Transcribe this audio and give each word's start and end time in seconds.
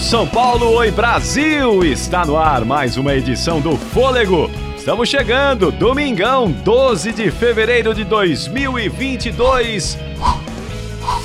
São 0.00 0.26
Paulo, 0.28 0.74
oi 0.74 0.92
Brasil! 0.92 1.84
Está 1.84 2.24
no 2.24 2.36
ar 2.36 2.64
mais 2.64 2.96
uma 2.96 3.14
edição 3.14 3.60
do 3.60 3.76
Fôlego. 3.76 4.48
Estamos 4.76 5.08
chegando, 5.08 5.72
domingão, 5.72 6.50
12 6.50 7.12
de 7.12 7.30
fevereiro 7.32 7.92
de 7.92 8.04
2022. 8.04 9.98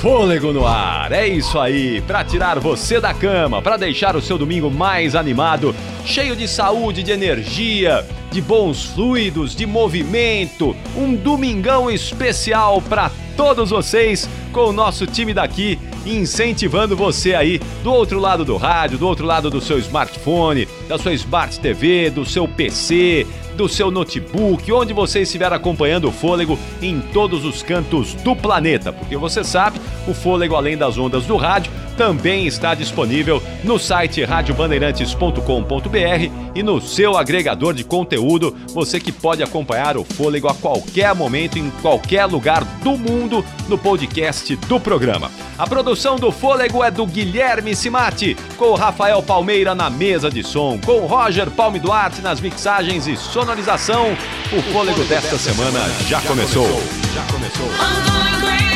Fôlego 0.00 0.52
no 0.52 0.66
ar, 0.66 1.12
é 1.12 1.26
isso 1.26 1.58
aí, 1.58 2.00
para 2.02 2.24
tirar 2.24 2.58
você 2.58 3.00
da 3.00 3.14
cama, 3.14 3.62
para 3.62 3.76
deixar 3.76 4.16
o 4.16 4.20
seu 4.20 4.36
domingo 4.36 4.70
mais 4.70 5.14
animado, 5.14 5.74
cheio 6.04 6.34
de 6.34 6.48
saúde, 6.48 7.02
de 7.02 7.12
energia, 7.12 8.04
de 8.32 8.40
bons 8.40 8.84
fluidos, 8.86 9.54
de 9.54 9.66
movimento. 9.66 10.76
Um 10.96 11.14
domingão 11.14 11.90
especial 11.90 12.82
para 12.82 13.10
todos 13.36 13.70
vocês 13.70 14.28
com 14.52 14.66
o 14.66 14.72
nosso 14.72 15.06
time 15.06 15.32
daqui 15.32 15.78
incentivando 16.06 16.96
você 16.96 17.34
aí 17.34 17.60
do 17.82 17.92
outro 17.92 18.18
lado 18.18 18.44
do 18.44 18.56
rádio, 18.56 18.98
do 18.98 19.06
outro 19.06 19.26
lado 19.26 19.50
do 19.50 19.60
seu 19.60 19.78
smartphone, 19.78 20.68
da 20.88 20.98
sua 20.98 21.12
Smart 21.14 21.58
TV, 21.60 22.10
do 22.10 22.24
seu 22.24 22.46
PC, 22.46 23.26
do 23.56 23.68
seu 23.68 23.90
notebook, 23.90 24.70
onde 24.72 24.92
você 24.92 25.20
estiver 25.20 25.52
acompanhando 25.52 26.08
o 26.08 26.12
Fôlego 26.12 26.58
em 26.82 27.00
todos 27.00 27.44
os 27.44 27.62
cantos 27.62 28.14
do 28.14 28.34
planeta, 28.34 28.92
porque 28.92 29.16
você 29.16 29.44
sabe, 29.44 29.80
o 30.06 30.14
Fôlego 30.14 30.56
além 30.56 30.76
das 30.76 30.98
ondas 30.98 31.24
do 31.24 31.36
rádio 31.36 31.72
também 31.96 32.46
está 32.46 32.74
disponível 32.74 33.42
no 33.62 33.78
site 33.78 34.24
radiobandeirantes.com.br 34.24 36.44
e 36.54 36.62
no 36.62 36.80
seu 36.80 37.16
agregador 37.16 37.74
de 37.74 37.84
conteúdo, 37.84 38.56
você 38.68 39.00
que 39.00 39.10
pode 39.10 39.42
acompanhar 39.42 39.96
o 39.96 40.04
Fôlego 40.04 40.48
a 40.48 40.54
qualquer 40.54 41.14
momento, 41.14 41.58
em 41.58 41.70
qualquer 41.82 42.26
lugar 42.26 42.64
do 42.82 42.96
mundo, 42.96 43.44
no 43.68 43.78
podcast 43.78 44.54
do 44.56 44.78
programa. 44.78 45.30
A 45.58 45.66
produção 45.66 46.16
do 46.16 46.32
Fôlego 46.32 46.82
é 46.82 46.90
do 46.90 47.06
Guilherme 47.06 47.74
Simati, 47.74 48.36
com 48.56 48.66
o 48.66 48.74
Rafael 48.74 49.22
Palmeira 49.22 49.74
na 49.74 49.88
mesa 49.88 50.30
de 50.30 50.42
som, 50.42 50.78
com 50.84 51.00
o 51.00 51.06
Roger 51.06 51.50
Palme 51.50 51.78
Duarte 51.78 52.20
nas 52.20 52.40
mixagens 52.40 53.06
e 53.06 53.16
sonorização. 53.16 54.16
O 54.52 54.62
Fôlego 54.72 55.04
desta 55.04 55.38
semana 55.38 55.80
já 56.08 56.20
começou. 56.22 56.82
Já 57.14 57.22
começou. 57.32 58.73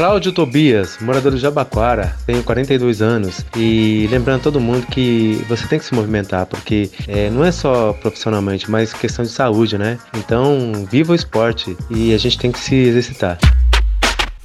Cláudio 0.00 0.32
Tobias, 0.32 0.96
morador 0.98 1.32
de 1.32 1.38
Jabaquara, 1.38 2.16
tenho 2.24 2.42
42 2.42 3.02
anos 3.02 3.44
e 3.54 4.08
lembrando 4.10 4.40
todo 4.40 4.58
mundo 4.58 4.86
que 4.86 5.44
você 5.46 5.66
tem 5.66 5.78
que 5.78 5.84
se 5.84 5.94
movimentar, 5.94 6.46
porque 6.46 6.90
é, 7.06 7.28
não 7.28 7.44
é 7.44 7.52
só 7.52 7.92
profissionalmente, 7.92 8.70
mas 8.70 8.94
questão 8.94 9.22
de 9.22 9.30
saúde, 9.30 9.76
né? 9.76 9.98
Então, 10.16 10.86
viva 10.90 11.12
o 11.12 11.14
esporte 11.14 11.76
e 11.90 12.14
a 12.14 12.16
gente 12.16 12.38
tem 12.38 12.50
que 12.50 12.58
se 12.58 12.76
exercitar. 12.76 13.38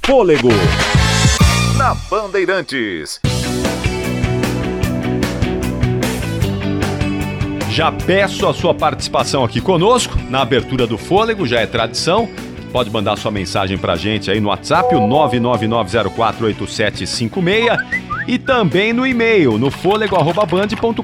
Fôlego 0.04 0.50
na 1.78 1.94
Bandeirantes. 2.10 3.18
Já 7.70 7.90
peço 7.92 8.46
a 8.46 8.52
sua 8.52 8.74
participação 8.74 9.42
aqui 9.42 9.62
conosco 9.62 10.18
na 10.28 10.42
abertura 10.42 10.86
do 10.86 10.98
Fôlego, 10.98 11.46
já 11.46 11.60
é 11.60 11.66
tradição 11.66 12.28
pode 12.76 12.90
mandar 12.90 13.16
sua 13.16 13.30
mensagem 13.30 13.78
pra 13.78 13.96
gente 13.96 14.30
aí 14.30 14.38
no 14.38 14.50
WhatsApp, 14.50 14.94
o 14.94 15.00
999048756 15.00 17.78
e 18.28 18.38
também 18.38 18.92
no 18.92 19.06
e-mail, 19.06 19.56
no 19.56 19.70
fôlego.band.com.br 19.70 21.02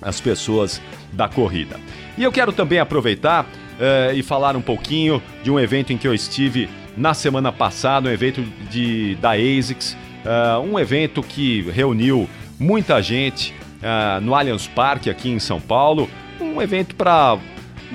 as 0.00 0.20
pessoas 0.20 0.80
da 1.12 1.28
corrida. 1.28 1.78
E 2.16 2.22
eu 2.22 2.32
quero 2.32 2.52
também 2.52 2.78
aproveitar 2.78 3.44
uh, 3.44 4.14
e 4.14 4.22
falar 4.22 4.56
um 4.56 4.62
pouquinho 4.62 5.22
de 5.42 5.50
um 5.50 5.58
evento 5.58 5.92
em 5.92 5.98
que 5.98 6.06
eu 6.06 6.14
estive 6.14 6.68
na 6.96 7.14
semana 7.14 7.50
passada, 7.50 8.08
um 8.08 8.12
evento 8.12 8.42
de, 8.70 9.14
da 9.16 9.32
ASICS, 9.32 9.96
uh, 10.24 10.60
um 10.60 10.78
evento 10.78 11.22
que 11.22 11.62
reuniu 11.70 12.28
muita 12.58 13.00
gente 13.02 13.54
uh, 13.78 14.20
no 14.20 14.34
Allianz 14.34 14.66
Parque 14.66 15.08
aqui 15.08 15.30
em 15.30 15.38
São 15.38 15.60
Paulo, 15.60 16.08
um 16.40 16.60
evento 16.60 16.94
para 16.94 17.38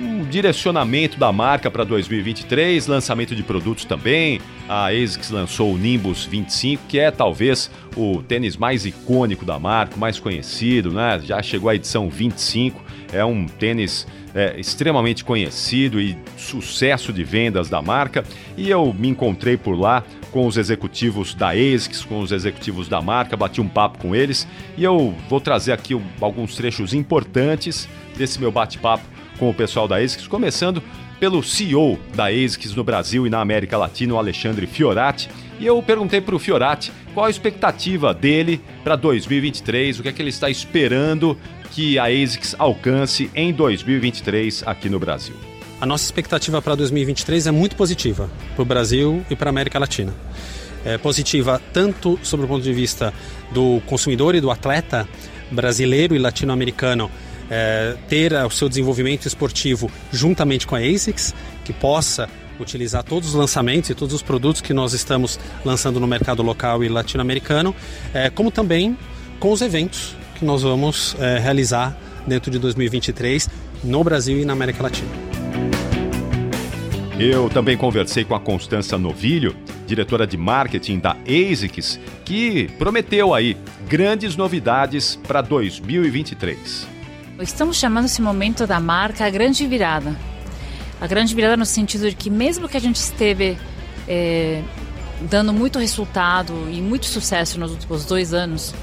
um 0.00 0.24
direcionamento 0.24 1.18
da 1.18 1.32
marca 1.32 1.70
para 1.70 1.84
2023, 1.84 2.86
lançamento 2.86 3.34
de 3.34 3.42
produtos 3.42 3.84
também. 3.84 4.40
A 4.68 4.88
ASICS 4.88 5.30
lançou 5.30 5.74
o 5.74 5.78
Nimbus 5.78 6.24
25, 6.24 6.84
que 6.88 6.98
é 6.98 7.10
talvez 7.10 7.70
o 7.96 8.22
tênis 8.22 8.56
mais 8.56 8.86
icônico 8.86 9.44
da 9.44 9.58
marca, 9.58 9.96
mais 9.96 10.20
conhecido, 10.20 10.92
né? 10.92 11.20
Já 11.24 11.42
chegou 11.42 11.68
a 11.68 11.74
edição 11.74 12.08
25, 12.08 12.80
é 13.12 13.24
um 13.24 13.46
tênis 13.46 14.06
é, 14.34 14.58
extremamente 14.58 15.24
conhecido 15.24 16.00
e 16.00 16.16
sucesso 16.36 17.12
de 17.12 17.24
vendas 17.24 17.68
da 17.68 17.82
marca. 17.82 18.24
E 18.56 18.70
eu 18.70 18.92
me 18.92 19.08
encontrei 19.08 19.56
por 19.56 19.78
lá 19.78 20.04
com 20.30 20.46
os 20.46 20.56
executivos 20.56 21.34
da 21.34 21.50
ASICS, 21.50 22.04
com 22.04 22.20
os 22.20 22.30
executivos 22.30 22.86
da 22.88 23.00
marca, 23.00 23.36
bati 23.36 23.60
um 23.60 23.68
papo 23.68 23.98
com 23.98 24.14
eles 24.14 24.46
e 24.76 24.84
eu 24.84 25.14
vou 25.28 25.40
trazer 25.40 25.72
aqui 25.72 25.98
alguns 26.20 26.54
trechos 26.54 26.92
importantes 26.92 27.88
desse 28.16 28.38
meu 28.38 28.52
bate-papo 28.52 29.17
com 29.38 29.48
o 29.48 29.54
pessoal 29.54 29.86
da 29.86 29.96
ASICS, 29.96 30.26
começando 30.26 30.82
pelo 31.18 31.42
CEO 31.42 31.98
da 32.14 32.26
ASICS 32.26 32.74
no 32.74 32.84
Brasil 32.84 33.26
e 33.26 33.30
na 33.30 33.40
América 33.40 33.76
Latina, 33.76 34.14
o 34.14 34.18
Alexandre 34.18 34.66
Fiorati. 34.66 35.28
E 35.58 35.66
eu 35.66 35.82
perguntei 35.82 36.20
para 36.20 36.34
o 36.34 36.38
Fiorati 36.38 36.92
qual 37.14 37.26
a 37.26 37.30
expectativa 37.30 38.14
dele 38.14 38.60
para 38.84 38.94
2023, 38.94 39.98
o 39.98 40.02
que 40.02 40.08
é 40.08 40.12
que 40.12 40.22
ele 40.22 40.30
está 40.30 40.48
esperando 40.48 41.36
que 41.72 41.98
a 41.98 42.04
ASICS 42.04 42.54
alcance 42.58 43.30
em 43.34 43.52
2023 43.52 44.62
aqui 44.66 44.88
no 44.88 44.98
Brasil. 44.98 45.34
A 45.80 45.86
nossa 45.86 46.04
expectativa 46.04 46.60
para 46.60 46.74
2023 46.74 47.46
é 47.46 47.50
muito 47.50 47.76
positiva 47.76 48.28
para 48.54 48.62
o 48.62 48.64
Brasil 48.64 49.24
e 49.30 49.36
para 49.36 49.48
a 49.48 49.50
América 49.50 49.78
Latina. 49.78 50.12
É 50.84 50.96
positiva 50.98 51.60
tanto 51.72 52.18
sobre 52.22 52.46
o 52.46 52.48
ponto 52.48 52.62
de 52.62 52.72
vista 52.72 53.12
do 53.52 53.80
consumidor 53.86 54.34
e 54.34 54.40
do 54.40 54.50
atleta 54.50 55.08
brasileiro 55.50 56.14
e 56.14 56.18
latino-americano 56.18 57.10
é, 57.50 57.96
ter 58.08 58.32
o 58.32 58.50
seu 58.50 58.68
desenvolvimento 58.68 59.26
esportivo 59.26 59.90
juntamente 60.12 60.66
com 60.66 60.74
a 60.74 60.78
ASICS, 60.78 61.34
que 61.64 61.72
possa 61.72 62.28
utilizar 62.60 63.02
todos 63.04 63.30
os 63.30 63.34
lançamentos 63.34 63.90
e 63.90 63.94
todos 63.94 64.14
os 64.14 64.22
produtos 64.22 64.60
que 64.60 64.74
nós 64.74 64.92
estamos 64.92 65.38
lançando 65.64 66.00
no 66.00 66.06
mercado 66.06 66.42
local 66.42 66.82
e 66.82 66.88
latino-americano, 66.88 67.74
é, 68.12 68.30
como 68.30 68.50
também 68.50 68.96
com 69.38 69.52
os 69.52 69.60
eventos 69.60 70.16
que 70.38 70.44
nós 70.44 70.62
vamos 70.62 71.16
é, 71.18 71.38
realizar 71.38 71.96
dentro 72.26 72.50
de 72.50 72.58
2023 72.58 73.48
no 73.84 74.02
Brasil 74.02 74.38
e 74.38 74.44
na 74.44 74.52
América 74.52 74.82
Latina. 74.82 75.08
Eu 77.18 77.48
também 77.48 77.76
conversei 77.76 78.24
com 78.24 78.34
a 78.34 78.40
Constança 78.40 78.96
Novilho, 78.96 79.56
diretora 79.86 80.24
de 80.24 80.36
marketing 80.36 81.00
da 81.00 81.16
ASICS, 81.26 81.98
que 82.24 82.68
prometeu 82.78 83.34
aí 83.34 83.56
grandes 83.88 84.36
novidades 84.36 85.16
para 85.26 85.40
2023. 85.40 86.97
Estamos 87.40 87.76
chamando 87.76 88.06
esse 88.06 88.20
momento 88.20 88.66
da 88.66 88.80
marca 88.80 89.24
a 89.24 89.30
grande 89.30 89.64
virada. 89.64 90.16
A 91.00 91.06
grande 91.06 91.32
virada 91.36 91.56
no 91.56 91.64
sentido 91.64 92.10
de 92.10 92.16
que 92.16 92.28
mesmo 92.28 92.68
que 92.68 92.76
a 92.76 92.80
gente 92.80 92.96
esteve 92.96 93.56
é, 94.08 94.60
dando 95.20 95.52
muito 95.52 95.78
resultado 95.78 96.52
e 96.68 96.82
muito 96.82 97.06
sucesso 97.06 97.60
nos 97.60 97.70
últimos 97.70 98.04
dois 98.04 98.34
anos 98.34 98.74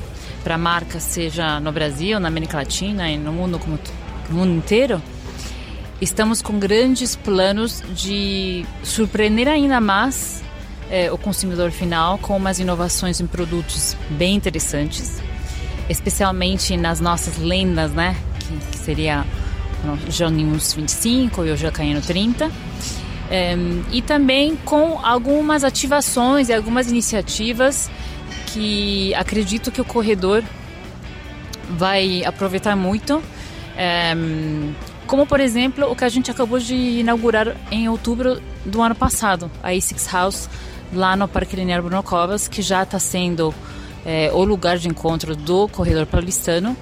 para 0.41 0.55
a 0.55 0.57
marca, 0.57 1.01
seja 1.01 1.59
no 1.59 1.69
Brasil, 1.69 2.17
na 2.17 2.29
América 2.29 2.57
Latina 2.57 3.11
e 3.11 3.17
no 3.17 3.33
mundo 3.33 3.59
como 3.59 3.77
no 4.29 4.35
mundo 4.35 4.53
inteiro, 4.53 5.01
estamos 5.99 6.41
com 6.41 6.57
grandes 6.57 7.13
planos 7.13 7.83
de 7.93 8.65
surpreender 8.83 9.49
ainda 9.49 9.81
mais 9.81 10.41
é, 10.89 11.11
o 11.11 11.17
consumidor 11.17 11.71
final 11.71 12.17
com 12.19 12.37
umas 12.37 12.57
inovações 12.57 13.19
em 13.19 13.27
produtos 13.27 13.97
bem 14.11 14.33
interessantes, 14.33 15.21
especialmente 15.89 16.77
nas 16.77 17.01
nossas 17.01 17.37
lendas, 17.37 17.91
né? 17.91 18.15
Que, 18.47 18.71
que 18.71 18.77
seria 18.77 19.25
o 19.83 20.11
Janimus 20.11 20.73
25 20.73 21.45
e 21.45 21.51
o 21.51 21.57
Jacaíno 21.57 22.01
30. 22.01 22.51
É, 23.29 23.55
e 23.91 24.01
também 24.01 24.55
com 24.55 24.99
algumas 25.03 25.63
ativações 25.63 26.49
e 26.49 26.53
algumas 26.53 26.89
iniciativas 26.89 27.89
que 28.47 29.13
acredito 29.15 29.71
que 29.71 29.81
o 29.81 29.85
corredor 29.85 30.43
vai 31.69 32.23
aproveitar 32.23 32.75
muito. 32.75 33.21
É, 33.77 34.13
como, 35.07 35.25
por 35.27 35.39
exemplo, 35.39 35.89
o 35.91 35.95
que 35.95 36.03
a 36.03 36.09
gente 36.09 36.31
acabou 36.31 36.57
de 36.59 36.73
inaugurar 36.73 37.55
em 37.69 37.87
outubro 37.87 38.41
do 38.65 38.81
ano 38.81 38.95
passado, 38.95 39.51
a 39.61 39.69
A6 39.69 40.11
House, 40.11 40.49
lá 40.91 41.15
no 41.15 41.27
Parque 41.27 41.55
Linear 41.55 41.81
Bruno 41.81 42.01
Covas, 42.01 42.47
que 42.47 42.61
já 42.61 42.83
está 42.83 42.97
sendo 42.97 43.53
é, 44.05 44.31
o 44.33 44.43
lugar 44.43 44.77
de 44.77 44.87
encontro 44.87 45.35
do 45.35 45.67
corredor 45.67 46.05
paulistano. 46.05 46.75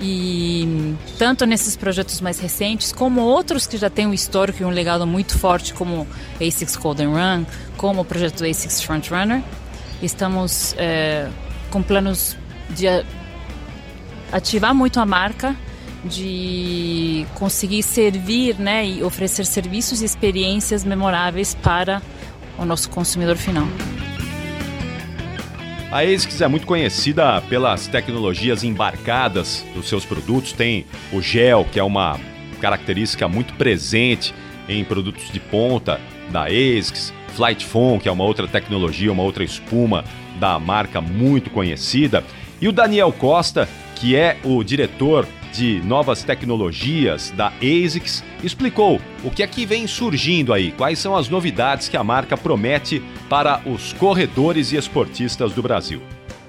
E 0.00 0.94
tanto 1.18 1.44
nesses 1.44 1.76
projetos 1.76 2.20
mais 2.20 2.38
recentes, 2.38 2.92
como 2.92 3.20
outros 3.20 3.66
que 3.66 3.76
já 3.76 3.90
têm 3.90 4.06
um 4.06 4.14
histórico 4.14 4.62
e 4.62 4.64
um 4.64 4.70
legado 4.70 5.06
muito 5.06 5.36
forte, 5.36 5.74
como 5.74 6.06
ASICS 6.40 6.76
Golden 6.76 7.08
Run, 7.08 7.44
como 7.76 8.02
o 8.02 8.04
projeto 8.04 8.44
ASICS 8.44 8.82
Front 8.82 9.10
Runner, 9.10 9.42
estamos 10.00 10.74
é, 10.78 11.28
com 11.70 11.82
planos 11.82 12.36
de 12.70 12.86
ativar 14.30 14.74
muito 14.74 15.00
a 15.00 15.06
marca 15.06 15.56
de 16.04 17.26
conseguir 17.34 17.82
servir 17.82 18.56
né, 18.58 18.86
e 18.86 19.02
oferecer 19.02 19.44
serviços 19.44 20.00
e 20.00 20.04
experiências 20.04 20.84
memoráveis 20.84 21.54
para 21.54 22.00
o 22.56 22.64
nosso 22.64 22.88
consumidor 22.88 23.36
final. 23.36 23.66
A 25.90 26.00
ASICS 26.00 26.42
é 26.42 26.48
muito 26.48 26.66
conhecida 26.66 27.40
pelas 27.48 27.86
tecnologias 27.86 28.62
embarcadas 28.62 29.64
dos 29.74 29.88
seus 29.88 30.04
produtos. 30.04 30.52
Tem 30.52 30.84
o 31.10 31.22
gel, 31.22 31.64
que 31.64 31.80
é 31.80 31.82
uma 31.82 32.20
característica 32.60 33.26
muito 33.26 33.54
presente 33.54 34.34
em 34.68 34.84
produtos 34.84 35.30
de 35.32 35.40
ponta 35.40 35.98
da 36.30 36.44
ASICS. 36.44 37.14
Flight 37.28 37.64
Foam, 37.64 37.98
que 37.98 38.06
é 38.06 38.12
uma 38.12 38.24
outra 38.24 38.46
tecnologia, 38.46 39.10
uma 39.10 39.22
outra 39.22 39.42
espuma 39.42 40.04
da 40.38 40.58
marca 40.58 41.00
muito 41.00 41.48
conhecida. 41.48 42.22
E 42.60 42.68
o 42.68 42.72
Daniel 42.72 43.10
Costa, 43.10 43.66
que 43.94 44.14
é 44.14 44.36
o 44.44 44.62
diretor 44.62 45.26
de 45.58 45.80
novas 45.80 46.22
tecnologias 46.22 47.32
da 47.36 47.52
ASICS, 47.60 48.22
explicou 48.44 49.00
o 49.24 49.30
que 49.30 49.42
é 49.42 49.46
que 49.46 49.66
vem 49.66 49.88
surgindo 49.88 50.52
aí, 50.52 50.70
quais 50.70 51.00
são 51.00 51.16
as 51.16 51.28
novidades 51.28 51.88
que 51.88 51.96
a 51.96 52.04
marca 52.04 52.36
promete 52.36 53.02
para 53.28 53.60
os 53.66 53.92
corredores 53.92 54.70
e 54.70 54.76
esportistas 54.76 55.52
do 55.52 55.60
Brasil. 55.60 56.00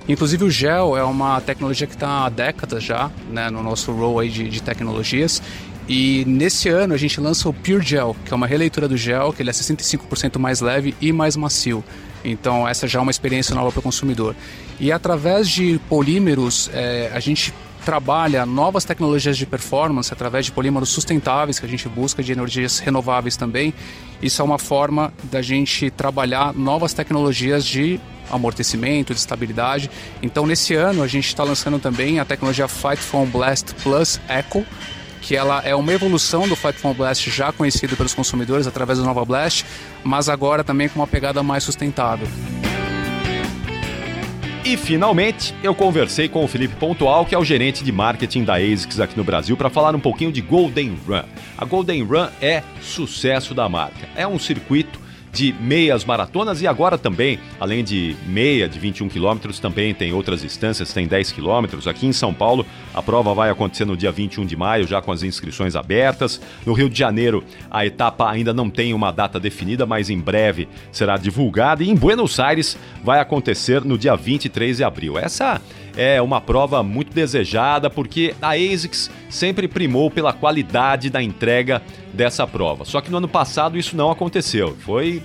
Inclusive 0.08 0.44
o 0.44 0.52
gel 0.52 0.96
é 0.96 1.04
uma 1.04 1.42
tecnologia 1.42 1.88
que 1.88 1.96
está 1.96 2.26
há 2.26 2.30
décadas 2.30 2.84
já 2.84 3.10
né, 3.32 3.50
no 3.50 3.64
nosso 3.64 3.92
rol 3.92 4.20
aí 4.20 4.30
de, 4.30 4.48
de 4.48 4.62
tecnologias 4.62 5.42
e 5.88 6.24
nesse 6.28 6.70
ano 6.70 6.94
a 6.94 6.98
gente 6.98 7.20
lança 7.20 7.50
o 7.50 7.54
Pure 7.54 7.84
Gel, 7.84 8.16
que 8.24 8.32
é 8.32 8.36
uma 8.36 8.46
releitura 8.46 8.88
do 8.88 8.96
gel, 8.96 9.34
que 9.34 9.42
ele 9.42 9.50
é 9.50 9.54
65% 9.54 10.38
mais 10.38 10.62
leve 10.62 10.94
e 11.02 11.12
mais 11.12 11.36
macio. 11.36 11.84
Então 12.24 12.68
essa 12.68 12.88
já 12.88 13.00
é 13.00 13.02
uma 13.02 13.10
experiência 13.10 13.56
nova 13.56 13.72
para 13.72 13.80
o 13.80 13.84
consumidor. 13.84 14.36
E 14.80 14.92
através 14.92 15.50
de 15.50 15.80
polímeros, 15.90 16.70
é, 16.74 17.10
a 17.12 17.20
gente 17.20 17.52
trabalha 17.90 18.46
novas 18.46 18.86
tecnologias 18.86 19.36
de 19.36 19.48
performance 19.48 20.14
através 20.14 20.46
de 20.46 20.52
polímeros 20.52 20.90
sustentáveis 20.90 21.58
que 21.58 21.66
a 21.66 21.68
gente 21.68 21.90
busca, 21.90 22.22
de 22.22 22.32
energias 22.32 22.78
renováveis 22.78 23.36
também. 23.36 23.74
Isso 24.22 24.44
é 24.44 24.46
uma 24.46 24.60
forma 24.60 25.12
da 25.24 25.42
gente 25.42 25.90
trabalhar 25.90 26.54
novas 26.54 26.94
tecnologias 26.94 27.66
de 27.66 28.00
amortecimento, 28.30 29.12
de 29.12 29.20
estabilidade. 29.20 29.90
Então, 30.22 30.46
nesse 30.46 30.76
ano, 30.76 31.02
a 31.02 31.08
gente 31.08 31.30
está 31.30 31.44
lançando 31.44 31.80
também 31.80 32.20
a 32.20 32.26
tecnologia 32.26 32.68
Fight 32.68 32.98
Foam 32.98 33.26
Blast 33.26 33.74
Plus 33.82 34.22
Eco, 34.28 34.64
que 35.20 35.36
ela 35.36 35.64
é 35.66 35.74
uma 35.74 35.92
evolução 35.92 36.48
do 36.48 36.56
Fight 36.56 36.78
Foam 36.78 36.94
Blast 36.94 37.28
já 37.32 37.52
conhecido 37.52 37.98
pelos 37.98 38.14
consumidores 38.14 38.68
através 38.68 39.00
do 39.00 39.04
Nova 39.04 39.26
Blast, 39.26 39.66
mas 40.04 40.30
agora 40.30 40.64
também 40.64 40.88
com 40.88 41.00
uma 41.00 41.08
pegada 41.08 41.42
mais 41.42 41.64
sustentável. 41.64 42.28
E 44.66 44.76
finalmente, 44.76 45.56
eu 45.64 45.74
conversei 45.74 46.28
com 46.28 46.44
o 46.44 46.48
Felipe 46.48 46.76
Pontual, 46.76 47.26
que 47.26 47.34
é 47.34 47.38
o 47.38 47.46
gerente 47.46 47.82
de 47.82 47.92
marketing 47.94 48.44
da 48.44 48.56
ASICS 48.56 49.00
aqui 49.00 49.18
no 49.18 49.24
Brasil, 49.24 49.56
para 49.56 49.70
falar 49.70 49.96
um 49.96 50.00
pouquinho 50.00 50.34
de 50.34 50.42
Golden 50.42 50.98
Run. 51.08 51.24
A 51.58 51.64
Golden 51.64 52.04
Run 52.04 52.28
é 52.42 52.62
sucesso 52.82 53.54
da 53.54 53.70
marca. 53.70 54.10
É 54.16 54.28
um 54.28 54.38
circuito 54.38 55.00
de 55.32 55.54
meias 55.60 56.04
maratonas 56.04 56.62
e 56.62 56.68
agora 56.68 56.98
também, 56.98 57.40
além 57.60 57.84
de 57.84 58.16
meia 58.26 58.68
de 58.68 58.80
21 58.80 59.10
quilômetros, 59.10 59.60
também 59.60 59.94
tem 59.94 60.14
outras 60.14 60.42
distâncias, 60.42 60.92
tem 60.92 61.08
10 61.08 61.32
quilômetros. 61.32 61.88
Aqui 61.88 62.08
em 62.08 62.14
São 62.14 62.34
Paulo, 62.34 62.66
a 62.94 63.02
prova 63.02 63.34
vai 63.34 63.50
acontecer 63.50 63.86
no 63.86 63.96
dia 63.96 64.12
21 64.12 64.46
de 64.46 64.56
maio, 64.56 64.88
já 64.88 65.02
com 65.02 65.12
as 65.12 65.24
inscrições 65.24 65.76
abertas. 65.76 66.42
No 66.66 66.74
Rio 66.74 66.90
de 66.90 66.98
Janeiro, 66.98 67.44
a 67.70 67.86
etapa 67.86 68.30
ainda 68.30 68.54
não 68.54 68.70
tem 68.70 68.94
uma 68.94 69.12
data 69.12 69.40
definida, 69.40 69.86
mas 69.86 70.10
em 70.10 70.20
breve 70.20 70.68
será 70.92 71.18
divulgada. 71.18 71.84
E 71.84 71.90
em 71.90 71.96
Buenos 71.96 72.40
Aires 72.40 72.78
vai 73.04 73.20
acontecer 73.20 73.84
no 73.84 73.98
dia 73.98 74.16
23 74.16 74.78
de 74.78 74.84
abril. 74.84 75.18
Essa 75.18 75.62
é 75.96 76.22
uma 76.22 76.40
prova 76.40 76.82
muito 76.82 77.14
desejada 77.14 77.90
porque 77.90 78.34
a 78.42 78.52
ASICS 78.52 79.12
sempre 79.30 79.68
primou 79.68 80.10
pela 80.10 80.32
qualidade 80.32 81.10
da 81.10 81.22
entrega 81.22 81.82
dessa 82.14 82.46
prova. 82.48 82.86
Só 82.86 83.02
que 83.02 83.12
no 83.12 83.18
ano 83.18 83.28
passado 83.28 83.78
isso 83.78 83.96
não 83.96 84.12
aconteceu. 84.12 84.76
Foi 84.80 85.22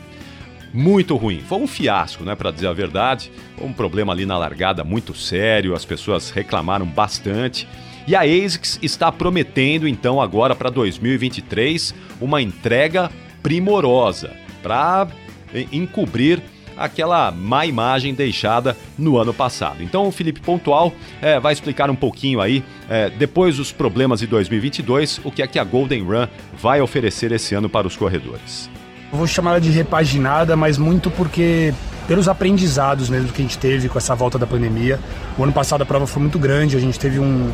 muito 0.72 1.14
ruim. 1.16 1.40
Foi 1.40 1.58
um 1.58 1.66
fiasco, 1.66 2.24
né, 2.24 2.34
para 2.34 2.50
dizer 2.50 2.66
a 2.66 2.72
verdade. 2.72 3.30
Foi 3.56 3.66
um 3.66 3.72
problema 3.72 4.12
ali 4.12 4.26
na 4.26 4.36
largada 4.36 4.82
muito 4.82 5.14
sério, 5.14 5.74
as 5.74 5.84
pessoas 5.84 6.30
reclamaram 6.30 6.84
bastante. 6.84 7.68
E 8.06 8.14
a 8.14 8.20
ASICS 8.20 8.80
está 8.82 9.10
prometendo 9.10 9.88
então 9.88 10.20
agora 10.20 10.54
para 10.54 10.68
2023 10.68 11.94
uma 12.20 12.42
entrega 12.42 13.10
primorosa 13.42 14.32
para 14.62 15.08
encobrir 15.72 16.42
aquela 16.76 17.30
má 17.30 17.66
imagem 17.66 18.14
deixada 18.14 18.76
no 18.98 19.18
ano 19.18 19.32
passado. 19.32 19.82
Então 19.82 20.06
o 20.06 20.12
Felipe 20.12 20.40
Pontual 20.40 20.92
é, 21.20 21.38
vai 21.38 21.52
explicar 21.52 21.90
um 21.90 21.96
pouquinho 21.96 22.40
aí, 22.40 22.64
é, 22.88 23.10
depois 23.10 23.56
dos 23.56 23.72
problemas 23.72 24.20
de 24.20 24.26
2022, 24.26 25.20
o 25.24 25.30
que 25.30 25.42
é 25.42 25.46
que 25.46 25.58
a 25.58 25.64
Golden 25.64 26.02
Run 26.02 26.26
vai 26.60 26.80
oferecer 26.80 27.32
esse 27.32 27.54
ano 27.54 27.68
para 27.68 27.86
os 27.86 27.96
corredores. 27.96 28.70
Eu 29.12 29.18
vou 29.18 29.26
chamar 29.26 29.52
ela 29.52 29.60
de 29.60 29.70
repaginada, 29.70 30.56
mas 30.56 30.76
muito 30.76 31.10
porque 31.10 31.72
pelos 32.06 32.28
aprendizados 32.28 33.08
mesmo 33.08 33.32
que 33.32 33.40
a 33.40 33.44
gente 33.44 33.58
teve 33.58 33.88
com 33.88 33.96
essa 33.98 34.14
volta 34.14 34.38
da 34.38 34.46
pandemia. 34.46 34.98
O 35.38 35.44
ano 35.44 35.52
passado 35.52 35.82
a 35.82 35.86
prova 35.86 36.06
foi 36.06 36.20
muito 36.20 36.38
grande, 36.38 36.76
a 36.76 36.80
gente 36.80 36.98
teve 36.98 37.18
um, 37.18 37.50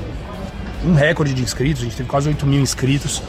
um 0.85 0.95
recorde 0.95 1.35
de 1.35 1.43
inscritos, 1.43 1.83
a 1.83 1.85
gente 1.85 1.97
teve 1.97 2.09
quase 2.09 2.29
8 2.29 2.47
mil 2.47 2.61
inscritos. 2.61 3.23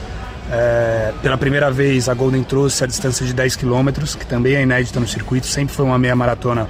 É, 0.51 1.13
pela 1.21 1.37
primeira 1.37 1.71
vez 1.71 2.09
a 2.09 2.13
Golden 2.13 2.43
trouxe 2.43 2.83
a 2.83 2.87
distância 2.87 3.25
de 3.25 3.33
10 3.33 3.55
km, 3.55 3.89
que 4.19 4.25
também 4.25 4.55
é 4.55 4.61
inédita 4.63 4.99
no 4.99 5.07
circuito, 5.07 5.47
sempre 5.47 5.73
foi 5.73 5.85
uma 5.85 5.97
meia 5.97 6.15
maratona 6.15 6.67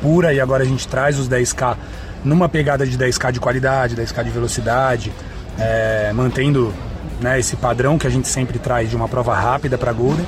pura 0.00 0.32
e 0.32 0.40
agora 0.40 0.62
a 0.62 0.66
gente 0.66 0.88
traz 0.88 1.18
os 1.18 1.28
10K 1.28 1.76
numa 2.24 2.48
pegada 2.48 2.86
de 2.86 2.96
10K 2.96 3.32
de 3.32 3.40
qualidade, 3.40 3.96
10K 3.96 4.24
de 4.24 4.30
velocidade, 4.30 5.12
é, 5.58 6.10
mantendo 6.14 6.72
né, 7.20 7.38
esse 7.38 7.54
padrão 7.56 7.98
que 7.98 8.06
a 8.06 8.10
gente 8.10 8.28
sempre 8.28 8.58
traz 8.58 8.88
de 8.88 8.96
uma 8.96 9.08
prova 9.08 9.34
rápida 9.34 9.76
para 9.76 9.90
a 9.90 9.94
Golden. 9.94 10.26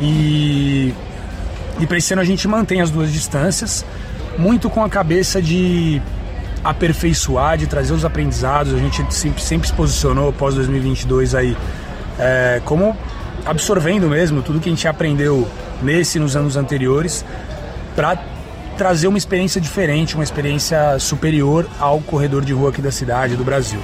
E, 0.00 0.94
e 1.78 1.86
para 1.86 1.98
esse 1.98 2.12
ano 2.12 2.22
a 2.22 2.24
gente 2.24 2.48
mantém 2.48 2.80
as 2.80 2.90
duas 2.90 3.12
distâncias, 3.12 3.84
muito 4.36 4.68
com 4.68 4.82
a 4.82 4.88
cabeça 4.88 5.40
de 5.40 6.02
aperfeiçoar, 6.64 7.56
de 7.56 7.66
trazer 7.66 7.92
os 7.92 8.04
aprendizados. 8.04 8.74
A 8.74 8.78
gente 8.78 9.12
sempre, 9.12 9.42
sempre 9.42 9.68
se 9.68 9.74
posicionou 9.74 10.32
pós 10.32 10.54
2022 10.54 11.34
aí 11.34 11.56
é, 12.18 12.60
como 12.64 12.96
absorvendo 13.44 14.08
mesmo 14.08 14.42
tudo 14.42 14.60
que 14.60 14.68
a 14.68 14.72
gente 14.72 14.86
aprendeu 14.86 15.48
nesse 15.82 16.18
e 16.18 16.20
nos 16.20 16.36
anos 16.36 16.56
anteriores 16.56 17.24
para 17.94 18.16
trazer 18.76 19.08
uma 19.08 19.18
experiência 19.18 19.60
diferente, 19.60 20.14
uma 20.14 20.24
experiência 20.24 20.98
superior 20.98 21.68
ao 21.80 22.00
corredor 22.00 22.44
de 22.44 22.52
rua 22.52 22.70
aqui 22.70 22.80
da 22.80 22.92
cidade, 22.92 23.36
do 23.36 23.44
Brasil. 23.44 23.80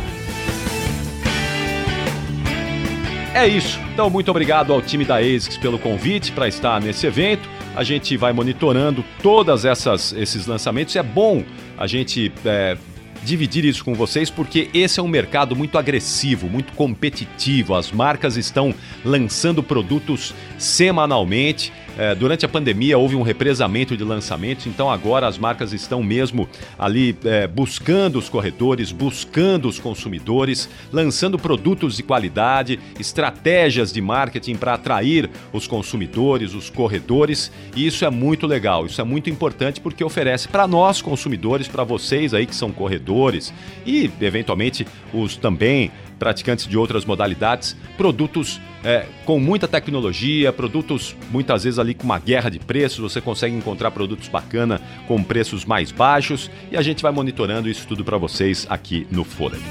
É 3.35 3.49
isso. 3.49 3.81
Então, 3.93 4.09
muito 4.09 4.31
obrigado 4.31 4.73
ao 4.73 4.81
time 4.81 5.05
da 5.05 5.17
ASICS 5.17 5.57
pelo 5.57 5.77
convite 5.77 6.31
para 6.31 6.47
estar 6.47 6.81
nesse 6.81 7.05
evento. 7.07 7.49
A 7.75 7.83
gente 7.83 8.17
vai 8.17 8.33
monitorando 8.33 9.05
todas 9.21 9.65
essas 9.65 10.13
esses 10.13 10.47
lançamentos. 10.47 10.95
É 10.95 11.03
bom 11.03 11.43
a 11.77 11.89
gente 11.89 12.33
é, 12.45 12.77
dividir 13.25 13.65
isso 13.65 13.85
com 13.85 13.95
vocês 13.95 14.31
porque 14.31 14.69
esse 14.75 15.01
é 15.01 15.03
um 15.03 15.09
mercado 15.09 15.57
muito 15.57 15.79
agressivo, 15.79 16.49
muito 16.49 16.73
competitivo. 16.75 17.75
As 17.75 17.91
marcas 17.91 18.37
estão 18.37 18.75
lançando 19.05 19.63
produtos 19.63 20.35
semanalmente 20.59 21.73
é, 21.99 22.15
durante 22.15 22.45
a 22.45 22.49
pandemia 22.49 22.99
houve 22.99 23.17
um 23.17 23.23
represamento 23.23 23.97
de 23.97 24.05
lançamentos, 24.05 24.67
então 24.67 24.91
agora 24.91 25.27
as 25.27 25.39
marcas 25.39 25.73
estão 25.73 26.03
mesmo 26.03 26.49
ali 26.79 27.17
é, 27.25 27.47
buscando 27.47 28.19
os 28.19 28.29
corredores, 28.29 28.93
buscando 28.93 29.69
os 29.69 29.79
consumidores, 29.79 30.69
lançando 30.93 31.39
produtos 31.39 31.97
de 31.97 32.03
qualidade, 32.03 32.79
estratégias 32.99 33.93
de 33.93 34.01
marketing 34.01 34.57
para 34.57 34.75
atrair 34.75 35.31
os 35.53 35.67
consumidores, 35.67 36.55
os 36.55 36.69
corredores, 36.71 37.51
e 37.77 37.87
isso 37.87 38.05
é 38.05 38.11
muito 38.11 38.47
legal, 38.47 38.87
isso 38.87 39.01
é 39.01 39.05
muito 39.05 39.31
importante 39.31 39.81
porque 39.81 40.03
oferece 40.03 40.49
para 40.49 40.67
nós 40.67 41.01
consumidores, 41.01 41.69
para 41.69 41.85
vocês 41.85 42.35
aí 42.35 42.47
que 42.47 42.55
são 42.55 42.73
corredores 42.73 43.53
e 43.87 44.11
eventualmente 44.21 44.87
os 45.13 45.37
também 45.37 45.91
praticantes 46.19 46.67
de 46.67 46.77
outras 46.77 47.05
modalidades, 47.05 47.77
produtos 47.97 48.61
é, 48.83 49.07
com 49.25 49.39
muita 49.39 49.67
tecnologia, 49.67 50.53
produtos 50.53 51.17
muitas 51.31 51.65
vezes 51.65 51.79
ali 51.79 51.95
com 51.95 52.05
uma 52.05 52.19
guerra 52.19 52.51
de 52.51 52.59
preços, 52.59 53.01
você 53.01 53.21
consegue 53.21 53.55
encontrar 53.55 53.91
produtos 53.91 54.29
bacana 54.29 54.81
com 55.09 55.23
preços 55.23 55.65
mais 55.65 55.91
baixos 55.91 56.51
e 56.71 56.77
a 56.77 56.83
gente 56.83 57.03
vai 57.03 57.13
monitorando 57.13 57.69
isso 57.69 57.87
tudo 57.87 58.05
para 58.05 58.19
vocês 58.19 58.67
aqui 58.69 59.07
no 59.11 59.25
Fôlego. 59.25 59.63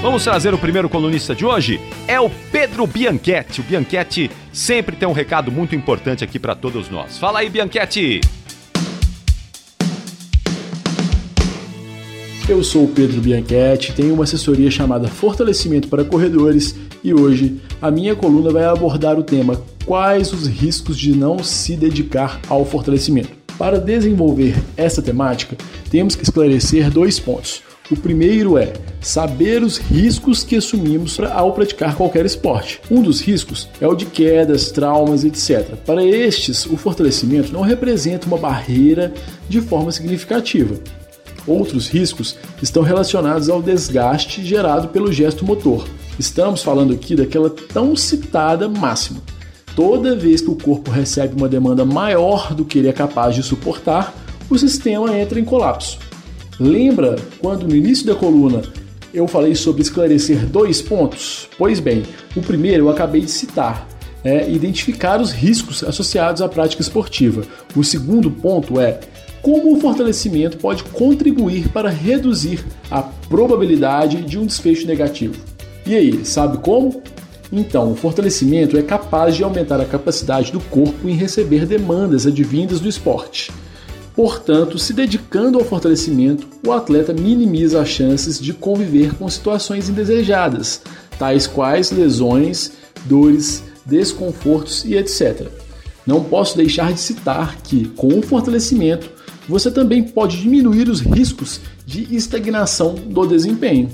Vamos 0.00 0.22
trazer 0.22 0.54
o 0.54 0.58
primeiro 0.58 0.88
colunista 0.88 1.34
de 1.34 1.44
hoje? 1.44 1.80
É 2.06 2.20
o 2.20 2.30
Pedro 2.52 2.86
Bianchetti. 2.86 3.60
O 3.60 3.64
Bianchetti 3.64 4.30
sempre 4.52 4.94
tem 4.94 5.08
um 5.08 5.12
recado 5.12 5.50
muito 5.50 5.74
importante 5.74 6.22
aqui 6.22 6.38
para 6.38 6.54
todos 6.54 6.88
nós. 6.88 7.18
Fala 7.18 7.40
aí, 7.40 7.50
Bianchetti! 7.50 8.20
Eu 12.48 12.62
sou 12.62 12.84
o 12.84 12.88
Pedro 12.88 13.20
Bianchetti, 13.20 13.92
tenho 13.92 14.14
uma 14.14 14.22
assessoria 14.22 14.70
chamada 14.70 15.08
Fortalecimento 15.08 15.88
para 15.88 16.04
Corredores 16.04 16.76
e 17.02 17.12
hoje 17.12 17.60
a 17.82 17.90
minha 17.90 18.14
coluna 18.14 18.52
vai 18.52 18.64
abordar 18.64 19.18
o 19.18 19.24
tema 19.24 19.60
Quais 19.84 20.32
os 20.32 20.46
riscos 20.46 20.96
de 20.96 21.10
não 21.10 21.42
se 21.42 21.74
dedicar 21.74 22.40
ao 22.48 22.64
fortalecimento. 22.64 23.30
Para 23.58 23.80
desenvolver 23.80 24.54
essa 24.76 25.02
temática, 25.02 25.56
temos 25.90 26.14
que 26.14 26.22
esclarecer 26.22 26.88
dois 26.88 27.18
pontos. 27.18 27.64
O 27.90 27.96
primeiro 27.96 28.56
é 28.56 28.74
saber 29.00 29.64
os 29.64 29.78
riscos 29.78 30.44
que 30.44 30.54
assumimos 30.54 31.18
ao 31.18 31.52
praticar 31.52 31.96
qualquer 31.96 32.24
esporte. 32.24 32.80
Um 32.88 33.02
dos 33.02 33.20
riscos 33.20 33.68
é 33.80 33.88
o 33.88 33.94
de 33.96 34.06
quedas, 34.06 34.70
traumas, 34.70 35.24
etc. 35.24 35.74
Para 35.84 36.04
estes, 36.04 36.64
o 36.64 36.76
fortalecimento 36.76 37.52
não 37.52 37.62
representa 37.62 38.28
uma 38.28 38.38
barreira 38.38 39.12
de 39.48 39.60
forma 39.60 39.90
significativa. 39.90 40.76
Outros 41.46 41.88
riscos 41.88 42.36
estão 42.60 42.82
relacionados 42.82 43.48
ao 43.48 43.62
desgaste 43.62 44.44
gerado 44.44 44.88
pelo 44.88 45.12
gesto 45.12 45.44
motor. 45.44 45.86
Estamos 46.18 46.62
falando 46.62 46.92
aqui 46.92 47.14
daquela 47.14 47.50
tão 47.50 47.94
citada 47.94 48.68
máxima. 48.68 49.20
Toda 49.76 50.16
vez 50.16 50.40
que 50.40 50.50
o 50.50 50.56
corpo 50.56 50.90
recebe 50.90 51.36
uma 51.36 51.48
demanda 51.48 51.84
maior 51.84 52.54
do 52.54 52.64
que 52.64 52.78
ele 52.78 52.88
é 52.88 52.92
capaz 52.92 53.34
de 53.34 53.42
suportar, 53.42 54.14
o 54.48 54.58
sistema 54.58 55.16
entra 55.16 55.38
em 55.38 55.44
colapso. 55.44 55.98
Lembra 56.58 57.16
quando 57.38 57.68
no 57.68 57.76
início 57.76 58.06
da 58.06 58.14
coluna 58.14 58.62
eu 59.12 59.28
falei 59.28 59.54
sobre 59.54 59.82
esclarecer 59.82 60.46
dois 60.46 60.80
pontos? 60.80 61.48
Pois 61.58 61.78
bem, 61.78 62.02
o 62.34 62.40
primeiro 62.40 62.84
eu 62.84 62.90
acabei 62.90 63.20
de 63.20 63.30
citar, 63.30 63.86
é 64.24 64.50
identificar 64.50 65.20
os 65.20 65.30
riscos 65.30 65.84
associados 65.84 66.40
à 66.40 66.48
prática 66.48 66.82
esportiva. 66.82 67.42
O 67.76 67.84
segundo 67.84 68.30
ponto 68.30 68.80
é 68.80 69.00
como 69.42 69.76
o 69.76 69.80
fortalecimento 69.80 70.56
pode 70.58 70.84
contribuir 70.84 71.68
para 71.68 71.88
reduzir 71.88 72.64
a 72.90 73.02
probabilidade 73.02 74.22
de 74.22 74.38
um 74.38 74.46
desfecho 74.46 74.86
negativo. 74.86 75.34
E 75.86 75.94
aí, 75.94 76.24
sabe 76.24 76.58
como? 76.58 77.02
Então, 77.52 77.92
o 77.92 77.96
fortalecimento 77.96 78.76
é 78.76 78.82
capaz 78.82 79.36
de 79.36 79.44
aumentar 79.44 79.80
a 79.80 79.84
capacidade 79.84 80.50
do 80.50 80.60
corpo 80.60 81.08
em 81.08 81.14
receber 81.14 81.64
demandas 81.64 82.26
advindas 82.26 82.80
do 82.80 82.88
esporte. 82.88 83.52
Portanto, 84.16 84.78
se 84.78 84.92
dedicando 84.92 85.58
ao 85.58 85.64
fortalecimento, 85.64 86.48
o 86.66 86.72
atleta 86.72 87.12
minimiza 87.12 87.80
as 87.80 87.88
chances 87.88 88.40
de 88.40 88.52
conviver 88.54 89.14
com 89.14 89.28
situações 89.28 89.88
indesejadas, 89.88 90.80
tais 91.18 91.46
quais 91.46 91.90
lesões, 91.90 92.72
dores, 93.04 93.62
desconfortos 93.84 94.84
e 94.84 94.94
etc. 94.96 95.48
Não 96.06 96.24
posso 96.24 96.56
deixar 96.56 96.92
de 96.92 97.00
citar 97.00 97.56
que, 97.62 97.86
com 97.88 98.18
o 98.18 98.22
fortalecimento, 98.22 99.10
você 99.48 99.70
também 99.70 100.02
pode 100.02 100.40
diminuir 100.40 100.88
os 100.88 101.00
riscos 101.00 101.60
de 101.84 102.14
estagnação 102.14 102.94
do 102.94 103.26
desempenho. 103.26 103.90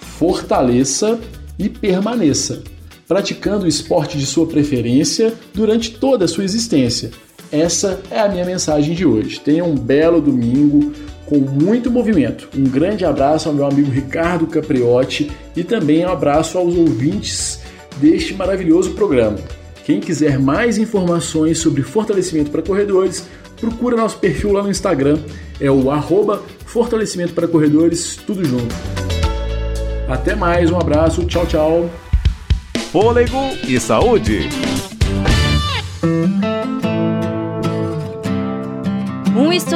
Fortaleça 0.00 1.18
e 1.58 1.68
permaneça, 1.68 2.62
praticando 3.06 3.64
o 3.64 3.68
esporte 3.68 4.18
de 4.18 4.26
sua 4.26 4.46
preferência 4.46 5.34
durante 5.52 5.92
toda 5.92 6.24
a 6.24 6.28
sua 6.28 6.44
existência. 6.44 7.10
Essa 7.50 8.00
é 8.10 8.20
a 8.20 8.28
minha 8.28 8.44
mensagem 8.44 8.94
de 8.94 9.04
hoje. 9.04 9.40
Tenha 9.40 9.64
um 9.64 9.74
belo 9.74 10.20
domingo 10.20 10.92
com 11.26 11.38
muito 11.38 11.90
movimento. 11.90 12.48
Um 12.56 12.64
grande 12.64 13.04
abraço 13.04 13.48
ao 13.48 13.54
meu 13.54 13.66
amigo 13.66 13.90
Ricardo 13.90 14.46
Capriotti 14.46 15.30
e 15.56 15.64
também 15.64 16.04
um 16.04 16.10
abraço 16.10 16.58
aos 16.58 16.74
ouvintes 16.76 17.60
deste 18.00 18.34
maravilhoso 18.34 18.92
programa. 18.92 19.38
Quem 19.84 20.00
quiser 20.00 20.38
mais 20.38 20.78
informações 20.78 21.58
sobre 21.58 21.82
fortalecimento 21.82 22.50
para 22.50 22.62
corredores, 22.62 23.26
procura 23.64 23.96
nosso 23.96 24.18
perfil 24.18 24.52
lá 24.52 24.62
no 24.62 24.70
Instagram, 24.70 25.18
é 25.58 25.70
o 25.70 25.90
arroba 25.90 26.42
Fortalecimento 26.66 27.32
para 27.32 27.48
Corredores, 27.48 28.16
tudo 28.16 28.44
junto. 28.44 28.74
Até 30.08 30.34
mais, 30.34 30.70
um 30.70 30.76
abraço, 30.76 31.24
tchau, 31.24 31.46
tchau. 31.46 31.90
Fôlego 32.92 33.38
e 33.66 33.80
saúde. 33.80 34.48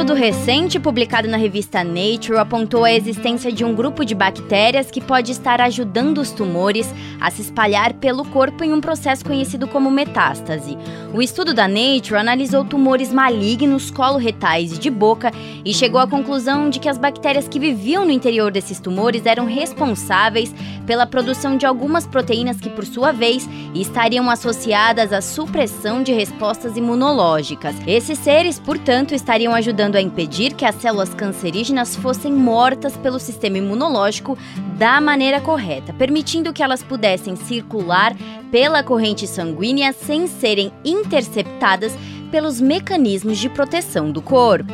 Estudo 0.09 0.25
recente 0.25 0.79
publicado 0.79 1.27
na 1.27 1.37
revista 1.37 1.83
Nature 1.83 2.39
apontou 2.39 2.83
a 2.83 2.91
existência 2.91 3.51
de 3.51 3.63
um 3.63 3.75
grupo 3.75 4.03
de 4.03 4.15
bactérias 4.15 4.89
que 4.89 4.99
pode 4.99 5.31
estar 5.31 5.61
ajudando 5.61 6.17
os 6.17 6.31
tumores 6.31 6.91
a 7.21 7.29
se 7.29 7.43
espalhar 7.43 7.93
pelo 7.93 8.25
corpo 8.25 8.63
em 8.63 8.73
um 8.73 8.81
processo 8.81 9.23
conhecido 9.23 9.67
como 9.67 9.91
metástase. 9.91 10.75
O 11.13 11.21
estudo 11.21 11.53
da 11.53 11.67
Nature 11.67 12.15
analisou 12.15 12.65
tumores 12.65 13.13
malignos 13.13 13.91
coloretais 13.91 14.73
e 14.73 14.79
de 14.79 14.89
boca 14.89 15.31
e 15.63 15.73
chegou 15.75 16.01
à 16.01 16.07
conclusão 16.07 16.71
de 16.71 16.79
que 16.79 16.89
as 16.89 16.97
bactérias 16.97 17.47
que 17.47 17.59
viviam 17.59 18.03
no 18.03 18.11
interior 18.11 18.51
desses 18.51 18.79
tumores 18.79 19.27
eram 19.27 19.45
responsáveis 19.45 20.51
pela 20.87 21.05
produção 21.05 21.55
de 21.55 21.67
algumas 21.67 22.07
proteínas 22.07 22.59
que, 22.59 22.69
por 22.69 22.83
sua 22.83 23.11
vez, 23.11 23.47
estariam 23.75 24.27
associadas 24.27 25.13
à 25.13 25.21
supressão 25.21 26.01
de 26.01 26.11
respostas 26.13 26.75
imunológicas. 26.75 27.75
Esses 27.85 28.17
seres, 28.17 28.59
portanto, 28.59 29.13
estariam 29.13 29.53
ajudando 29.53 29.97
a 29.97 29.98
impedir 30.01 30.53
que 30.53 30.65
as 30.65 30.75
células 30.75 31.13
cancerígenas 31.13 31.95
fossem 31.95 32.31
mortas 32.31 32.95
pelo 32.97 33.19
sistema 33.19 33.57
imunológico 33.57 34.37
da 34.77 34.99
maneira 35.01 35.41
correta, 35.41 35.93
permitindo 35.93 36.53
que 36.53 36.63
elas 36.63 36.83
pudessem 36.83 37.35
circular 37.35 38.15
pela 38.51 38.83
corrente 38.83 39.27
sanguínea 39.27 39.93
sem 39.93 40.27
serem 40.27 40.71
interceptadas 40.83 41.93
pelos 42.31 42.61
mecanismos 42.61 43.37
de 43.37 43.49
proteção 43.49 44.11
do 44.11 44.21
corpo. 44.21 44.73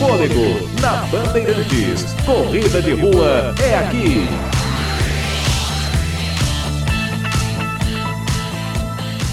Fôlego 0.00 0.80
na 0.80 1.04
Bandeirantes. 1.06 2.14
Corrida 2.24 2.80
de 2.80 2.92
rua 2.92 3.54
é 3.62 3.74
aqui. 3.76 4.69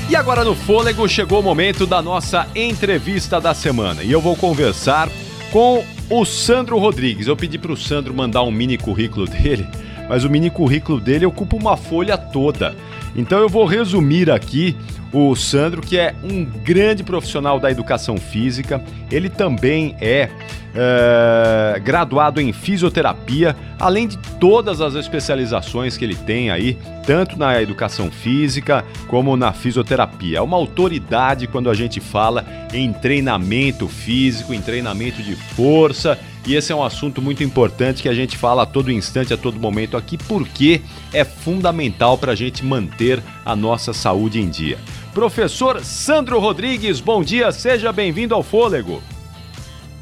E 0.10 0.16
agora 0.16 0.42
no 0.46 0.56
Fôlego 0.56 1.06
chegou 1.10 1.42
o 1.42 1.44
momento 1.44 1.86
da 1.86 2.02
nossa 2.02 2.48
entrevista 2.56 3.42
da 3.42 3.54
semana. 3.54 4.04
E 4.04 4.12
eu 4.12 4.22
vou 4.22 4.38
conversar 4.38 5.10
com 5.52 5.84
o 6.10 6.24
Sandro 6.24 6.78
Rodrigues. 6.78 7.28
Eu 7.28 7.36
pedi 7.36 7.58
para 7.58 7.74
o 7.74 7.78
Sandro 7.78 8.14
mandar 8.14 8.44
um 8.44 8.52
mini 8.52 8.78
currículo 8.78 9.28
dele, 9.28 9.68
mas 10.08 10.24
o 10.24 10.30
mini 10.30 10.50
currículo 10.50 11.02
dele 11.02 11.26
ocupa 11.26 11.58
uma 11.58 11.76
folha 11.76 12.18
toda. 12.18 12.74
Então 13.18 13.40
eu 13.40 13.50
vou 13.50 13.66
resumir 13.66 14.32
aqui 14.32 14.78
o 15.12 15.36
Sandro, 15.36 15.82
que 15.82 15.98
é 15.98 16.16
um 16.24 16.44
grande 16.46 17.04
profissional 17.04 17.60
da 17.60 17.72
educação 17.72 18.18
física. 18.18 18.84
Ele 19.10 19.30
também 19.30 19.96
é 20.00 20.30
é, 20.80 21.80
graduado 21.80 22.40
em 22.40 22.54
fisioterapia, 22.54 23.56
além 23.80 24.08
de 24.08 24.18
todas 24.40 24.80
as 24.80 24.94
especializações 24.94 25.98
que 25.98 26.06
ele 26.06 26.16
tem 26.16 26.52
aí, 26.52 26.78
tanto 27.04 27.38
na 27.38 27.60
educação 27.60 28.12
física 28.12 28.86
como 29.08 29.36
na 29.36 29.52
fisioterapia. 29.52 30.38
É 30.38 30.42
uma 30.42 30.56
autoridade 30.56 31.48
quando 31.48 31.70
a 31.70 31.74
gente 31.74 32.00
fala 32.00 32.46
em 32.72 32.94
treinamento 32.94 33.88
físico, 33.88 34.54
em 34.54 34.62
treinamento 34.62 35.24
de 35.24 35.36
força. 35.36 36.18
E 36.46 36.56
esse 36.56 36.72
é 36.72 36.76
um 36.76 36.84
assunto 36.84 37.22
muito 37.22 37.44
importante 37.44 38.02
que 38.02 38.08
a 38.08 38.14
gente 38.14 38.38
fala 38.38 38.64
a 38.64 38.66
todo 38.66 38.92
instante, 38.92 39.34
a 39.34 39.38
todo 39.38 39.60
momento 39.60 39.98
aqui, 39.98 40.18
porque 40.18 40.82
é 41.12 41.26
fundamental 41.26 42.18
para 42.18 42.34
a 42.34 42.36
gente 42.36 42.64
manter 42.64 43.22
a 43.44 43.56
nossa 43.56 43.92
saúde 43.94 44.40
em 44.40 44.48
dia. 44.48 44.78
Professor 45.18 45.84
Sandro 45.84 46.40
Rodrigues, 46.40 47.02
bom 47.02 47.24
dia, 47.24 47.52
seja 47.52 47.92
bem-vindo 47.92 48.36
ao 48.36 48.44
Fôlego. 48.44 49.02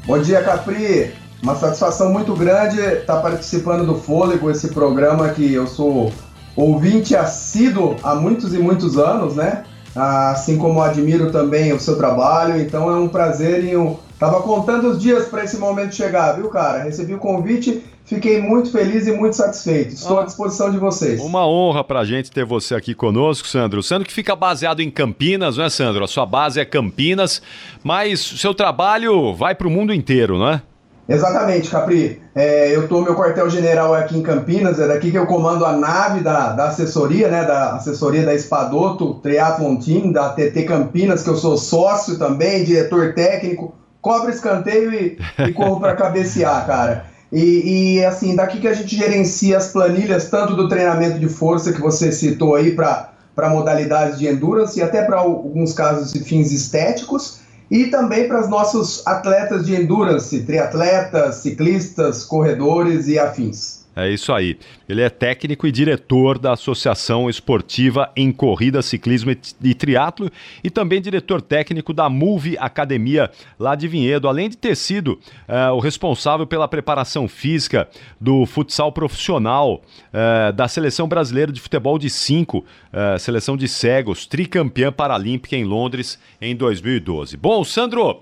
Bom 0.04 0.18
dia, 0.18 0.42
Capri. 0.42 1.10
Uma 1.42 1.54
satisfação 1.54 2.12
muito 2.12 2.34
grande 2.34 2.78
estar 2.78 3.22
participando 3.22 3.86
do 3.86 3.94
Fôlego, 3.94 4.50
esse 4.50 4.74
programa 4.74 5.30
que 5.30 5.54
eu 5.54 5.66
sou 5.66 6.12
ouvinte 6.54 7.16
assíduo 7.16 7.96
há 8.02 8.14
muitos 8.14 8.52
e 8.52 8.58
muitos 8.58 8.98
anos, 8.98 9.34
né? 9.34 9.64
Assim 9.94 10.58
como 10.58 10.82
admiro 10.82 11.32
também 11.32 11.72
o 11.72 11.80
seu 11.80 11.96
trabalho, 11.96 12.60
então 12.60 12.90
é 12.90 12.96
um 12.96 13.08
prazer 13.08 13.64
e 13.64 13.74
um... 13.74 13.96
Tava 14.18 14.42
contando 14.42 14.90
os 14.90 15.00
dias 15.00 15.28
para 15.28 15.44
esse 15.44 15.56
momento 15.56 15.94
chegar, 15.94 16.32
viu, 16.32 16.50
cara? 16.50 16.82
Recebi 16.82 17.14
o 17.14 17.18
convite 17.18 17.82
Fiquei 18.06 18.40
muito 18.40 18.70
feliz 18.70 19.08
e 19.08 19.12
muito 19.12 19.34
satisfeito. 19.34 19.94
Estou 19.94 20.18
ah, 20.18 20.22
à 20.22 20.24
disposição 20.24 20.70
de 20.70 20.78
vocês. 20.78 21.20
Uma 21.20 21.44
honra 21.44 21.82
para 21.82 22.00
a 22.00 22.04
gente 22.04 22.30
ter 22.30 22.44
você 22.44 22.76
aqui 22.76 22.94
conosco, 22.94 23.48
Sandro. 23.48 23.82
Sandro 23.82 24.06
que 24.06 24.14
fica 24.14 24.36
baseado 24.36 24.80
em 24.80 24.88
Campinas, 24.88 25.56
não 25.56 25.64
é, 25.64 25.68
Sandro? 25.68 26.04
A 26.04 26.06
sua 26.06 26.24
base 26.24 26.60
é 26.60 26.64
Campinas, 26.64 27.42
mas 27.82 28.20
seu 28.20 28.54
trabalho 28.54 29.34
vai 29.34 29.56
para 29.56 29.66
o 29.66 29.70
mundo 29.70 29.92
inteiro, 29.92 30.38
não 30.38 30.48
é? 30.48 30.62
Exatamente, 31.08 31.68
Capri. 31.68 32.22
É, 32.32 32.74
eu 32.74 32.84
estou 32.84 33.02
meu 33.02 33.16
quartel-general 33.16 33.92
aqui 33.94 34.16
em 34.16 34.22
Campinas, 34.22 34.78
é 34.78 34.86
daqui 34.86 35.10
que 35.10 35.18
eu 35.18 35.26
comando 35.26 35.64
a 35.64 35.72
nave 35.72 36.20
da, 36.20 36.52
da 36.52 36.68
assessoria, 36.68 37.28
né? 37.28 37.44
Da 37.44 37.74
assessoria 37.74 38.24
da 38.24 38.34
Espadoto 38.34 39.14
Triathlon 39.14 39.76
Team, 39.76 40.12
da 40.12 40.28
TT 40.28 40.62
Campinas, 40.62 41.24
que 41.24 41.30
eu 41.30 41.36
sou 41.36 41.56
sócio 41.56 42.18
também, 42.18 42.62
diretor 42.62 43.14
técnico, 43.14 43.74
cobro 44.00 44.30
escanteio 44.30 44.94
e, 44.94 45.18
e 45.38 45.52
corro 45.52 45.80
para 45.80 45.96
cabecear, 45.96 46.64
cara. 46.66 47.15
E, 47.32 47.96
e, 47.98 48.04
assim, 48.04 48.36
daqui 48.36 48.60
que 48.60 48.68
a 48.68 48.74
gente 48.74 48.96
gerencia 48.96 49.56
as 49.56 49.68
planilhas, 49.68 50.30
tanto 50.30 50.54
do 50.54 50.68
treinamento 50.68 51.18
de 51.18 51.28
força 51.28 51.72
que 51.72 51.80
você 51.80 52.12
citou 52.12 52.54
aí 52.54 52.72
para 52.72 53.10
modalidades 53.50 54.18
de 54.18 54.28
endurance 54.28 54.78
e 54.78 54.82
até 54.82 55.02
para 55.02 55.18
alguns 55.18 55.72
casos 55.72 56.12
de 56.12 56.20
fins 56.20 56.52
estéticos, 56.52 57.40
e 57.68 57.86
também 57.86 58.28
para 58.28 58.40
os 58.40 58.48
nossos 58.48 59.04
atletas 59.06 59.66
de 59.66 59.74
endurance, 59.74 60.42
triatletas, 60.42 61.36
ciclistas, 61.36 62.22
corredores 62.22 63.08
e 63.08 63.18
afins. 63.18 63.85
É 63.96 64.10
isso 64.10 64.30
aí. 64.30 64.58
Ele 64.86 65.00
é 65.00 65.08
técnico 65.08 65.66
e 65.66 65.72
diretor 65.72 66.38
da 66.38 66.52
Associação 66.52 67.30
Esportiva 67.30 68.12
em 68.14 68.30
Corrida, 68.30 68.82
Ciclismo 68.82 69.34
e 69.62 69.74
Triatlo 69.74 70.30
e 70.62 70.68
também 70.68 71.00
diretor 71.00 71.40
técnico 71.40 71.94
da 71.94 72.10
Move 72.10 72.58
Academia 72.58 73.30
lá 73.58 73.74
de 73.74 73.88
Vinhedo, 73.88 74.28
além 74.28 74.50
de 74.50 74.56
ter 74.58 74.76
sido 74.76 75.18
uh, 75.48 75.72
o 75.72 75.78
responsável 75.78 76.46
pela 76.46 76.68
preparação 76.68 77.26
física 77.26 77.88
do 78.20 78.44
futsal 78.44 78.92
profissional 78.92 79.80
uh, 80.12 80.52
da 80.52 80.68
Seleção 80.68 81.08
Brasileira 81.08 81.50
de 81.50 81.58
Futebol 81.60 81.98
de 81.98 82.10
5, 82.10 82.58
uh, 82.58 82.64
eh, 82.92 83.18
seleção 83.18 83.56
de 83.56 83.66
cegos, 83.66 84.26
tricampeã 84.26 84.92
paralímpica 84.92 85.56
em 85.56 85.64
Londres 85.64 86.18
em 86.38 86.54
2012. 86.54 87.36
Bom, 87.38 87.64
Sandro, 87.64 88.20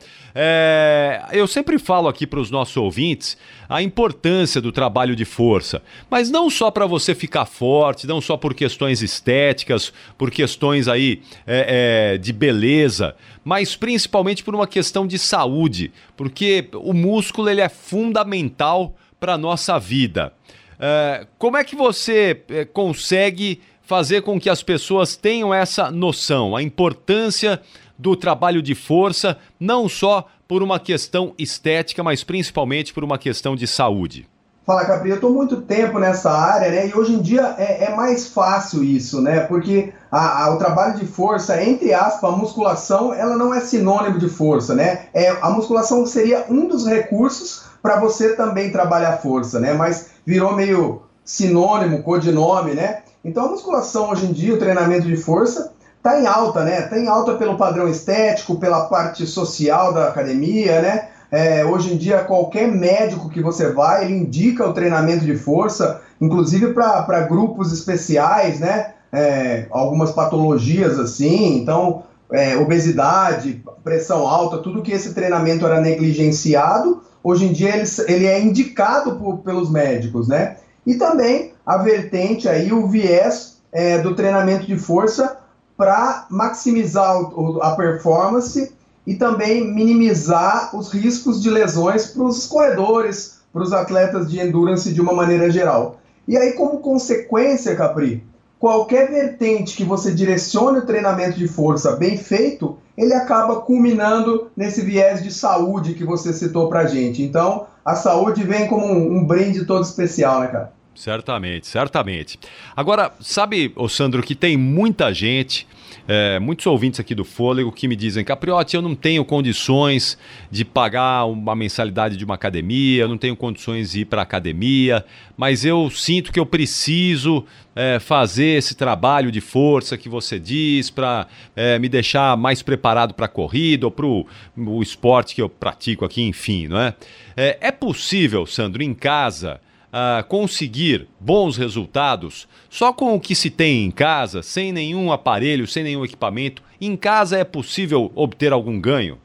eu 1.32 1.46
sempre 1.46 1.78
falo 1.78 2.08
aqui 2.08 2.26
para 2.26 2.40
os 2.40 2.50
nossos 2.50 2.76
ouvintes 2.76 3.36
a 3.68 3.82
importância 3.82 4.60
do 4.60 4.72
trabalho 4.72 5.14
de 5.14 5.24
força, 5.24 5.80
mas 6.10 6.30
não 6.30 6.50
só 6.50 6.70
para 6.70 6.86
você 6.86 7.14
ficar 7.14 7.46
forte, 7.46 8.06
não 8.06 8.20
só 8.20 8.36
por 8.36 8.52
questões 8.54 9.02
estéticas, 9.02 9.92
por 10.18 10.30
questões 10.30 10.88
aí 10.88 11.22
é, 11.46 12.14
é, 12.14 12.18
de 12.18 12.32
beleza, 12.32 13.14
mas 13.44 13.76
principalmente 13.76 14.42
por 14.42 14.54
uma 14.54 14.66
questão 14.66 15.06
de 15.06 15.18
saúde, 15.18 15.92
porque 16.16 16.68
o 16.74 16.92
músculo 16.92 17.48
ele 17.48 17.60
é 17.60 17.68
fundamental 17.68 18.94
para 19.20 19.34
a 19.34 19.38
nossa 19.38 19.78
vida. 19.78 20.32
É, 20.78 21.26
como 21.38 21.56
é 21.56 21.64
que 21.64 21.76
você 21.76 22.42
é, 22.48 22.64
consegue 22.64 23.60
fazer 23.82 24.22
com 24.22 24.40
que 24.40 24.48
as 24.48 24.62
pessoas 24.62 25.14
tenham 25.14 25.52
essa 25.52 25.90
noção, 25.90 26.56
a 26.56 26.62
importância 26.62 27.60
do 27.98 28.16
trabalho 28.16 28.62
de 28.62 28.74
força, 28.74 29.38
não 29.58 29.88
só 29.88 30.26
por 30.46 30.62
uma 30.62 30.78
questão 30.78 31.34
estética, 31.38 32.02
mas 32.02 32.22
principalmente 32.24 32.92
por 32.92 33.04
uma 33.04 33.18
questão 33.18 33.56
de 33.56 33.66
saúde? 33.66 34.28
Fala, 34.66 34.86
Capri, 34.86 35.10
eu 35.10 35.16
estou 35.16 35.30
muito 35.30 35.60
tempo 35.60 35.98
nessa 35.98 36.30
área, 36.30 36.70
né? 36.70 36.88
E 36.88 36.94
hoje 36.94 37.12
em 37.12 37.20
dia 37.20 37.54
é, 37.58 37.84
é 37.84 37.94
mais 37.94 38.28
fácil 38.28 38.82
isso, 38.82 39.20
né? 39.20 39.40
Porque 39.40 39.92
a, 40.10 40.44
a, 40.44 40.54
o 40.54 40.58
trabalho 40.58 40.98
de 40.98 41.04
força, 41.04 41.62
entre 41.62 41.92
aspas, 41.92 42.32
a 42.32 42.36
musculação, 42.36 43.12
ela 43.12 43.36
não 43.36 43.52
é 43.52 43.60
sinônimo 43.60 44.18
de 44.18 44.28
força, 44.28 44.74
né? 44.74 45.06
É, 45.12 45.36
a 45.42 45.50
musculação 45.50 46.06
seria 46.06 46.46
um 46.48 46.66
dos 46.66 46.86
recursos 46.86 47.64
para 47.82 48.00
você 48.00 48.34
também 48.34 48.72
trabalhar 48.72 49.18
força, 49.18 49.60
né? 49.60 49.74
Mas 49.74 50.12
virou 50.24 50.54
meio 50.54 51.02
sinônimo, 51.22 52.02
codinome, 52.02 52.72
né? 52.72 53.02
Então 53.22 53.44
a 53.44 53.50
musculação 53.50 54.08
hoje 54.10 54.24
em 54.24 54.32
dia, 54.32 54.54
o 54.54 54.58
treinamento 54.58 55.06
de 55.06 55.16
força, 55.18 55.73
tá 56.04 56.20
em 56.20 56.26
alta, 56.26 56.62
né? 56.62 56.82
Tá 56.82 56.98
em 56.98 57.08
alta 57.08 57.34
pelo 57.34 57.56
padrão 57.56 57.88
estético, 57.88 58.56
pela 58.56 58.84
parte 58.84 59.26
social 59.26 59.94
da 59.94 60.08
academia, 60.08 60.82
né? 60.82 61.08
É, 61.32 61.64
hoje 61.64 61.94
em 61.94 61.96
dia, 61.96 62.18
qualquer 62.18 62.68
médico 62.68 63.30
que 63.30 63.40
você 63.40 63.72
vai, 63.72 64.04
ele 64.04 64.14
indica 64.14 64.68
o 64.68 64.74
treinamento 64.74 65.24
de 65.24 65.34
força, 65.34 66.02
inclusive 66.20 66.74
para 66.74 67.22
grupos 67.22 67.72
especiais, 67.72 68.60
né? 68.60 68.92
É, 69.10 69.66
algumas 69.70 70.10
patologias 70.10 70.98
assim, 70.98 71.56
então 71.56 72.02
é, 72.30 72.54
obesidade, 72.56 73.64
pressão 73.82 74.26
alta, 74.26 74.58
tudo 74.58 74.82
que 74.82 74.92
esse 74.92 75.14
treinamento 75.14 75.64
era 75.64 75.80
negligenciado, 75.80 77.00
hoje 77.22 77.46
em 77.46 77.52
dia 77.52 77.76
ele, 77.76 77.88
ele 78.08 78.26
é 78.26 78.40
indicado 78.42 79.16
por, 79.16 79.38
pelos 79.38 79.70
médicos, 79.70 80.28
né? 80.28 80.56
E 80.86 80.96
também 80.96 81.54
a 81.64 81.78
vertente 81.78 82.46
aí, 82.46 82.70
o 82.72 82.86
viés 82.88 83.56
é, 83.72 83.98
do 83.98 84.14
treinamento 84.14 84.66
de 84.66 84.76
força 84.76 85.38
para 85.76 86.26
maximizar 86.30 87.16
a 87.60 87.70
performance 87.72 88.72
e 89.06 89.14
também 89.14 89.72
minimizar 89.72 90.74
os 90.74 90.92
riscos 90.92 91.42
de 91.42 91.50
lesões 91.50 92.06
para 92.06 92.22
os 92.22 92.46
corredores, 92.46 93.38
para 93.52 93.62
os 93.62 93.72
atletas 93.72 94.30
de 94.30 94.40
endurance 94.40 94.92
de 94.92 95.00
uma 95.00 95.12
maneira 95.12 95.50
geral. 95.50 95.98
E 96.26 96.36
aí, 96.36 96.52
como 96.52 96.78
consequência, 96.78 97.76
Capri, 97.76 98.24
qualquer 98.58 99.10
vertente 99.10 99.76
que 99.76 99.84
você 99.84 100.12
direcione 100.12 100.78
o 100.78 100.86
treinamento 100.86 101.38
de 101.38 101.46
força 101.46 101.96
bem 101.96 102.16
feito, 102.16 102.78
ele 102.96 103.12
acaba 103.12 103.60
culminando 103.60 104.50
nesse 104.56 104.80
viés 104.80 105.22
de 105.22 105.30
saúde 105.32 105.94
que 105.94 106.04
você 106.04 106.32
citou 106.32 106.68
pra 106.68 106.86
gente. 106.86 107.22
Então, 107.22 107.66
a 107.84 107.94
saúde 107.94 108.42
vem 108.42 108.66
como 108.66 108.86
um, 108.86 109.18
um 109.18 109.24
brinde 109.26 109.66
todo 109.66 109.84
especial, 109.84 110.40
né, 110.40 110.46
cara? 110.46 110.72
Certamente, 110.94 111.66
certamente. 111.66 112.38
Agora, 112.76 113.12
sabe, 113.20 113.72
ô 113.74 113.88
Sandro, 113.88 114.22
que 114.22 114.34
tem 114.34 114.56
muita 114.56 115.12
gente, 115.12 115.66
é, 116.06 116.38
muitos 116.38 116.66
ouvintes 116.66 117.00
aqui 117.00 117.14
do 117.14 117.24
Fôlego 117.24 117.72
que 117.72 117.88
me 117.88 117.96
dizem, 117.96 118.24
Capriotti, 118.24 118.76
eu 118.76 118.82
não 118.82 118.94
tenho 118.94 119.24
condições 119.24 120.16
de 120.50 120.64
pagar 120.64 121.24
uma 121.24 121.56
mensalidade 121.56 122.16
de 122.16 122.24
uma 122.24 122.34
academia, 122.34 123.02
eu 123.02 123.08
não 123.08 123.18
tenho 123.18 123.34
condições 123.34 123.90
de 123.90 124.00
ir 124.00 124.04
para 124.04 124.22
academia, 124.22 125.04
mas 125.36 125.64
eu 125.64 125.90
sinto 125.90 126.32
que 126.32 126.38
eu 126.38 126.46
preciso 126.46 127.44
é, 127.74 127.98
fazer 127.98 128.58
esse 128.58 128.76
trabalho 128.76 129.32
de 129.32 129.40
força 129.40 129.98
que 129.98 130.08
você 130.08 130.38
diz 130.38 130.90
para 130.90 131.26
é, 131.56 131.76
me 131.78 131.88
deixar 131.88 132.36
mais 132.36 132.62
preparado 132.62 133.14
para 133.14 133.26
a 133.26 133.28
corrida 133.28 133.86
ou 133.86 133.90
para 133.90 134.06
o 134.06 134.82
esporte 134.82 135.34
que 135.34 135.42
eu 135.42 135.48
pratico 135.48 136.04
aqui, 136.04 136.22
enfim, 136.22 136.68
não 136.68 136.78
é? 136.78 136.94
É, 137.36 137.58
é 137.62 137.72
possível, 137.72 138.46
Sandro, 138.46 138.80
em 138.80 138.94
casa 138.94 139.60
uh, 139.94 140.26
conseguir 140.26 141.08
bons 141.20 141.56
resultados 141.56 142.48
só 142.68 142.92
com 142.92 143.14
o 143.14 143.20
que 143.20 143.36
se 143.36 143.48
tem 143.48 143.84
em 143.84 143.90
casa, 143.92 144.42
sem 144.42 144.72
nenhum 144.72 145.12
aparelho, 145.12 145.68
sem 145.68 145.84
nenhum 145.84 146.04
equipamento? 146.04 146.62
Em 146.80 146.96
casa 146.96 147.38
é 147.38 147.44
possível 147.44 148.10
obter 148.16 148.52
algum 148.52 148.80
ganho? 148.80 149.18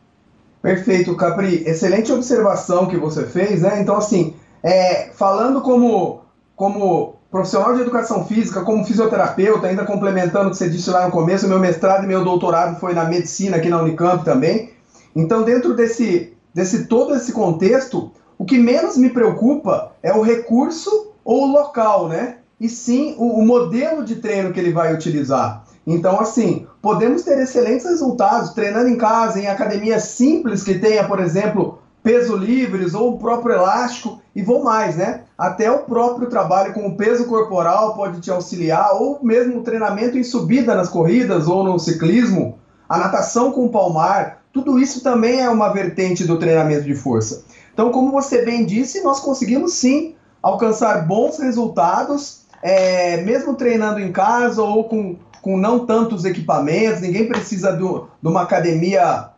Perfeito, 0.62 1.15
Capri. 1.15 1.63
Excelente 1.65 2.12
observação 2.12 2.86
que 2.86 2.97
você 2.97 3.25
fez, 3.25 3.62
né? 3.63 3.82
Então, 3.82 3.97
assim, 3.97 4.36
é, 4.62 5.10
falando 5.13 5.62
como, 5.62 6.21
como 6.55 7.15
profissional 7.32 7.73
de 7.73 7.82
educação 7.82 8.25
física, 8.25 8.62
como 8.62 8.86
fisioterapeuta, 8.86 9.67
ainda 9.67 9.86
complementando 9.86 10.49
o 10.49 10.51
que 10.51 10.58
você 10.58 10.69
disse 10.69 10.89
lá 10.89 11.05
no 11.05 11.12
começo, 11.12 11.47
meu 11.47 11.60
mestrado 11.60 12.03
e 12.03 12.08
meu 12.08 12.23
doutorado 12.23 12.79
foi 12.79 12.93
na 12.93 13.05
medicina 13.05 13.58
aqui 13.58 13.69
na 13.69 13.82
Unicamp 13.82 14.23
também. 14.23 14.71
Então, 15.15 15.43
dentro 15.43 15.73
desse, 15.73 16.34
desse 16.53 16.86
todo 16.86 17.15
esse 17.15 17.32
contexto, 17.32 18.12
o 18.39 18.45
que 18.45 18.58
menos 18.58 18.97
me 18.97 19.10
preocupa 19.10 19.91
é 20.02 20.13
o 20.13 20.21
recurso 20.21 21.12
ou 21.25 21.43
o 21.43 21.52
local, 21.52 22.08
né? 22.08 22.38
E 22.58 22.69
sim 22.69 23.13
o, 23.17 23.39
o 23.39 23.45
modelo 23.45 24.04
de 24.04 24.15
treino 24.15 24.54
que 24.54 24.60
ele 24.60 24.71
vai 24.71 24.93
utilizar. 24.93 25.65
Então, 25.86 26.21
assim, 26.21 26.65
podemos 26.82 27.23
ter 27.23 27.38
excelentes 27.38 27.86
resultados 27.86 28.52
treinando 28.52 28.88
em 28.88 28.97
casa, 28.97 29.41
em 29.41 29.47
academias 29.47 30.04
simples 30.04 30.63
que 30.63 30.80
tenha, 30.80 31.04
por 31.04 31.19
exemplo, 31.19 31.80
peso 32.02 32.38
livres 32.38 32.93
ou 32.93 33.15
o 33.15 33.17
próprio 33.17 33.56
elástico 33.56 34.21
e 34.34 34.41
vou 34.41 34.63
mais, 34.63 34.95
né? 34.95 35.23
Até 35.38 35.69
o 35.69 35.80
próprio 35.80 36.30
trabalho 36.30 36.73
com 36.73 36.88
o 36.88 36.95
peso 36.95 37.25
corporal 37.25 37.93
pode 37.93 38.21
te 38.21 38.32
auxiliar, 38.32 38.93
ou 38.93 39.19
mesmo 39.21 39.60
o 39.60 39.63
treinamento 39.63 40.17
em 40.17 40.23
subida 40.23 40.73
nas 40.75 40.88
corridas 40.88 41.47
ou 41.47 41.62
no 41.62 41.78
ciclismo, 41.78 42.58
a 42.88 42.97
natação 42.97 43.52
com 43.52 43.67
palmar, 43.67 44.39
tudo 44.54 44.80
isso 44.80 45.04
também 45.04 45.41
é 45.41 45.49
uma 45.49 45.73
vertente 45.73 46.23
do 46.23 46.39
treinamento 46.39 46.84
de 46.84 46.95
força. 46.95 47.43
Então, 47.79 47.93
como 47.93 48.11
você 48.11 48.43
bem 48.43 48.65
disse, 48.65 49.01
nós 49.01 49.21
conseguimos 49.21 49.71
sim 49.71 50.13
alcançar 50.43 51.07
bons 51.07 51.39
resultados, 51.39 52.41
é, 52.61 53.21
mesmo 53.21 53.55
treinando 53.55 54.01
em 54.01 54.11
casa 54.11 54.61
ou 54.61 54.83
com, 54.83 55.15
com 55.41 55.55
não 55.55 55.85
tantos 55.85 56.25
equipamentos, 56.25 56.99
ninguém 56.99 57.25
precisa 57.25 57.71
do, 57.71 58.09
de 58.21 58.27
uma 58.27 58.41
academia, 58.41 59.29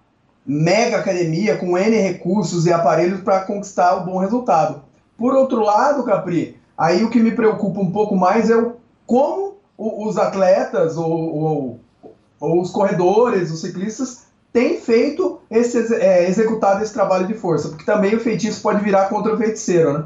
mega 0.43 0.97
academia, 0.97 1.55
com 1.55 1.77
N 1.77 1.95
recursos 1.95 2.65
e 2.65 2.73
aparelhos 2.73 3.21
para 3.21 3.41
conquistar 3.41 3.97
o 3.97 4.05
bom 4.05 4.17
resultado. 4.17 4.81
Por 5.15 5.35
outro 5.35 5.61
lado, 5.61 6.03
Capri, 6.03 6.57
aí 6.75 7.03
o 7.03 7.11
que 7.11 7.19
me 7.19 7.33
preocupa 7.33 7.79
um 7.79 7.91
pouco 7.91 8.15
mais 8.15 8.49
é 8.49 8.57
o, 8.57 8.77
como 9.05 9.57
os 9.77 10.17
atletas 10.17 10.97
ou, 10.97 11.11
ou, 11.11 11.79
ou 12.39 12.59
os 12.59 12.71
corredores, 12.71 13.51
os 13.51 13.61
ciclistas, 13.61 14.30
tem 14.53 14.79
feito 14.79 15.39
esse, 15.49 15.93
é, 15.95 16.27
executado 16.27 16.83
esse 16.83 16.93
trabalho 16.93 17.27
de 17.27 17.33
força, 17.33 17.69
porque 17.69 17.85
também 17.85 18.15
o 18.15 18.19
feitiço 18.19 18.61
pode 18.61 18.83
virar 18.83 19.07
contra 19.07 19.33
o 19.33 19.37
feiticeiro, 19.37 19.93
né? 19.93 20.05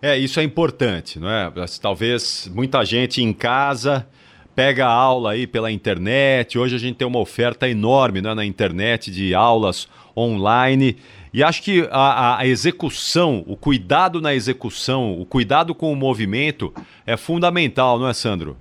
É, 0.00 0.16
isso 0.16 0.38
é 0.38 0.44
importante, 0.44 1.18
não 1.18 1.28
é? 1.28 1.52
Talvez 1.80 2.48
muita 2.54 2.84
gente 2.84 3.20
em 3.20 3.32
casa 3.32 4.06
pega 4.54 4.86
aula 4.86 5.32
aí 5.32 5.46
pela 5.46 5.72
internet. 5.72 6.58
Hoje 6.58 6.76
a 6.76 6.78
gente 6.78 6.96
tem 6.96 7.06
uma 7.06 7.18
oferta 7.18 7.68
enorme 7.68 8.20
né, 8.20 8.32
na 8.32 8.44
internet 8.44 9.10
de 9.10 9.34
aulas 9.34 9.88
online. 10.16 10.96
E 11.32 11.42
acho 11.42 11.62
que 11.62 11.88
a, 11.90 12.38
a, 12.38 12.46
execução, 12.46 13.44
o 13.46 13.56
cuidado 13.56 14.20
na 14.20 14.34
execução, 14.34 15.20
o 15.20 15.26
cuidado 15.26 15.74
com 15.74 15.92
o 15.92 15.96
movimento 15.96 16.72
é 17.06 17.16
fundamental, 17.16 17.98
não 17.98 18.08
é, 18.08 18.14
Sandro? 18.14 18.56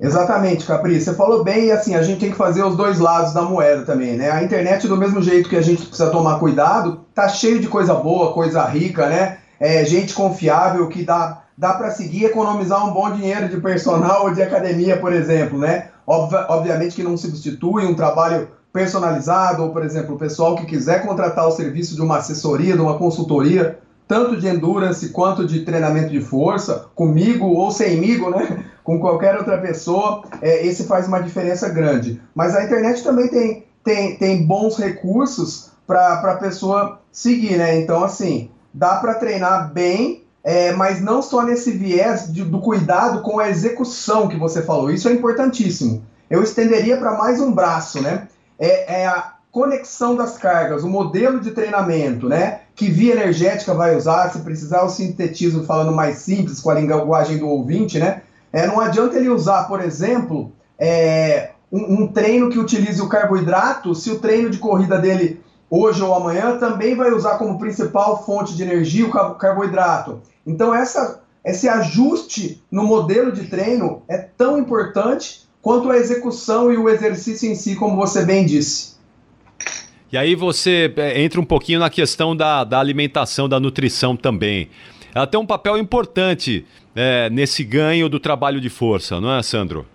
Exatamente, 0.00 0.64
Capri. 0.64 0.98
Você 0.98 1.12
falou 1.14 1.44
bem 1.44 1.66
e 1.66 1.72
assim, 1.72 1.94
a 1.94 2.02
gente 2.02 2.20
tem 2.20 2.30
que 2.30 2.36
fazer 2.36 2.62
os 2.62 2.74
dois 2.74 2.98
lados 2.98 3.34
da 3.34 3.42
moeda 3.42 3.82
também, 3.82 4.16
né? 4.16 4.30
A 4.30 4.42
internet, 4.42 4.88
do 4.88 4.96
mesmo 4.96 5.20
jeito 5.20 5.48
que 5.48 5.56
a 5.56 5.60
gente 5.60 5.84
precisa 5.84 6.10
tomar 6.10 6.38
cuidado, 6.38 7.04
tá 7.14 7.28
cheio 7.28 7.60
de 7.60 7.68
coisa 7.68 7.94
boa, 7.94 8.32
coisa 8.32 8.64
rica, 8.64 9.06
né? 9.06 9.38
É, 9.60 9.84
gente 9.84 10.14
confiável 10.14 10.88
que 10.88 11.04
dá, 11.04 11.42
dá 11.56 11.74
para 11.74 11.90
seguir 11.90 12.24
economizar 12.24 12.88
um 12.88 12.94
bom 12.94 13.10
dinheiro 13.10 13.46
de 13.50 13.60
personal 13.60 14.24
ou 14.24 14.32
de 14.32 14.42
academia, 14.42 14.96
por 14.96 15.12
exemplo, 15.12 15.58
né? 15.58 15.88
Ob 16.06 16.34
obviamente 16.48 16.96
que 16.96 17.02
não 17.02 17.16
substitui 17.18 17.84
um 17.84 17.94
trabalho 17.94 18.48
personalizado, 18.72 19.64
ou, 19.64 19.70
por 19.70 19.84
exemplo, 19.84 20.14
o 20.14 20.18
pessoal 20.18 20.56
que 20.56 20.64
quiser 20.64 21.06
contratar 21.06 21.46
o 21.46 21.50
serviço 21.50 21.94
de 21.94 22.00
uma 22.00 22.18
assessoria, 22.18 22.74
de 22.74 22.80
uma 22.80 22.96
consultoria, 22.96 23.78
tanto 24.10 24.36
de 24.36 24.48
endurance 24.48 25.10
quanto 25.10 25.46
de 25.46 25.60
treinamento 25.60 26.10
de 26.10 26.20
força, 26.20 26.86
comigo 26.96 27.46
ou 27.46 27.70
semigo, 27.70 28.28
né? 28.28 28.64
com 28.82 28.98
qualquer 28.98 29.36
outra 29.36 29.56
pessoa, 29.58 30.24
é, 30.42 30.66
esse 30.66 30.82
faz 30.82 31.06
uma 31.06 31.20
diferença 31.20 31.68
grande. 31.68 32.20
Mas 32.34 32.56
a 32.56 32.64
internet 32.64 33.04
também 33.04 33.28
tem, 33.28 33.66
tem, 33.84 34.16
tem 34.16 34.44
bons 34.44 34.76
recursos 34.78 35.70
para 35.86 36.14
a 36.14 36.34
pessoa 36.34 36.98
seguir, 37.12 37.56
né? 37.56 37.78
Então, 37.78 38.02
assim, 38.02 38.50
dá 38.74 38.96
para 38.96 39.14
treinar 39.14 39.72
bem, 39.72 40.24
é, 40.42 40.72
mas 40.72 41.00
não 41.00 41.22
só 41.22 41.44
nesse 41.44 41.70
viés 41.70 42.32
de, 42.32 42.42
do 42.42 42.58
cuidado 42.58 43.22
com 43.22 43.38
a 43.38 43.48
execução 43.48 44.26
que 44.26 44.36
você 44.36 44.60
falou. 44.62 44.90
Isso 44.90 45.08
é 45.08 45.12
importantíssimo. 45.12 46.02
Eu 46.28 46.42
estenderia 46.42 46.96
para 46.96 47.16
mais 47.16 47.40
um 47.40 47.52
braço, 47.52 48.02
né? 48.02 48.26
É, 48.58 49.02
é, 49.02 49.06
a 49.06 49.34
conexão 49.50 50.14
das 50.14 50.38
cargas, 50.38 50.84
o 50.84 50.88
modelo 50.88 51.40
de 51.40 51.50
treinamento, 51.50 52.28
né? 52.28 52.60
Que 52.74 52.88
via 52.88 53.12
energética 53.12 53.74
vai 53.74 53.96
usar, 53.96 54.30
se 54.30 54.40
precisar, 54.40 54.82
o 54.82 54.88
sintetismo 54.88 55.64
falando 55.64 55.92
mais 55.92 56.18
simples, 56.18 56.60
com 56.60 56.70
a 56.70 56.74
linguagem 56.74 57.38
do 57.38 57.48
ouvinte, 57.48 57.98
né? 57.98 58.22
É, 58.52 58.66
não 58.66 58.80
adianta 58.80 59.16
ele 59.16 59.28
usar, 59.28 59.64
por 59.64 59.80
exemplo, 59.80 60.52
é, 60.78 61.50
um, 61.70 62.02
um, 62.02 62.06
treino 62.08 62.48
que 62.48 62.58
utilize 62.58 63.00
o 63.00 63.08
carboidrato, 63.08 63.94
se 63.94 64.10
o 64.10 64.18
treino 64.18 64.50
de 64.50 64.58
corrida 64.58 64.98
dele 64.98 65.40
hoje 65.68 66.02
ou 66.02 66.14
amanhã 66.14 66.58
também 66.58 66.96
vai 66.96 67.12
usar 67.12 67.38
como 67.38 67.58
principal 67.58 68.24
fonte 68.24 68.56
de 68.56 68.62
energia 68.62 69.06
o 69.06 69.34
carboidrato. 69.36 70.20
Então 70.44 70.74
essa, 70.74 71.22
esse 71.44 71.68
ajuste 71.68 72.60
no 72.70 72.82
modelo 72.82 73.30
de 73.30 73.44
treino 73.44 74.02
é 74.08 74.18
tão 74.18 74.58
importante 74.58 75.48
quanto 75.62 75.90
a 75.90 75.96
execução 75.96 76.72
e 76.72 76.76
o 76.76 76.88
exercício 76.88 77.48
em 77.48 77.54
si, 77.54 77.76
como 77.76 77.94
você 77.94 78.24
bem 78.24 78.44
disse. 78.44 78.99
E 80.12 80.18
aí 80.18 80.34
você 80.34 80.92
é, 80.96 81.22
entra 81.22 81.40
um 81.40 81.44
pouquinho 81.44 81.78
na 81.78 81.90
questão 81.90 82.34
da, 82.34 82.64
da 82.64 82.78
alimentação, 82.80 83.48
da 83.48 83.60
nutrição 83.60 84.16
também 84.16 84.68
ela 85.14 85.26
tem 85.26 85.38
um 85.38 85.46
papel 85.46 85.76
importante 85.76 86.66
é, 86.94 87.28
nesse 87.30 87.64
ganho 87.64 88.08
do 88.08 88.20
trabalho 88.20 88.60
de 88.60 88.70
força, 88.70 89.20
não 89.20 89.34
é, 89.34 89.42
Sandro? 89.42 89.86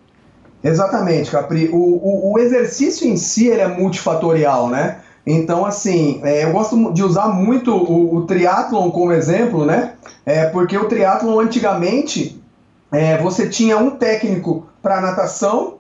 Exatamente, 0.64 1.32
Capri. 1.32 1.70
O, 1.72 1.78
o, 1.78 2.34
o 2.34 2.40
exercício 2.40 3.08
em 3.08 3.16
si 3.16 3.52
é 3.52 3.68
multifatorial, 3.68 4.70
né? 4.70 5.00
Então, 5.26 5.66
assim, 5.66 6.22
é, 6.24 6.44
eu 6.44 6.52
gosto 6.52 6.94
de 6.94 7.04
usar 7.04 7.28
muito 7.30 7.72
o, 7.72 8.16
o 8.16 8.26
triatlon 8.26 8.92
como 8.92 9.12
exemplo, 9.12 9.66
né? 9.66 9.94
É, 10.26 10.46
porque 10.48 10.78
o 10.78 10.86
triatlon 10.86 11.40
antigamente 11.40 12.42
é, 12.92 13.18
você 13.18 13.48
tinha 13.48 13.78
um 13.78 13.92
técnico 13.92 14.68
para 14.82 15.02
natação, 15.02 15.76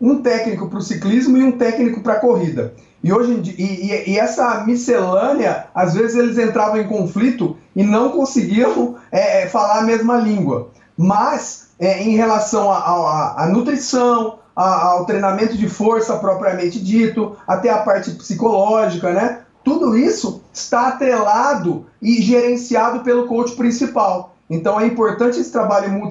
um 0.00 0.22
técnico 0.22 0.68
para 0.68 0.78
o 0.78 0.82
ciclismo 0.82 1.36
e 1.36 1.42
um 1.42 1.52
técnico 1.52 2.02
para 2.02 2.16
corrida. 2.16 2.74
E, 3.06 3.12
hoje, 3.12 3.54
e, 3.56 4.10
e, 4.10 4.18
essa 4.18 4.64
miscelânea, 4.66 5.66
às 5.72 5.94
vezes 5.94 6.16
eles 6.16 6.36
entravam 6.36 6.80
em 6.80 6.88
conflito 6.88 7.56
e 7.76 7.84
não 7.84 8.10
conseguiam 8.10 8.96
é, 9.12 9.42
é 9.42 9.46
falar 9.46 9.78
a 9.78 9.82
mesma 9.82 10.16
língua. 10.16 10.70
Mas, 10.98 11.68
é, 11.78 12.02
em 12.02 12.16
relação 12.16 12.68
à 12.68 13.48
nutrição, 13.48 14.40
a, 14.56 14.86
ao 14.86 15.06
treinamento 15.06 15.56
de 15.56 15.68
força 15.68 16.16
propriamente 16.16 16.82
dito, 16.82 17.36
até 17.46 17.70
a 17.70 17.78
parte 17.78 18.10
psicológica, 18.10 19.12
né? 19.12 19.42
Tudo 19.62 19.96
isso 19.96 20.42
está 20.52 20.88
atrelado 20.88 21.86
e 22.02 22.20
gerenciado 22.20 23.04
pelo 23.04 23.28
coach 23.28 23.54
principal. 23.54 24.34
Então 24.50 24.80
é 24.80 24.86
importante 24.86 25.38
esse 25.38 25.52
trabalho 25.52 26.08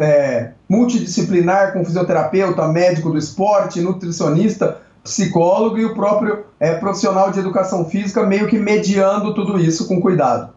é, 0.00 0.52
multidisciplinar 0.66 1.74
com 1.74 1.84
fisioterapeuta, 1.84 2.66
médico 2.68 3.10
do 3.10 3.18
esporte, 3.18 3.82
nutricionista, 3.82 4.80
psicólogo 5.02 5.78
e 5.78 5.84
o 5.84 5.94
próprio 5.94 6.44
é, 6.58 6.74
profissional 6.74 7.30
de 7.30 7.38
educação 7.38 7.84
física 7.84 8.26
meio 8.26 8.46
que 8.48 8.58
mediando 8.58 9.34
tudo 9.34 9.58
isso 9.58 9.88
com 9.88 10.00
cuidado. 10.00 10.52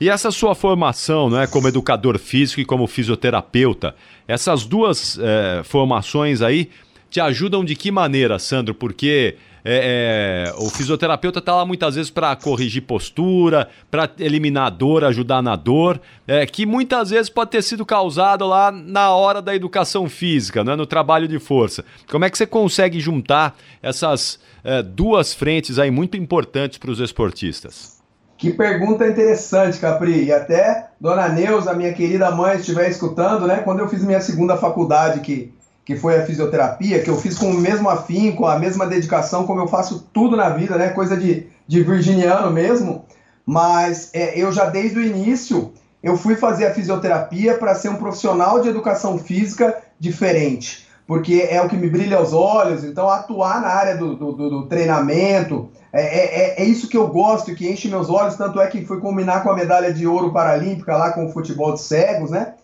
E 0.00 0.08
essa 0.08 0.30
sua 0.30 0.54
formação, 0.54 1.28
né, 1.28 1.46
como 1.48 1.66
educador 1.66 2.18
físico 2.18 2.60
e 2.60 2.64
como 2.64 2.86
fisioterapeuta, 2.86 3.96
essas 4.28 4.64
duas 4.64 5.18
é, 5.20 5.62
formações 5.64 6.40
aí 6.40 6.70
te 7.10 7.20
ajudam 7.20 7.64
de 7.64 7.74
que 7.74 7.90
maneira, 7.90 8.38
Sandro? 8.38 8.74
Porque 8.74 9.36
é, 9.70 10.48
é, 10.48 10.54
o 10.56 10.70
fisioterapeuta 10.70 11.40
está 11.40 11.54
lá 11.54 11.66
muitas 11.66 11.94
vezes 11.94 12.10
para 12.10 12.34
corrigir 12.34 12.80
postura, 12.84 13.68
para 13.90 14.08
eliminar 14.18 14.70
dor, 14.70 15.04
ajudar 15.04 15.42
na 15.42 15.56
dor, 15.56 16.00
é, 16.26 16.46
que 16.46 16.64
muitas 16.64 17.10
vezes 17.10 17.28
pode 17.28 17.50
ter 17.50 17.62
sido 17.62 17.84
causado 17.84 18.46
lá 18.46 18.72
na 18.72 19.10
hora 19.10 19.42
da 19.42 19.54
educação 19.54 20.08
física, 20.08 20.64
né, 20.64 20.74
no 20.74 20.86
trabalho 20.86 21.28
de 21.28 21.38
força. 21.38 21.84
Como 22.10 22.24
é 22.24 22.30
que 22.30 22.38
você 22.38 22.46
consegue 22.46 22.98
juntar 22.98 23.58
essas 23.82 24.40
é, 24.64 24.82
duas 24.82 25.34
frentes 25.34 25.78
aí 25.78 25.90
muito 25.90 26.16
importantes 26.16 26.78
para 26.78 26.90
os 26.90 26.98
esportistas? 26.98 27.98
Que 28.38 28.52
pergunta 28.52 29.06
interessante, 29.06 29.78
Capri. 29.78 30.24
E 30.24 30.32
até 30.32 30.88
Dona 30.98 31.28
Neuza, 31.28 31.74
minha 31.74 31.92
querida 31.92 32.30
mãe, 32.30 32.56
estiver 32.56 32.88
escutando, 32.88 33.46
né? 33.46 33.58
Quando 33.58 33.80
eu 33.80 33.88
fiz 33.88 34.02
minha 34.02 34.20
segunda 34.20 34.56
faculdade, 34.56 35.20
que 35.20 35.52
que 35.88 35.96
foi 35.96 36.18
a 36.18 36.26
fisioterapia, 36.26 37.02
que 37.02 37.08
eu 37.08 37.16
fiz 37.16 37.38
com 37.38 37.46
o 37.46 37.54
mesmo 37.54 37.88
afinco, 37.88 38.44
a 38.44 38.58
mesma 38.58 38.86
dedicação, 38.86 39.46
como 39.46 39.62
eu 39.62 39.66
faço 39.66 40.06
tudo 40.12 40.36
na 40.36 40.50
vida, 40.50 40.76
né? 40.76 40.90
Coisa 40.90 41.16
de, 41.16 41.46
de 41.66 41.82
virginiano 41.82 42.50
mesmo. 42.50 43.06
Mas 43.46 44.10
é, 44.12 44.38
eu 44.38 44.52
já 44.52 44.66
desde 44.66 44.98
o 44.98 45.02
início 45.02 45.72
eu 46.02 46.14
fui 46.14 46.36
fazer 46.36 46.66
a 46.66 46.74
fisioterapia 46.74 47.56
para 47.56 47.74
ser 47.74 47.88
um 47.88 47.96
profissional 47.96 48.60
de 48.60 48.68
educação 48.68 49.16
física 49.16 49.78
diferente, 49.98 50.86
porque 51.06 51.48
é 51.48 51.58
o 51.62 51.70
que 51.70 51.76
me 51.78 51.88
brilha 51.88 52.18
aos 52.18 52.34
olhos. 52.34 52.84
Então, 52.84 53.08
atuar 53.08 53.62
na 53.62 53.68
área 53.68 53.96
do, 53.96 54.14
do, 54.14 54.32
do 54.32 54.66
treinamento 54.66 55.70
é, 55.90 56.02
é, 56.02 56.40
é, 56.60 56.62
é 56.62 56.64
isso 56.66 56.90
que 56.90 56.98
eu 56.98 57.08
gosto, 57.08 57.54
que 57.54 57.66
enche 57.66 57.88
meus 57.88 58.10
olhos. 58.10 58.36
Tanto 58.36 58.60
é 58.60 58.66
que 58.66 58.84
fui 58.84 59.00
combinar 59.00 59.42
com 59.42 59.50
a 59.50 59.56
medalha 59.56 59.90
de 59.90 60.06
ouro 60.06 60.34
paralímpica 60.34 60.98
lá 60.98 61.12
com 61.12 61.24
o 61.24 61.32
futebol 61.32 61.72
de 61.72 61.80
cegos, 61.80 62.30
né? 62.30 62.56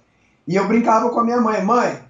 E 0.46 0.56
eu 0.56 0.68
brincava 0.68 1.08
com 1.08 1.20
a 1.20 1.24
minha 1.24 1.40
mãe, 1.40 1.64
mãe, 1.64 2.03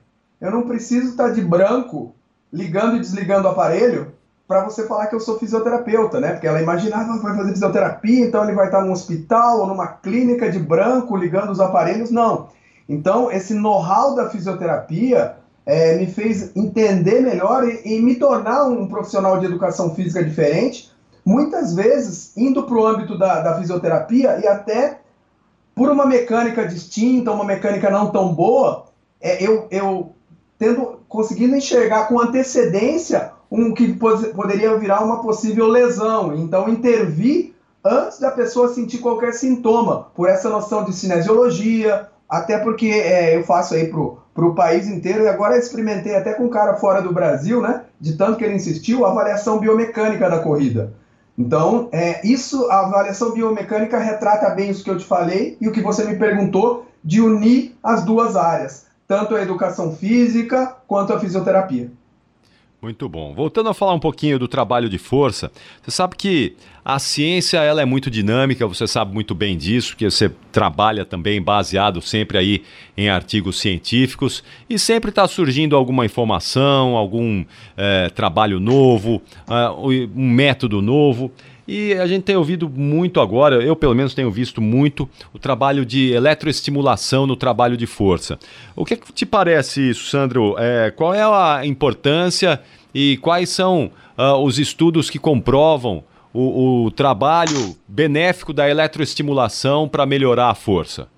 eu 0.44 0.50
não 0.50 0.62
preciso 0.62 1.08
estar 1.08 1.30
de 1.30 1.40
branco 1.40 2.14
ligando 2.52 2.96
e 2.96 3.00
desligando 3.00 3.48
o 3.48 3.50
aparelho 3.50 4.12
para 4.46 4.62
você 4.62 4.86
falar 4.86 5.06
que 5.06 5.14
eu 5.14 5.20
sou 5.20 5.38
fisioterapeuta, 5.38 6.20
né? 6.20 6.32
Porque 6.32 6.46
ela 6.46 6.60
imaginava 6.60 7.14
que 7.14 7.24
vai 7.24 7.34
fazer 7.34 7.52
fisioterapia, 7.52 8.26
então 8.26 8.44
ele 8.44 8.52
vai 8.52 8.66
estar 8.66 8.82
num 8.82 8.92
hospital 8.92 9.60
ou 9.60 9.66
numa 9.66 9.86
clínica 9.86 10.50
de 10.50 10.58
branco 10.58 11.16
ligando 11.16 11.50
os 11.50 11.60
aparelhos. 11.60 12.10
Não. 12.10 12.48
Então, 12.86 13.32
esse 13.32 13.54
know-how 13.54 14.14
da 14.14 14.28
fisioterapia 14.28 15.36
é, 15.64 15.96
me 15.96 16.06
fez 16.06 16.54
entender 16.54 17.22
melhor 17.22 17.66
e, 17.66 17.80
e, 17.82 18.02
me 18.02 18.16
tornar 18.16 18.64
um 18.64 18.86
profissional 18.86 19.40
de 19.40 19.46
educação 19.46 19.94
física 19.94 20.22
diferente, 20.22 20.92
muitas 21.24 21.74
vezes 21.74 22.36
indo 22.36 22.64
para 22.64 22.76
o 22.76 22.86
âmbito 22.86 23.16
da, 23.16 23.40
da 23.40 23.58
fisioterapia 23.58 24.38
e 24.40 24.46
até 24.46 25.00
por 25.74 25.90
uma 25.90 26.04
mecânica 26.04 26.68
distinta, 26.68 27.32
uma 27.32 27.44
mecânica 27.44 27.88
não 27.88 28.10
tão 28.10 28.34
boa, 28.34 28.84
é, 29.22 29.42
eu, 29.42 29.66
eu 29.70 30.13
tendo 30.58 31.00
conseguindo 31.08 31.56
enxergar 31.56 32.08
com 32.08 32.20
antecedência 32.20 33.32
um 33.50 33.72
que 33.72 33.92
poderia 33.92 34.76
virar 34.78 35.04
uma 35.04 35.22
possível 35.22 35.68
lesão. 35.68 36.34
Então, 36.34 36.68
intervir 36.68 37.54
antes 37.84 38.18
da 38.18 38.30
pessoa 38.30 38.72
sentir 38.72 38.98
qualquer 38.98 39.32
sintoma, 39.32 40.08
por 40.14 40.28
essa 40.28 40.48
noção 40.48 40.84
de 40.84 40.92
cinesiologia, 40.92 42.08
até 42.28 42.58
porque 42.58 42.86
é, 42.86 43.36
eu 43.36 43.44
faço 43.44 43.74
aí 43.74 43.88
pro, 43.88 44.18
pro 44.34 44.54
país 44.54 44.88
inteiro, 44.88 45.24
e 45.24 45.28
agora 45.28 45.58
experimentei 45.58 46.16
até 46.16 46.32
com 46.32 46.44
um 46.44 46.50
cara 46.50 46.74
fora 46.76 47.02
do 47.02 47.12
Brasil, 47.12 47.60
né? 47.60 47.82
De 48.00 48.16
tanto 48.16 48.38
que 48.38 48.44
ele 48.44 48.56
insistiu, 48.56 49.04
a 49.04 49.10
avaliação 49.10 49.58
biomecânica 49.58 50.28
da 50.28 50.40
corrida. 50.40 50.94
Então, 51.36 51.88
é, 51.92 52.26
isso, 52.26 52.68
a 52.70 52.86
avaliação 52.86 53.32
biomecânica 53.32 53.98
retrata 53.98 54.50
bem 54.50 54.70
isso 54.70 54.82
que 54.82 54.90
eu 54.90 54.98
te 54.98 55.04
falei 55.04 55.56
e 55.60 55.68
o 55.68 55.72
que 55.72 55.80
você 55.80 56.04
me 56.04 56.16
perguntou 56.16 56.86
de 57.04 57.20
unir 57.20 57.76
as 57.82 58.04
duas 58.04 58.34
áreas 58.34 58.83
tanto 59.06 59.34
a 59.34 59.42
educação 59.42 59.94
física 59.94 60.76
quanto 60.86 61.12
a 61.12 61.20
fisioterapia. 61.20 61.90
Muito 62.84 63.08
bom. 63.08 63.32
Voltando 63.32 63.70
a 63.70 63.74
falar 63.74 63.94
um 63.94 63.98
pouquinho 63.98 64.38
do 64.38 64.46
trabalho 64.46 64.90
de 64.90 64.98
força, 64.98 65.50
você 65.82 65.90
sabe 65.90 66.16
que 66.16 66.54
a 66.84 66.98
ciência 66.98 67.56
ela 67.56 67.80
é 67.80 67.84
muito 67.86 68.10
dinâmica, 68.10 68.66
você 68.66 68.86
sabe 68.86 69.14
muito 69.14 69.34
bem 69.34 69.56
disso, 69.56 69.96
que 69.96 70.04
você 70.04 70.30
trabalha 70.52 71.02
também 71.02 71.40
baseado 71.40 72.02
sempre 72.02 72.36
aí 72.36 72.62
em 72.94 73.08
artigos 73.08 73.58
científicos 73.58 74.44
e 74.68 74.78
sempre 74.78 75.08
está 75.08 75.26
surgindo 75.26 75.74
alguma 75.74 76.04
informação, 76.04 76.94
algum 76.94 77.42
é, 77.74 78.10
trabalho 78.10 78.60
novo, 78.60 79.22
uh, 79.48 79.88
um 80.14 80.30
método 80.30 80.82
novo. 80.82 81.32
E 81.66 81.94
a 81.94 82.06
gente 82.06 82.24
tem 82.24 82.36
ouvido 82.36 82.68
muito 82.68 83.20
agora, 83.20 83.62
eu 83.62 83.74
pelo 83.74 83.94
menos 83.94 84.14
tenho 84.14 84.30
visto 84.30 84.60
muito, 84.60 85.08
o 85.32 85.38
trabalho 85.38 85.84
de 85.84 86.12
eletroestimulação 86.12 87.26
no 87.26 87.36
trabalho 87.36 87.76
de 87.76 87.86
força. 87.86 88.38
O 88.76 88.84
que, 88.84 88.96
que 88.96 89.12
te 89.12 89.24
parece 89.24 89.90
isso, 89.90 90.10
Sandro? 90.10 90.56
É, 90.58 90.90
qual 90.90 91.14
é 91.14 91.22
a 91.22 91.64
importância 91.64 92.60
e 92.94 93.16
quais 93.18 93.48
são 93.48 93.90
uh, 94.18 94.36
os 94.42 94.58
estudos 94.58 95.08
que 95.08 95.18
comprovam 95.18 96.04
o, 96.32 96.84
o 96.84 96.90
trabalho 96.90 97.76
benéfico 97.88 98.52
da 98.52 98.68
eletroestimulação 98.68 99.88
para 99.88 100.04
melhorar 100.04 100.50
a 100.50 100.54
força? 100.54 101.08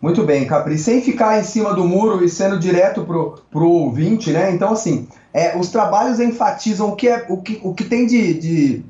Muito 0.00 0.24
bem, 0.24 0.44
Capri. 0.46 0.76
Sem 0.78 1.00
ficar 1.00 1.38
em 1.38 1.44
cima 1.44 1.72
do 1.74 1.84
muro 1.84 2.24
e 2.24 2.28
sendo 2.28 2.58
direto 2.58 3.04
pro, 3.04 3.36
pro 3.50 3.68
ouvinte, 3.68 4.32
né? 4.32 4.50
Então, 4.50 4.72
assim, 4.72 5.06
é, 5.32 5.56
os 5.56 5.68
trabalhos 5.68 6.18
enfatizam 6.18 6.88
o 6.88 6.96
que, 6.96 7.08
é, 7.08 7.24
o 7.28 7.36
que, 7.36 7.60
o 7.62 7.72
que 7.72 7.84
tem 7.84 8.04
de, 8.04 8.34
de 8.34 8.84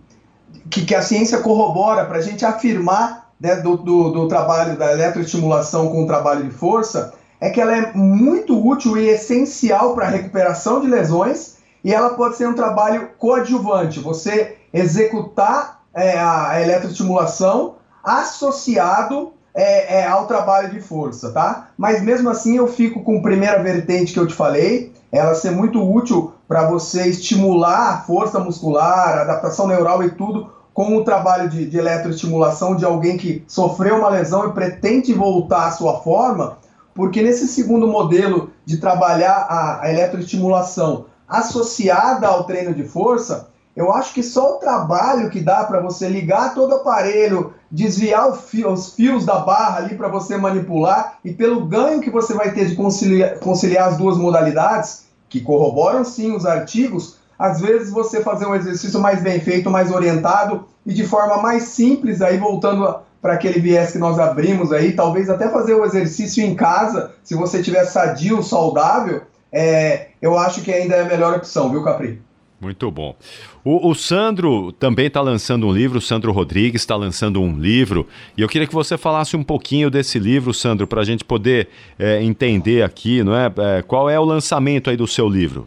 que, 0.71 0.85
que 0.85 0.95
a 0.95 1.03
ciência 1.03 1.39
corrobora 1.39 2.05
para 2.05 2.19
a 2.19 2.23
gente 2.23 2.45
afirmar 2.45 3.31
né, 3.41 3.57
do, 3.57 3.77
do, 3.77 4.11
do, 4.11 4.29
trabalho 4.29 4.77
da 4.77 4.93
eletroestimulação 4.93 5.89
com 5.89 6.05
o 6.05 6.07
trabalho 6.07 6.45
de 6.45 6.51
força 6.51 7.15
é 7.41 7.51
que 7.51 7.61
ela 7.61 7.77
é 7.77 7.93
muito 7.93 8.65
útil 8.65 8.97
e 8.97 9.09
essencial 9.09 9.95
para 9.95 10.07
a 10.07 10.11
recuperação 10.11 10.81
de 10.81 10.87
lesões 10.87 11.57
e 11.85 11.93
ela 11.93 12.11
pode 12.11 12.37
ser 12.37 12.49
um 12.49 12.55
trabalho 12.55 13.11
coadjuvante, 13.19 13.99
você 13.99 14.57
executar 14.73 15.83
é, 15.93 16.19
a 16.19 16.61
eletroestimulação 16.63 17.75
associado 18.05 19.33
é, 19.55 20.01
é, 20.01 20.07
ao 20.07 20.27
trabalho 20.27 20.71
de 20.71 20.81
força, 20.81 21.31
tá? 21.33 21.69
Mas 21.77 22.03
mesmo 22.03 22.31
assim 22.31 22.57
eu 22.57 22.67
fico 22.67 23.03
com 23.03 23.19
a 23.19 23.23
primeira 23.23 23.63
vertente 23.63 24.13
que 24.13 24.19
eu 24.19 24.27
te 24.27 24.35
falei, 24.35 24.93
ela 25.11 25.35
ser 25.35 25.51
muito 25.51 25.83
útil 25.83 26.33
para 26.53 26.69
você 26.69 27.09
estimular 27.09 27.95
a 27.95 27.99
força 28.03 28.39
muscular, 28.39 29.17
a 29.17 29.23
adaptação 29.23 29.67
neural 29.67 30.03
e 30.03 30.11
tudo, 30.11 30.53
com 30.75 30.99
o 30.99 31.03
trabalho 31.03 31.49
de, 31.49 31.65
de 31.65 31.79
eletroestimulação 31.79 32.77
de 32.77 32.85
alguém 32.85 33.17
que 33.17 33.43
sofreu 33.49 33.97
uma 33.97 34.11
lesão 34.11 34.47
e 34.47 34.53
pretende 34.53 35.15
voltar 35.15 35.69
à 35.69 35.71
sua 35.71 36.01
forma, 36.01 36.59
porque 36.95 37.23
nesse 37.23 37.49
segundo 37.49 37.87
modelo 37.87 38.51
de 38.67 38.77
trabalhar 38.77 39.47
a, 39.49 39.81
a 39.81 39.91
eletroestimulação 39.91 41.07
associada 41.27 42.29
ao 42.29 42.45
treino 42.45 42.75
de 42.75 42.85
força, 42.85 43.49
eu 43.75 43.91
acho 43.91 44.13
que 44.13 44.23
só 44.23 44.57
o 44.57 44.59
trabalho 44.59 45.31
que 45.31 45.41
dá 45.41 45.65
para 45.65 45.81
você 45.81 46.07
ligar 46.07 46.53
todo 46.53 46.73
o 46.73 46.77
aparelho, 46.77 47.55
desviar 47.71 48.31
fio, 48.35 48.71
os 48.71 48.95
fios 48.95 49.25
da 49.25 49.39
barra 49.39 49.79
ali 49.79 49.97
para 49.97 50.09
você 50.09 50.37
manipular 50.37 51.15
e 51.25 51.33
pelo 51.33 51.65
ganho 51.65 52.03
que 52.03 52.11
você 52.11 52.35
vai 52.35 52.53
ter 52.53 52.67
de 52.67 52.77
conciliar, 52.77 53.39
conciliar 53.39 53.89
as 53.89 53.97
duas 53.97 54.19
modalidades, 54.19 55.11
que 55.33 55.41
corroboram 55.41 56.05
sim 56.05 56.37
os 56.37 56.45
artigos, 56.45 57.17
às 57.39 57.59
vezes 57.59 57.91
você 57.91 58.23
fazer 58.23 58.45
um 58.45 58.55
exercício 58.55 59.01
mais 59.01 59.23
bem 59.23 59.41
feito, 59.41 59.71
mais 59.71 59.91
orientado 59.91 60.67
e 60.85 60.93
de 60.93 61.07
forma 61.07 61.39
mais 61.39 61.63
simples, 61.63 62.21
aí 62.21 62.37
voltando 62.37 62.97
para 63.23 63.33
aquele 63.33 63.59
viés 63.59 63.93
que 63.93 63.99
nós 63.99 64.19
abrimos 64.19 64.73
aí, 64.73 64.93
talvez 64.93 65.31
até 65.31 65.49
fazer 65.49 65.73
o 65.73 65.87
exercício 65.87 66.45
em 66.45 66.55
casa, 66.55 67.13
se 67.25 67.35
você 67.35 67.61
estiver 67.61 67.87
sadio, 67.87 68.43
saudável, 68.43 69.23
é, 69.51 70.09
eu 70.21 70.37
acho 70.37 70.61
que 70.61 70.71
ainda 70.71 70.97
é 70.97 71.01
a 71.01 71.07
melhor 71.09 71.37
opção, 71.37 71.71
viu, 71.71 71.83
Capri? 71.83 72.21
Muito 72.63 72.93
bom. 72.93 73.17
O, 73.65 73.91
o 73.91 73.93
Sandro 73.93 74.71
também 74.71 75.09
está 75.09 75.21
lançando 75.21 75.67
um 75.67 75.73
livro, 75.73 75.99
o 75.99 76.01
Sandro 76.01 76.31
Rodrigues 76.31 76.83
está 76.83 76.95
lançando 76.95 77.43
um 77.43 77.59
livro, 77.59 78.07
e 78.39 78.41
eu 78.41 78.49
queria 78.49 78.69
que 78.69 78.73
você 78.73 78.97
falasse 78.97 79.37
um 79.37 79.43
pouquinho 79.43 79.91
desse 79.91 80.17
livro, 80.17 80.55
Sandro, 80.55 80.87
para 80.87 81.01
a 81.01 81.05
gente 81.05 81.25
poder 81.25 81.69
é, 81.99 82.23
entender 82.23 82.85
aqui, 82.85 83.25
não 83.25 83.35
é? 83.35 83.53
é? 83.59 83.83
Qual 83.83 84.09
é 84.09 84.17
o 84.17 84.25
lançamento 84.25 84.91
aí 84.91 84.97
do 84.97 85.09
seu 85.09 85.29
livro? 85.29 85.67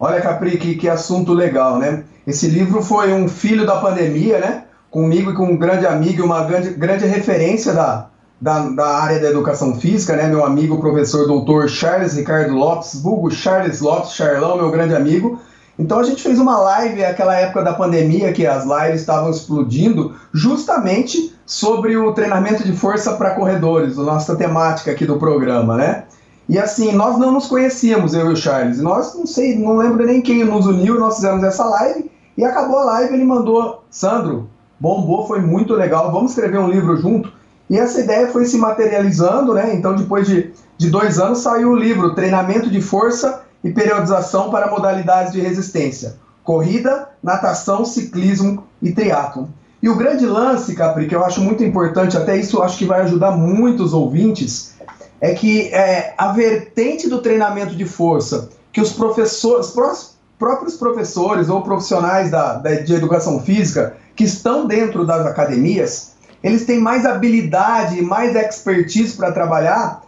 Olha, 0.00 0.20
Capri, 0.20 0.58
que, 0.58 0.74
que 0.74 0.88
assunto 0.88 1.32
legal, 1.32 1.78
né? 1.78 2.02
Esse 2.26 2.48
livro 2.48 2.82
foi 2.82 3.12
um 3.12 3.28
filho 3.28 3.64
da 3.64 3.76
pandemia, 3.76 4.40
né? 4.40 4.64
Comigo 4.90 5.30
e 5.30 5.34
com 5.34 5.46
um 5.46 5.56
grande 5.56 5.86
amigo 5.86 6.22
e 6.22 6.24
uma 6.24 6.42
grande, 6.42 6.70
grande 6.70 7.06
referência 7.06 7.72
da, 7.72 8.08
da, 8.40 8.68
da, 8.70 8.98
área 8.98 9.20
da 9.20 9.30
educação 9.30 9.78
física, 9.78 10.16
né? 10.16 10.26
Meu 10.26 10.44
amigo, 10.44 10.80
professor 10.80 11.28
doutor 11.28 11.68
Charles 11.68 12.14
Ricardo 12.14 12.52
Lopes, 12.52 13.00
vulgo 13.00 13.30
Charles 13.30 13.80
Lopes, 13.80 14.14
Charlão, 14.14 14.56
meu 14.56 14.72
grande 14.72 14.96
amigo, 14.96 15.40
então 15.78 15.98
a 15.98 16.04
gente 16.04 16.22
fez 16.22 16.38
uma 16.38 16.58
live 16.58 17.02
naquela 17.02 17.34
época 17.34 17.62
da 17.62 17.72
pandemia 17.72 18.32
que 18.32 18.46
as 18.46 18.64
lives 18.64 19.00
estavam 19.00 19.30
explodindo, 19.30 20.14
justamente 20.32 21.34
sobre 21.44 21.96
o 21.96 22.12
treinamento 22.12 22.64
de 22.64 22.72
força 22.72 23.14
para 23.14 23.34
corredores, 23.34 23.98
a 23.98 24.02
nossa 24.02 24.36
temática 24.36 24.92
aqui 24.92 25.04
do 25.04 25.18
programa, 25.18 25.76
né? 25.76 26.04
E 26.48 26.58
assim, 26.58 26.92
nós 26.92 27.18
não 27.18 27.32
nos 27.32 27.46
conhecíamos, 27.46 28.14
eu 28.14 28.30
e 28.30 28.32
o 28.34 28.36
Charles. 28.36 28.78
Nós 28.80 29.14
não 29.14 29.26
sei, 29.26 29.58
não 29.58 29.76
lembro 29.78 30.04
nem 30.04 30.20
quem 30.20 30.44
nos 30.44 30.66
uniu, 30.66 30.98
nós 30.98 31.16
fizemos 31.16 31.42
essa 31.42 31.64
live 31.64 32.10
e 32.36 32.44
acabou 32.44 32.78
a 32.78 32.84
live, 32.84 33.14
ele 33.14 33.24
mandou, 33.24 33.82
Sandro, 33.90 34.48
bombou, 34.78 35.26
foi 35.26 35.40
muito 35.40 35.74
legal, 35.74 36.12
vamos 36.12 36.32
escrever 36.32 36.58
um 36.58 36.68
livro 36.68 36.96
junto. 36.96 37.32
E 37.70 37.78
essa 37.78 38.00
ideia 38.00 38.28
foi 38.28 38.44
se 38.44 38.58
materializando, 38.58 39.54
né? 39.54 39.74
Então, 39.74 39.96
depois 39.96 40.26
de, 40.26 40.52
de 40.76 40.90
dois 40.90 41.18
anos, 41.18 41.38
saiu 41.38 41.70
o 41.70 41.76
livro 41.76 42.14
Treinamento 42.14 42.70
de 42.70 42.80
Força 42.80 43.43
e 43.64 43.72
periodização 43.72 44.50
para 44.50 44.70
modalidades 44.70 45.32
de 45.32 45.40
resistência. 45.40 46.22
corrida, 46.44 47.08
natação, 47.22 47.86
ciclismo 47.86 48.64
e 48.82 48.92
triatlo. 48.92 49.48
E 49.82 49.88
o 49.88 49.96
grande 49.96 50.26
lance, 50.26 50.74
Capri, 50.74 51.08
que 51.08 51.14
eu 51.14 51.24
acho 51.24 51.40
muito 51.40 51.64
importante, 51.64 52.18
até 52.18 52.36
isso 52.36 52.62
acho 52.62 52.76
que 52.76 52.84
vai 52.84 53.00
ajudar 53.00 53.30
muitos 53.30 53.94
ouvintes, 53.94 54.74
é 55.22 55.32
que 55.32 55.68
é, 55.72 56.12
a 56.18 56.32
vertente 56.32 57.08
do 57.08 57.22
treinamento 57.22 57.74
de 57.74 57.86
força 57.86 58.50
que 58.70 58.80
os 58.80 58.92
professores, 58.92 59.74
os 59.74 60.16
próprios 60.38 60.76
professores 60.76 61.48
ou 61.48 61.62
profissionais 61.62 62.30
da, 62.30 62.54
da, 62.54 62.74
de 62.74 62.92
educação 62.92 63.40
física 63.40 63.96
que 64.14 64.24
estão 64.24 64.66
dentro 64.66 65.06
das 65.06 65.24
academias, 65.24 66.12
eles 66.42 66.66
têm 66.66 66.78
mais 66.78 67.06
habilidade, 67.06 68.02
mais 68.02 68.36
expertise 68.36 69.16
para 69.16 69.32
trabalhar. 69.32 70.03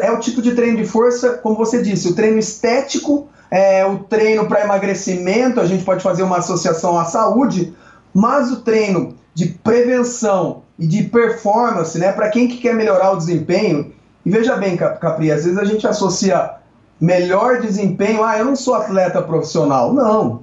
É 0.00 0.10
o 0.10 0.18
tipo 0.18 0.42
de 0.42 0.54
treino 0.54 0.76
de 0.76 0.84
força, 0.84 1.34
como 1.34 1.56
você 1.56 1.82
disse, 1.82 2.08
o 2.08 2.14
treino 2.14 2.38
estético, 2.38 3.28
é, 3.50 3.86
o 3.86 3.98
treino 3.98 4.46
para 4.46 4.64
emagrecimento, 4.64 5.60
a 5.60 5.66
gente 5.66 5.84
pode 5.84 6.02
fazer 6.02 6.22
uma 6.22 6.38
associação 6.38 6.98
à 6.98 7.04
saúde, 7.04 7.74
mas 8.12 8.50
o 8.50 8.60
treino 8.62 9.16
de 9.32 9.46
prevenção 9.46 10.62
e 10.78 10.86
de 10.86 11.04
performance, 11.04 11.98
né, 11.98 12.12
para 12.12 12.28
quem 12.28 12.48
que 12.48 12.58
quer 12.58 12.74
melhorar 12.74 13.12
o 13.12 13.16
desempenho, 13.16 13.92
e 14.26 14.30
veja 14.30 14.56
bem, 14.56 14.76
Capri, 14.76 15.30
às 15.30 15.44
vezes 15.44 15.58
a 15.58 15.64
gente 15.64 15.86
associa 15.86 16.56
melhor 17.00 17.60
desempenho, 17.60 18.24
ah, 18.24 18.36
eu 18.38 18.44
não 18.44 18.56
sou 18.56 18.74
atleta 18.74 19.22
profissional. 19.22 19.92
Não. 19.92 20.42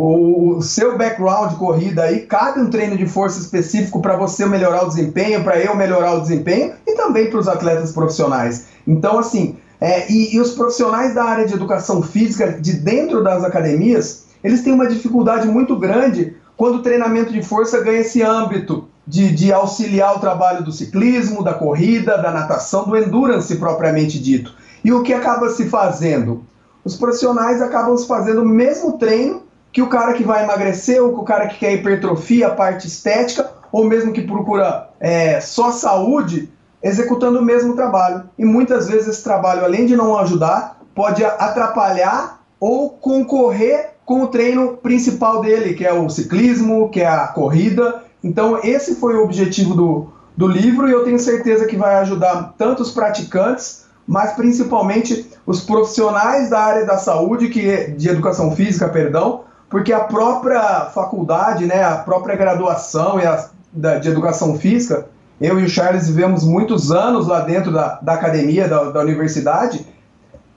O, 0.00 0.62
seu 0.62 0.96
background 0.96 1.50
de 1.50 1.56
corrida 1.56 2.04
aí, 2.04 2.20
cabe 2.20 2.60
um 2.60 2.70
treino 2.70 2.96
de 2.96 3.04
força 3.04 3.40
específico 3.40 4.00
para 4.00 4.16
você 4.16 4.46
melhorar 4.46 4.84
o 4.84 4.88
desempenho, 4.88 5.42
para 5.42 5.58
eu 5.58 5.74
melhorar 5.74 6.14
o 6.14 6.20
desempenho 6.20 6.74
e 6.86 6.94
também 6.94 7.28
para 7.28 7.40
os 7.40 7.48
atletas 7.48 7.90
profissionais. 7.90 8.66
Então, 8.86 9.18
assim, 9.18 9.56
é, 9.80 10.08
e, 10.08 10.36
e 10.36 10.40
os 10.40 10.52
profissionais 10.52 11.16
da 11.16 11.24
área 11.24 11.46
de 11.46 11.54
educação 11.54 12.00
física, 12.00 12.52
de 12.52 12.74
dentro 12.74 13.24
das 13.24 13.42
academias, 13.42 14.26
eles 14.44 14.62
têm 14.62 14.72
uma 14.72 14.86
dificuldade 14.86 15.48
muito 15.48 15.76
grande 15.76 16.36
quando 16.56 16.76
o 16.76 16.82
treinamento 16.82 17.32
de 17.32 17.42
força 17.42 17.80
ganha 17.80 17.98
esse 17.98 18.22
âmbito 18.22 18.88
de, 19.04 19.32
de, 19.32 19.52
auxiliar 19.52 20.16
o 20.16 20.20
trabalho 20.20 20.64
do 20.64 20.70
ciclismo, 20.70 21.42
da 21.42 21.54
corrida, 21.54 22.16
da 22.18 22.30
natação, 22.30 22.84
do 22.84 22.96
endurance 22.96 23.56
propriamente 23.56 24.20
dito. 24.20 24.54
E 24.84 24.92
o 24.92 25.02
que 25.02 25.12
acaba 25.12 25.48
se 25.50 25.68
fazendo? 25.68 26.44
Os 26.84 26.94
profissionais 26.94 27.60
acabam 27.60 27.96
se 27.96 28.06
fazendo 28.06 28.42
o 28.42 28.48
mesmo 28.48 28.92
treino 28.92 29.47
que 29.78 29.82
o 29.82 29.86
cara 29.86 30.12
que 30.12 30.24
vai 30.24 30.42
emagrecer, 30.42 31.00
ou 31.00 31.14
que 31.14 31.20
o 31.20 31.22
cara 31.22 31.46
que 31.46 31.60
quer 31.60 31.72
hipertrofia, 31.72 32.48
a 32.48 32.50
parte 32.50 32.88
estética, 32.88 33.48
ou 33.70 33.84
mesmo 33.84 34.12
que 34.12 34.22
procura 34.22 34.88
é, 34.98 35.40
só 35.40 35.70
saúde, 35.70 36.50
executando 36.82 37.38
o 37.38 37.44
mesmo 37.44 37.76
trabalho. 37.76 38.24
E 38.36 38.44
muitas 38.44 38.88
vezes 38.88 39.06
esse 39.06 39.22
trabalho, 39.22 39.64
além 39.64 39.86
de 39.86 39.94
não 39.94 40.18
ajudar, 40.18 40.80
pode 40.96 41.24
atrapalhar 41.24 42.40
ou 42.58 42.90
concorrer 42.90 43.90
com 44.04 44.22
o 44.22 44.26
treino 44.26 44.78
principal 44.78 45.40
dele, 45.40 45.74
que 45.74 45.86
é 45.86 45.92
o 45.92 46.10
ciclismo, 46.10 46.88
que 46.88 47.00
é 47.00 47.06
a 47.06 47.28
corrida. 47.28 48.02
Então, 48.24 48.58
esse 48.64 48.96
foi 48.96 49.14
o 49.14 49.22
objetivo 49.22 49.76
do, 49.76 50.08
do 50.36 50.48
livro 50.48 50.88
e 50.88 50.92
eu 50.92 51.04
tenho 51.04 51.20
certeza 51.20 51.66
que 51.66 51.76
vai 51.76 51.94
ajudar 51.98 52.52
tanto 52.58 52.82
os 52.82 52.90
praticantes, 52.90 53.84
mas 54.04 54.32
principalmente 54.32 55.30
os 55.46 55.60
profissionais 55.60 56.50
da 56.50 56.58
área 56.58 56.84
da 56.84 56.98
saúde, 56.98 57.48
que 57.48 57.92
de 57.92 58.08
educação 58.08 58.50
física, 58.56 58.88
perdão, 58.88 59.46
porque 59.68 59.92
a 59.92 60.00
própria 60.00 60.86
faculdade, 60.86 61.66
né, 61.66 61.82
a 61.82 61.96
própria 61.96 62.36
graduação 62.36 63.20
e 63.20 63.26
a, 63.26 63.48
da, 63.72 63.98
de 63.98 64.08
educação 64.08 64.58
física, 64.58 65.06
eu 65.40 65.60
e 65.60 65.64
o 65.64 65.68
Charles 65.68 66.08
vivemos 66.08 66.42
muitos 66.42 66.90
anos 66.90 67.28
lá 67.28 67.40
dentro 67.40 67.72
da, 67.72 67.98
da 68.02 68.14
academia, 68.14 68.66
da, 68.66 68.90
da 68.90 69.00
universidade, 69.00 69.86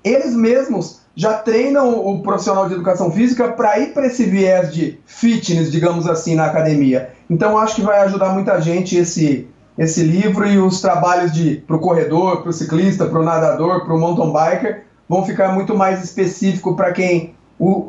eles 0.04 0.34
mesmos 0.36 1.02
já 1.16 1.34
treinam 1.34 2.06
o 2.06 2.22
profissional 2.24 2.68
de 2.68 2.74
educação 2.74 3.12
física 3.12 3.50
para 3.50 3.78
ir 3.80 3.94
para 3.94 4.08
esse 4.08 4.26
viés 4.26 4.74
de 4.74 5.00
fitness, 5.06 5.72
digamos 5.72 6.08
assim, 6.08 6.36
na 6.36 6.46
academia. 6.46 7.10
Então 7.30 7.58
acho 7.58 7.76
que 7.76 7.82
vai 7.82 8.00
ajudar 8.02 8.30
muita 8.30 8.60
gente 8.62 8.98
esse 8.98 9.48
esse 9.78 10.04
livro 10.04 10.46
e 10.46 10.60
os 10.60 10.82
trabalhos 10.82 11.32
de 11.32 11.56
para 11.66 11.76
o 11.76 11.80
corredor, 11.80 12.42
para 12.42 12.50
o 12.50 12.54
ciclista, 12.54 13.06
para 13.06 13.20
o 13.20 13.24
nadador, 13.24 13.86
para 13.86 13.96
o 13.96 14.00
mountain 14.00 14.32
biker 14.32 14.84
vão 15.08 15.26
ficar 15.26 15.54
muito 15.54 15.76
mais 15.76 16.04
específico 16.04 16.76
para 16.76 16.92
quem 16.92 17.36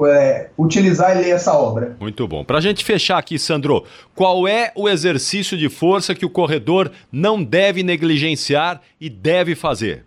é, 0.07 0.51
utilizar 0.59 1.17
e 1.17 1.23
ler 1.23 1.31
essa 1.31 1.55
obra. 1.55 1.97
Muito 1.99 2.29
bom. 2.29 2.45
Para 2.45 2.59
a 2.59 2.61
gente 2.61 2.85
fechar 2.85 3.17
aqui, 3.17 3.39
Sandro, 3.39 3.85
qual 4.15 4.47
é 4.47 4.71
o 4.75 4.89
exercício 4.89 5.57
de 5.57 5.69
força 5.71 6.15
que 6.15 6.27
o 6.27 6.31
corredor 6.31 6.91
não 7.11 7.43
deve 7.43 7.83
negligenciar 7.83 8.83
e 9.01 9.09
deve 9.09 9.55
fazer? 9.55 10.05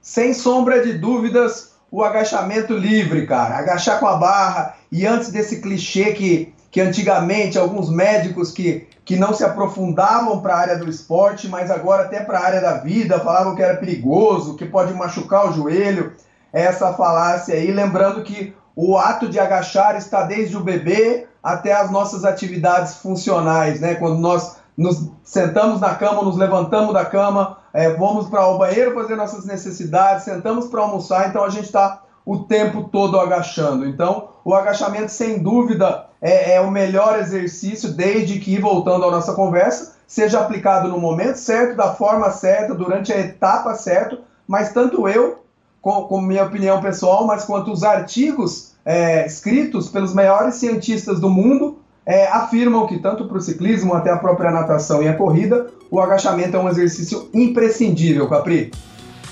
Sem 0.00 0.32
sombra 0.32 0.84
de 0.84 0.92
dúvidas, 0.92 1.74
o 1.90 2.04
agachamento 2.04 2.74
livre, 2.74 3.26
cara. 3.26 3.58
Agachar 3.58 3.98
com 3.98 4.06
a 4.06 4.16
barra. 4.16 4.76
E 4.92 5.06
antes 5.06 5.30
desse 5.30 5.60
clichê 5.60 6.12
que, 6.12 6.52
que 6.70 6.80
antigamente 6.80 7.58
alguns 7.58 7.90
médicos 7.90 8.52
que, 8.52 8.86
que 9.04 9.16
não 9.16 9.34
se 9.34 9.44
aprofundavam 9.44 10.40
para 10.40 10.54
a 10.54 10.58
área 10.58 10.78
do 10.78 10.88
esporte, 10.88 11.48
mas 11.48 11.70
agora 11.70 12.04
até 12.04 12.20
para 12.20 12.38
a 12.38 12.44
área 12.44 12.60
da 12.60 12.74
vida, 12.74 13.18
falavam 13.18 13.56
que 13.56 13.62
era 13.62 13.76
perigoso, 13.76 14.56
que 14.56 14.66
pode 14.66 14.94
machucar 14.94 15.50
o 15.50 15.52
joelho. 15.52 16.12
Essa 16.52 16.92
falácia 16.92 17.54
aí, 17.56 17.72
lembrando 17.72 18.22
que 18.22 18.54
o 18.76 18.96
ato 18.96 19.28
de 19.28 19.38
agachar 19.38 19.96
está 19.96 20.22
desde 20.22 20.56
o 20.56 20.60
bebê 20.60 21.26
até 21.42 21.72
as 21.72 21.90
nossas 21.90 22.24
atividades 22.24 22.96
funcionais, 22.96 23.80
né? 23.80 23.94
Quando 23.94 24.18
nós 24.18 24.56
nos 24.76 25.10
sentamos 25.22 25.80
na 25.80 25.94
cama, 25.94 26.22
nos 26.22 26.36
levantamos 26.36 26.92
da 26.92 27.04
cama, 27.04 27.58
é, 27.72 27.90
vamos 27.90 28.28
para 28.28 28.46
o 28.46 28.58
banheiro 28.58 28.94
fazer 28.94 29.14
nossas 29.14 29.44
necessidades, 29.44 30.24
sentamos 30.24 30.66
para 30.66 30.80
almoçar, 30.80 31.28
então 31.28 31.44
a 31.44 31.48
gente 31.48 31.66
está 31.66 32.02
o 32.24 32.38
tempo 32.38 32.84
todo 32.84 33.20
agachando. 33.20 33.86
Então, 33.86 34.28
o 34.44 34.54
agachamento, 34.54 35.10
sem 35.10 35.38
dúvida, 35.38 36.06
é, 36.20 36.54
é, 36.54 36.60
o 36.60 36.70
melhor 36.70 37.18
exercício, 37.18 37.92
desde 37.92 38.38
que, 38.38 38.58
voltando 38.58 39.04
à 39.04 39.10
nossa 39.10 39.34
conversa, 39.34 39.96
seja 40.06 40.40
aplicado 40.40 40.88
no 40.88 40.98
momento 40.98 41.36
certo, 41.36 41.76
da 41.76 41.92
forma 41.94 42.30
certa, 42.30 42.74
durante 42.74 43.12
a 43.12 43.18
etapa 43.18 43.74
certa, 43.74 44.18
mas 44.46 44.72
tanto 44.72 45.08
eu, 45.08 45.43
com, 45.84 46.04
com 46.04 46.18
minha 46.18 46.44
opinião 46.44 46.80
pessoal, 46.80 47.26
mas 47.26 47.44
quanto 47.44 47.70
os 47.70 47.84
artigos 47.84 48.72
é, 48.86 49.26
escritos 49.26 49.90
pelos 49.90 50.14
maiores 50.14 50.54
cientistas 50.54 51.20
do 51.20 51.28
mundo, 51.28 51.76
é, 52.06 52.26
afirmam 52.26 52.86
que 52.86 52.98
tanto 52.98 53.26
para 53.26 53.36
o 53.36 53.40
ciclismo 53.40 53.92
até 53.92 54.10
a 54.10 54.16
própria 54.16 54.50
natação 54.50 55.02
e 55.02 55.08
a 55.08 55.14
corrida, 55.14 55.66
o 55.90 56.00
agachamento 56.00 56.56
é 56.56 56.58
um 56.58 56.70
exercício 56.70 57.28
imprescindível, 57.34 58.26
Capri. 58.30 58.72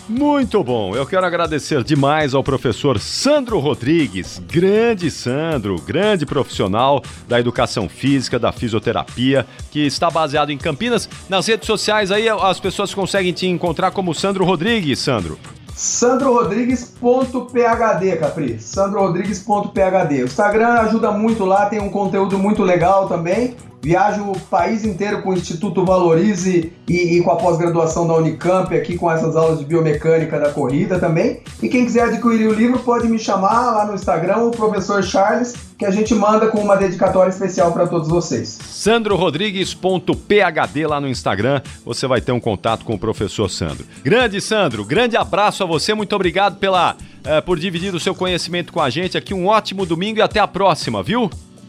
Muito 0.07 0.63
bom, 0.63 0.95
eu 0.95 1.07
quero 1.07 1.25
agradecer 1.25 1.83
demais 1.83 2.35
ao 2.35 2.45
professor 2.45 2.99
Sandro 2.99 3.59
Rodrigues, 3.59 4.43
grande 4.47 5.11
Sandro, 5.11 5.81
grande 5.81 6.27
profissional 6.27 7.03
da 7.27 7.41
educação 7.41 7.89
física, 7.89 8.39
da 8.39 8.53
fisioterapia, 8.53 9.47
que 9.71 9.87
está 9.87 10.11
baseado 10.11 10.51
em 10.51 10.59
Campinas. 10.59 11.09
Nas 11.31 11.47
redes 11.47 11.67
sociais 11.67 12.11
aí 12.11 12.29
as 12.29 12.61
pessoas 12.61 12.93
conseguem 12.93 13.33
te 13.33 13.47
encontrar 13.47 13.93
como 13.93 14.15
Sandro 14.15 14.45
Rodrigues, 14.45 14.99
Sandro 14.99 15.39
sandrorodrigues.phd, 15.75 18.17
Capri. 18.17 18.61
sandrorodrigues.phd. 18.61 20.23
O 20.23 20.27
Instagram 20.27 20.75
ajuda 20.81 21.11
muito 21.11 21.45
lá, 21.45 21.67
tem 21.67 21.81
um 21.81 21.91
conteúdo 21.91 22.39
muito 22.39 22.63
legal 22.63 23.09
também. 23.09 23.57
Viajo 23.83 24.31
o 24.31 24.39
país 24.39 24.85
inteiro 24.85 25.23
com 25.23 25.31
o 25.31 25.35
Instituto 25.35 25.85
Valorize 25.85 26.73
e, 26.89 27.19
e 27.19 27.21
com 27.21 27.33
a 27.33 27.37
pós-graduação 27.37 28.07
da 28.07 28.15
Unicamp, 28.15 28.73
aqui 28.77 28.97
com 28.97 29.11
essas 29.11 29.35
aulas 29.35 29.59
de 29.59 29.65
biomecânica 29.65 30.39
da 30.39 30.51
corrida 30.51 31.01
também. 31.01 31.41
E 31.61 31.69
quem 31.69 31.85
quiser 31.85 32.05
adquirir 32.05 32.47
o 32.47 32.55
livro 32.55 32.79
pode 32.79 33.09
me 33.09 33.19
chamar 33.19 33.73
lá 33.73 33.85
no 33.85 33.95
Instagram, 33.95 34.37
o 34.37 34.53
professor 34.53 35.03
Charles, 35.03 35.57
que 35.77 35.85
a 35.85 35.91
gente 35.91 36.15
manda 36.15 36.47
com 36.47 36.61
uma 36.61 36.77
dedicatória 36.77 37.31
especial 37.31 37.73
para 37.73 37.89
todos 37.89 38.09
vocês. 38.09 38.57
sandrorodrigues.phd 38.65 40.87
lá 40.87 41.01
no 41.01 41.09
Instagram, 41.09 41.61
você 41.85 42.07
vai 42.07 42.21
ter 42.21 42.31
um 42.31 42.39
contato 42.39 42.85
com 42.85 42.95
o 42.95 42.99
professor 42.99 43.51
Sandro. 43.51 43.85
Grande 44.05 44.41
Sandro, 44.41 44.85
grande 44.85 45.17
abraço 45.17 45.65
a 45.65 45.67
você, 45.67 45.93
muito 45.93 46.15
obrigado 46.15 46.57
pela, 46.59 46.95
uh, 46.95 47.43
por 47.45 47.59
dividir 47.59 47.93
o 47.93 47.99
seu 47.99 48.15
conhecimento 48.15 48.73
com 48.73 48.81
a 48.81 48.89
gente 48.89 49.19
aqui. 49.19 49.35
Um 49.35 49.49
ótimo 49.49 49.85
domingo 49.85 50.21
e 50.21 50.23
até 50.23 50.39
a 50.39 50.47
próxima, 50.47 51.03
viu? 51.03 51.29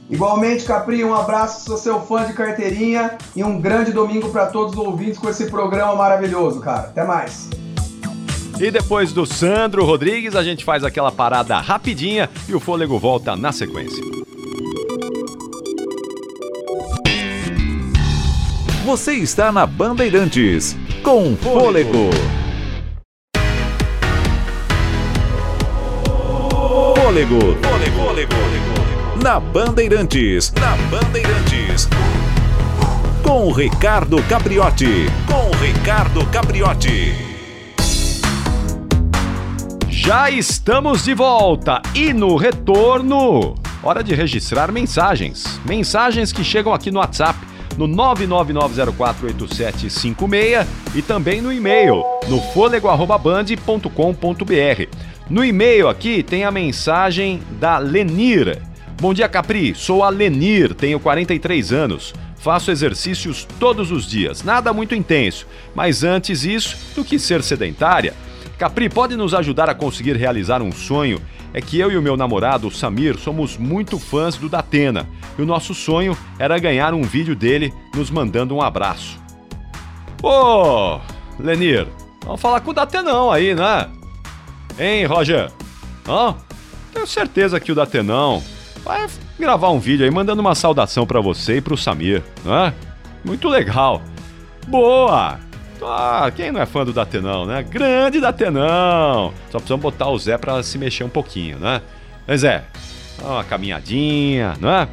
Igualmente, 0.09 0.65
Capri, 0.65 1.03
um 1.03 1.13
abraço, 1.13 1.65
sou 1.65 1.77
seu 1.77 2.01
fã 2.01 2.25
de 2.25 2.33
carteirinha 2.33 3.17
e 3.35 3.43
um 3.43 3.59
grande 3.59 3.91
domingo 3.91 4.29
para 4.29 4.47
todos 4.47 4.73
os 4.73 4.79
ouvintes 4.79 5.17
com 5.17 5.29
esse 5.29 5.49
programa 5.49 5.95
maravilhoso, 5.95 6.59
cara. 6.59 6.81
Até 6.81 7.03
mais. 7.03 7.49
E 8.59 8.69
depois 8.69 9.11
do 9.11 9.25
Sandro 9.25 9.83
Rodrigues, 9.83 10.35
a 10.35 10.43
gente 10.43 10.63
faz 10.63 10.83
aquela 10.83 11.11
parada 11.11 11.57
rapidinha 11.59 12.29
e 12.47 12.53
o 12.53 12.59
fôlego 12.59 12.99
volta 12.99 13.35
na 13.35 13.51
sequência. 13.51 14.03
Você 18.85 19.13
está 19.13 19.51
na 19.51 19.65
Bandeirantes 19.65 20.75
com 21.01 21.35
Fôlego. 21.37 22.09
Fôlego. 22.09 22.33
Fôlego. 26.95 27.39
Fôlego 27.39 28.02
na 29.23 29.39
Bandeirantes. 29.39 30.51
Na 30.59 30.75
Bandeirantes. 30.91 31.87
Com 33.23 33.49
Ricardo 33.53 34.21
Capriotti. 34.23 35.05
Com 35.25 35.49
Ricardo 35.63 36.25
Capriotti. 36.25 37.13
Já 39.87 40.29
estamos 40.29 41.05
de 41.05 41.13
volta 41.13 41.81
e 41.95 42.11
no 42.11 42.35
retorno. 42.35 43.55
hora 43.81 44.03
de 44.03 44.13
registrar 44.13 44.73
mensagens. 44.73 45.57
Mensagens 45.65 46.33
que 46.33 46.43
chegam 46.43 46.73
aqui 46.73 46.91
no 46.91 46.99
WhatsApp 46.99 47.39
no 47.77 47.87
999048756 47.87 50.67
e 50.95 51.01
também 51.01 51.41
no 51.41 51.53
e-mail 51.53 52.03
no 52.27 52.41
fôlego@band.com.br. 52.51 54.87
No 55.29 55.45
e-mail 55.45 55.87
aqui 55.87 56.23
tem 56.23 56.43
a 56.43 56.51
mensagem 56.51 57.41
da 57.57 57.77
Lenir. 57.77 58.72
Bom 58.99 59.13
dia, 59.13 59.27
Capri. 59.27 59.75
Sou 59.75 60.03
a 60.03 60.09
Lenir, 60.09 60.73
tenho 60.73 60.99
43 60.99 61.73
anos. 61.73 62.13
Faço 62.37 62.71
exercícios 62.71 63.47
todos 63.59 63.91
os 63.91 64.05
dias, 64.05 64.43
nada 64.43 64.73
muito 64.73 64.93
intenso, 64.93 65.47
mas 65.73 66.03
antes 66.03 66.43
isso 66.43 66.77
do 66.93 67.03
que 67.03 67.17
ser 67.17 67.41
sedentária. 67.41 68.13
Capri 68.57 68.89
pode 68.89 69.15
nos 69.15 69.33
ajudar 69.33 69.69
a 69.69 69.75
conseguir 69.75 70.17
realizar 70.17 70.61
um 70.61 70.71
sonho. 70.71 71.21
É 71.53 71.61
que 71.61 71.79
eu 71.79 71.91
e 71.91 71.97
o 71.97 72.01
meu 72.01 72.17
namorado, 72.17 72.67
o 72.67 72.71
Samir, 72.71 73.17
somos 73.17 73.57
muito 73.57 73.99
fãs 73.99 74.35
do 74.35 74.49
Datena 74.49 75.07
e 75.37 75.41
o 75.41 75.45
nosso 75.45 75.73
sonho 75.73 76.17
era 76.39 76.57
ganhar 76.59 76.93
um 76.93 77.03
vídeo 77.03 77.35
dele 77.35 77.73
nos 77.95 78.09
mandando 78.09 78.55
um 78.55 78.61
abraço. 78.61 79.19
Ô, 80.21 80.99
Lenir, 81.39 81.87
vamos 82.25 82.41
falar 82.41 82.59
com 82.61 82.71
o 82.71 82.73
Datenão 82.73 83.31
aí, 83.31 83.53
né? 83.53 83.89
Hein, 84.79 85.05
Roger? 85.05 85.51
Hã? 86.07 86.35
Tenho 86.91 87.07
certeza 87.07 87.59
que 87.59 87.71
o 87.71 87.75
Datenão 87.75 88.43
vai 88.83 89.07
gravar 89.39 89.69
um 89.69 89.79
vídeo 89.79 90.05
aí 90.05 90.11
mandando 90.11 90.41
uma 90.41 90.55
saudação 90.55 91.05
para 91.05 91.21
você 91.21 91.57
e 91.57 91.61
pro 91.61 91.77
Samir, 91.77 92.21
né? 92.43 92.73
Muito 93.23 93.47
legal. 93.47 94.01
Boa! 94.67 95.39
Ah, 95.81 96.31
quem 96.33 96.51
não 96.51 96.61
é 96.61 96.65
fã 96.65 96.85
do 96.85 96.93
Datenão, 96.93 97.45
né? 97.45 97.63
Grande 97.63 98.19
Datenão! 98.21 99.33
Só 99.49 99.57
precisamos 99.57 99.83
botar 99.83 100.09
o 100.09 100.17
Zé 100.17 100.37
pra 100.37 100.63
se 100.63 100.77
mexer 100.77 101.03
um 101.03 101.09
pouquinho, 101.09 101.59
né? 101.59 101.81
Mas 102.25 102.41
Zé, 102.41 102.63
uma 103.21 103.43
caminhadinha, 103.43 104.53
né? 104.59 104.87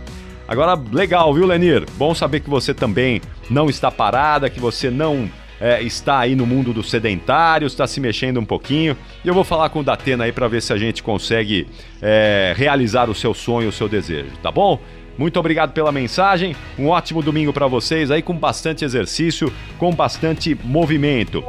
Agora, 0.48 0.74
legal, 0.90 1.32
viu, 1.32 1.46
Lenir? 1.46 1.86
Bom 1.96 2.12
saber 2.12 2.40
que 2.40 2.50
você 2.50 2.74
também 2.74 3.22
não 3.48 3.70
está 3.70 3.88
parada, 3.88 4.50
que 4.50 4.58
você 4.58 4.90
não 4.90 5.30
é, 5.60 5.80
está 5.82 6.18
aí 6.18 6.34
no 6.34 6.46
mundo 6.46 6.72
dos 6.72 6.90
sedentários, 6.90 7.72
está 7.72 7.86
se 7.86 8.00
mexendo 8.00 8.40
um 8.40 8.44
pouquinho. 8.44 8.96
E 9.24 9.28
eu 9.28 9.34
vou 9.34 9.44
falar 9.44 9.68
com 9.68 9.78
o 9.80 9.84
Datena 9.84 10.24
aí 10.24 10.32
para 10.32 10.48
ver 10.48 10.62
se 10.62 10.72
a 10.72 10.78
gente 10.78 11.02
consegue 11.02 11.66
é, 12.00 12.54
realizar 12.56 13.10
o 13.10 13.14
seu 13.14 13.34
sonho, 13.34 13.68
o 13.68 13.72
seu 13.72 13.86
desejo, 13.88 14.30
tá 14.42 14.50
bom? 14.50 14.80
Muito 15.18 15.38
obrigado 15.38 15.72
pela 15.72 15.92
mensagem. 15.92 16.56
Um 16.78 16.88
ótimo 16.88 17.22
domingo 17.22 17.52
para 17.52 17.66
vocês 17.66 18.10
aí 18.10 18.22
com 18.22 18.34
bastante 18.34 18.86
exercício, 18.86 19.52
com 19.76 19.92
bastante 19.92 20.56
movimento. 20.64 21.44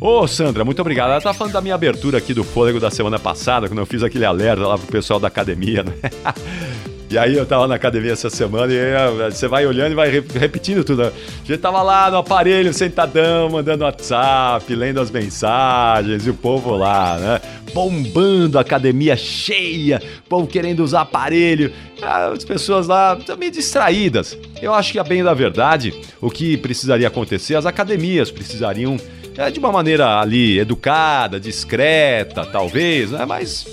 Ô, 0.00 0.28
Sandra, 0.28 0.64
muito 0.64 0.80
obrigado. 0.80 1.10
Ela 1.10 1.20
tá 1.20 1.34
falando 1.34 1.52
da 1.52 1.60
minha 1.60 1.74
abertura 1.74 2.18
aqui 2.18 2.32
do 2.32 2.44
Fôlego 2.44 2.78
da 2.78 2.90
semana 2.90 3.18
passada, 3.18 3.66
quando 3.66 3.80
eu 3.80 3.86
fiz 3.86 4.02
aquele 4.02 4.24
alerta 4.24 4.64
lá 4.64 4.78
pro 4.78 4.86
pessoal 4.86 5.18
da 5.18 5.26
academia, 5.26 5.82
né? 5.82 5.92
E 7.10 7.16
aí 7.16 7.38
eu 7.38 7.46
tava 7.46 7.66
na 7.66 7.74
academia 7.74 8.12
essa 8.12 8.28
semana 8.28 8.70
e 8.70 9.30
você 9.30 9.48
vai 9.48 9.66
olhando 9.66 9.92
e 9.92 9.94
vai 9.94 10.10
repetindo 10.10 10.84
tudo. 10.84 11.04
Né? 11.04 11.12
A 11.42 11.46
gente 11.46 11.58
tava 11.58 11.80
lá 11.80 12.10
no 12.10 12.18
aparelho, 12.18 12.70
sentadão, 12.74 13.48
mandando 13.48 13.82
WhatsApp, 13.82 14.74
lendo 14.74 15.00
as 15.00 15.10
mensagens 15.10 16.26
e 16.26 16.28
o 16.28 16.34
povo 16.34 16.76
lá, 16.76 17.16
né? 17.16 17.40
Bombando, 17.72 18.58
a 18.58 18.60
academia 18.60 19.16
cheia, 19.16 20.02
povo 20.28 20.46
querendo 20.46 20.80
usar 20.80 21.00
aparelho. 21.00 21.72
As 22.02 22.44
pessoas 22.44 22.86
lá 22.86 23.16
também 23.16 23.50
distraídas. 23.50 24.36
Eu 24.60 24.74
acho 24.74 24.92
que, 24.92 24.98
a 24.98 25.04
bem 25.04 25.24
da 25.24 25.32
verdade, 25.32 25.94
o 26.20 26.30
que 26.30 26.58
precisaria 26.58 27.08
acontecer, 27.08 27.54
as 27.54 27.64
academias 27.64 28.30
precisariam 28.30 28.98
é, 29.38 29.52
de 29.52 29.60
uma 29.60 29.70
maneira 29.70 30.18
ali 30.18 30.58
educada, 30.58 31.38
discreta, 31.38 32.44
talvez, 32.44 33.12
né? 33.12 33.24
Mas 33.24 33.64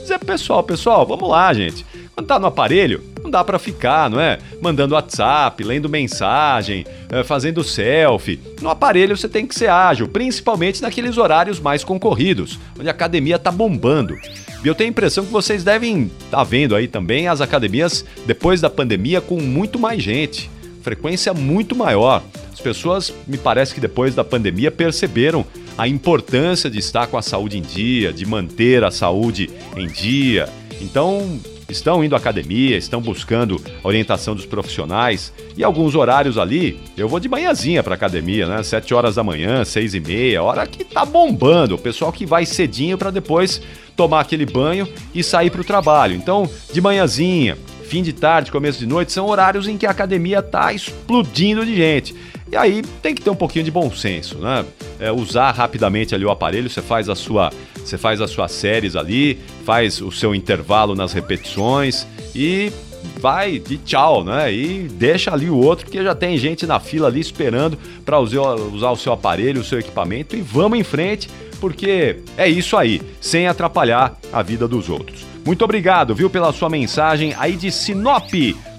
dizer 0.00 0.18
pessoal, 0.20 0.62
pessoal, 0.62 1.06
vamos 1.06 1.28
lá, 1.28 1.52
gente. 1.52 1.84
Quando 2.14 2.26
tá 2.26 2.38
no 2.38 2.46
aparelho, 2.46 3.04
não 3.22 3.30
dá 3.30 3.44
para 3.44 3.58
ficar, 3.58 4.08
não 4.08 4.18
é? 4.18 4.38
Mandando 4.62 4.94
WhatsApp, 4.94 5.62
lendo 5.62 5.90
mensagem, 5.90 6.86
é, 7.10 7.22
fazendo 7.22 7.62
selfie. 7.62 8.40
No 8.62 8.70
aparelho 8.70 9.14
você 9.14 9.28
tem 9.28 9.46
que 9.46 9.54
ser 9.54 9.68
ágil, 9.68 10.08
principalmente 10.08 10.80
naqueles 10.80 11.18
horários 11.18 11.60
mais 11.60 11.84
concorridos, 11.84 12.58
onde 12.78 12.88
a 12.88 12.92
academia 12.92 13.38
tá 13.38 13.52
bombando. 13.52 14.16
E 14.64 14.66
eu 14.66 14.74
tenho 14.74 14.88
a 14.88 14.92
impressão 14.92 15.24
que 15.24 15.32
vocês 15.32 15.62
devem 15.62 16.10
estar 16.24 16.38
tá 16.38 16.44
vendo 16.44 16.74
aí 16.74 16.88
também 16.88 17.28
as 17.28 17.42
academias 17.42 18.06
depois 18.26 18.60
da 18.60 18.70
pandemia 18.70 19.20
com 19.20 19.38
muito 19.38 19.78
mais 19.78 20.02
gente, 20.02 20.50
frequência 20.82 21.32
muito 21.34 21.74
maior. 21.74 22.22
As 22.52 22.60
pessoas, 22.60 23.12
me 23.26 23.38
parece 23.38 23.74
que 23.74 23.80
depois 23.80 24.14
da 24.14 24.24
pandemia 24.24 24.70
perceberam 24.70 25.44
a 25.78 25.88
importância 25.88 26.68
de 26.68 26.78
estar 26.78 27.06
com 27.06 27.16
a 27.16 27.22
saúde 27.22 27.56
em 27.58 27.62
dia, 27.62 28.12
de 28.12 28.26
manter 28.26 28.84
a 28.84 28.90
saúde 28.90 29.48
em 29.76 29.86
dia. 29.86 30.48
Então, 30.80 31.40
estão 31.70 32.04
indo 32.04 32.14
à 32.14 32.18
academia, 32.18 32.76
estão 32.76 33.00
buscando 33.00 33.60
a 33.82 33.86
orientação 33.86 34.34
dos 34.34 34.44
profissionais 34.44 35.32
e 35.56 35.62
alguns 35.62 35.94
horários 35.94 36.36
ali, 36.36 36.80
eu 36.96 37.08
vou 37.08 37.20
de 37.20 37.28
manhãzinha 37.28 37.82
para 37.82 37.94
academia, 37.94 38.46
né? 38.46 38.62
Sete 38.62 38.92
horas 38.92 39.14
da 39.14 39.22
manhã, 39.22 39.64
seis 39.64 39.94
e 39.94 40.00
meia, 40.00 40.42
hora 40.42 40.66
que 40.66 40.84
tá 40.84 41.04
bombando, 41.04 41.74
o 41.74 41.78
pessoal 41.78 42.12
que 42.12 42.26
vai 42.26 42.44
cedinho 42.44 42.98
para 42.98 43.10
depois 43.10 43.62
tomar 43.96 44.20
aquele 44.20 44.46
banho 44.46 44.88
e 45.14 45.22
sair 45.22 45.50
para 45.50 45.60
o 45.60 45.64
trabalho. 45.64 46.14
Então, 46.14 46.48
de 46.72 46.80
manhãzinha, 46.80 47.56
fim 47.90 48.04
de 48.04 48.12
tarde, 48.12 48.52
começo 48.52 48.78
de 48.78 48.86
noite, 48.86 49.10
são 49.10 49.26
horários 49.26 49.66
em 49.66 49.76
que 49.76 49.84
a 49.84 49.90
academia 49.90 50.40
tá 50.40 50.72
explodindo 50.72 51.66
de 51.66 51.74
gente. 51.74 52.14
E 52.48 52.56
aí 52.56 52.82
tem 53.02 53.12
que 53.12 53.20
ter 53.20 53.30
um 53.30 53.34
pouquinho 53.34 53.64
de 53.64 53.70
bom 53.72 53.90
senso, 53.90 54.38
né? 54.38 54.64
É, 55.00 55.10
usar 55.10 55.50
rapidamente 55.50 56.14
ali 56.14 56.24
o 56.24 56.30
aparelho, 56.30 56.70
você 56.70 56.80
faz 56.80 57.08
a 57.08 57.16
sua, 57.16 57.50
você 57.74 57.98
faz 57.98 58.20
as 58.20 58.30
suas 58.30 58.52
séries 58.52 58.94
ali, 58.94 59.40
faz 59.64 60.00
o 60.00 60.12
seu 60.12 60.36
intervalo 60.36 60.94
nas 60.94 61.12
repetições 61.12 62.06
e 62.32 62.70
vai 63.18 63.58
de 63.58 63.76
tchau, 63.78 64.22
né? 64.22 64.52
E 64.52 64.86
deixa 64.92 65.32
ali 65.32 65.50
o 65.50 65.56
outro, 65.56 65.86
porque 65.86 66.00
já 66.00 66.14
tem 66.14 66.38
gente 66.38 66.66
na 66.66 66.78
fila 66.78 67.08
ali 67.08 67.18
esperando 67.18 67.76
para 68.04 68.20
usar 68.20 68.90
o 68.92 68.96
seu 68.96 69.12
aparelho, 69.12 69.62
o 69.62 69.64
seu 69.64 69.80
equipamento 69.80 70.36
e 70.36 70.40
vamos 70.40 70.78
em 70.78 70.84
frente, 70.84 71.28
porque 71.60 72.20
é 72.36 72.48
isso 72.48 72.76
aí, 72.76 73.02
sem 73.20 73.48
atrapalhar 73.48 74.16
a 74.32 74.42
vida 74.42 74.68
dos 74.68 74.88
outros. 74.88 75.29
Muito 75.44 75.64
obrigado, 75.64 76.14
viu, 76.14 76.28
pela 76.28 76.52
sua 76.52 76.68
mensagem 76.68 77.34
aí 77.38 77.56
de 77.56 77.70
Sinop 77.70 78.32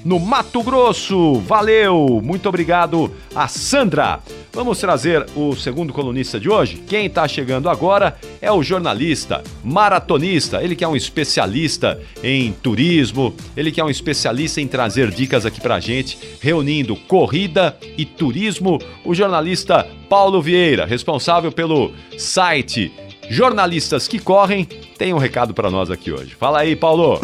no 0.06 0.20
Mato 0.20 0.62
Grosso. 0.64 1.36
Valeu! 1.42 2.22
Muito 2.24 2.48
obrigado 2.48 3.12
a 3.36 3.48
Sandra. 3.48 4.20
Vamos 4.54 4.80
trazer 4.80 5.26
o 5.36 5.56
segundo 5.56 5.94
colunista 5.94 6.40
de 6.40 6.50
hoje? 6.50 6.84
Quem 6.88 7.06
está 7.06 7.28
chegando 7.28 7.70
agora 7.70 8.18
é 8.42 8.52
o 8.52 8.62
jornalista, 8.62 9.44
maratonista, 9.64 10.62
ele 10.62 10.76
que 10.76 10.84
é 10.84 10.88
um 10.88 10.96
especialista 10.96 12.00
em 12.24 12.52
turismo, 12.52 13.34
ele 13.56 13.72
que 13.72 13.80
é 13.80 13.84
um 13.84 13.90
especialista 13.90 14.60
em 14.60 14.68
trazer 14.68 15.10
dicas 15.10 15.46
aqui 15.46 15.62
pra 15.62 15.80
gente, 15.80 16.18
reunindo 16.42 16.96
corrida 16.96 17.78
e 17.98 18.06
turismo, 18.06 18.78
o 19.06 19.16
jornalista 19.16 19.88
Paulo 20.10 20.42
Vieira, 20.42 20.86
responsável 20.86 21.52
pelo 21.52 21.94
site 22.18 22.92
Jornalistas 23.30 24.08
que 24.08 24.20
Correm, 24.20 24.66
tem 24.98 25.14
um 25.14 25.18
recado 25.18 25.54
para 25.54 25.70
nós 25.70 25.90
aqui 25.90 26.12
hoje. 26.12 26.36
Fala 26.36 26.60
aí, 26.60 26.76
Paulo! 26.76 27.22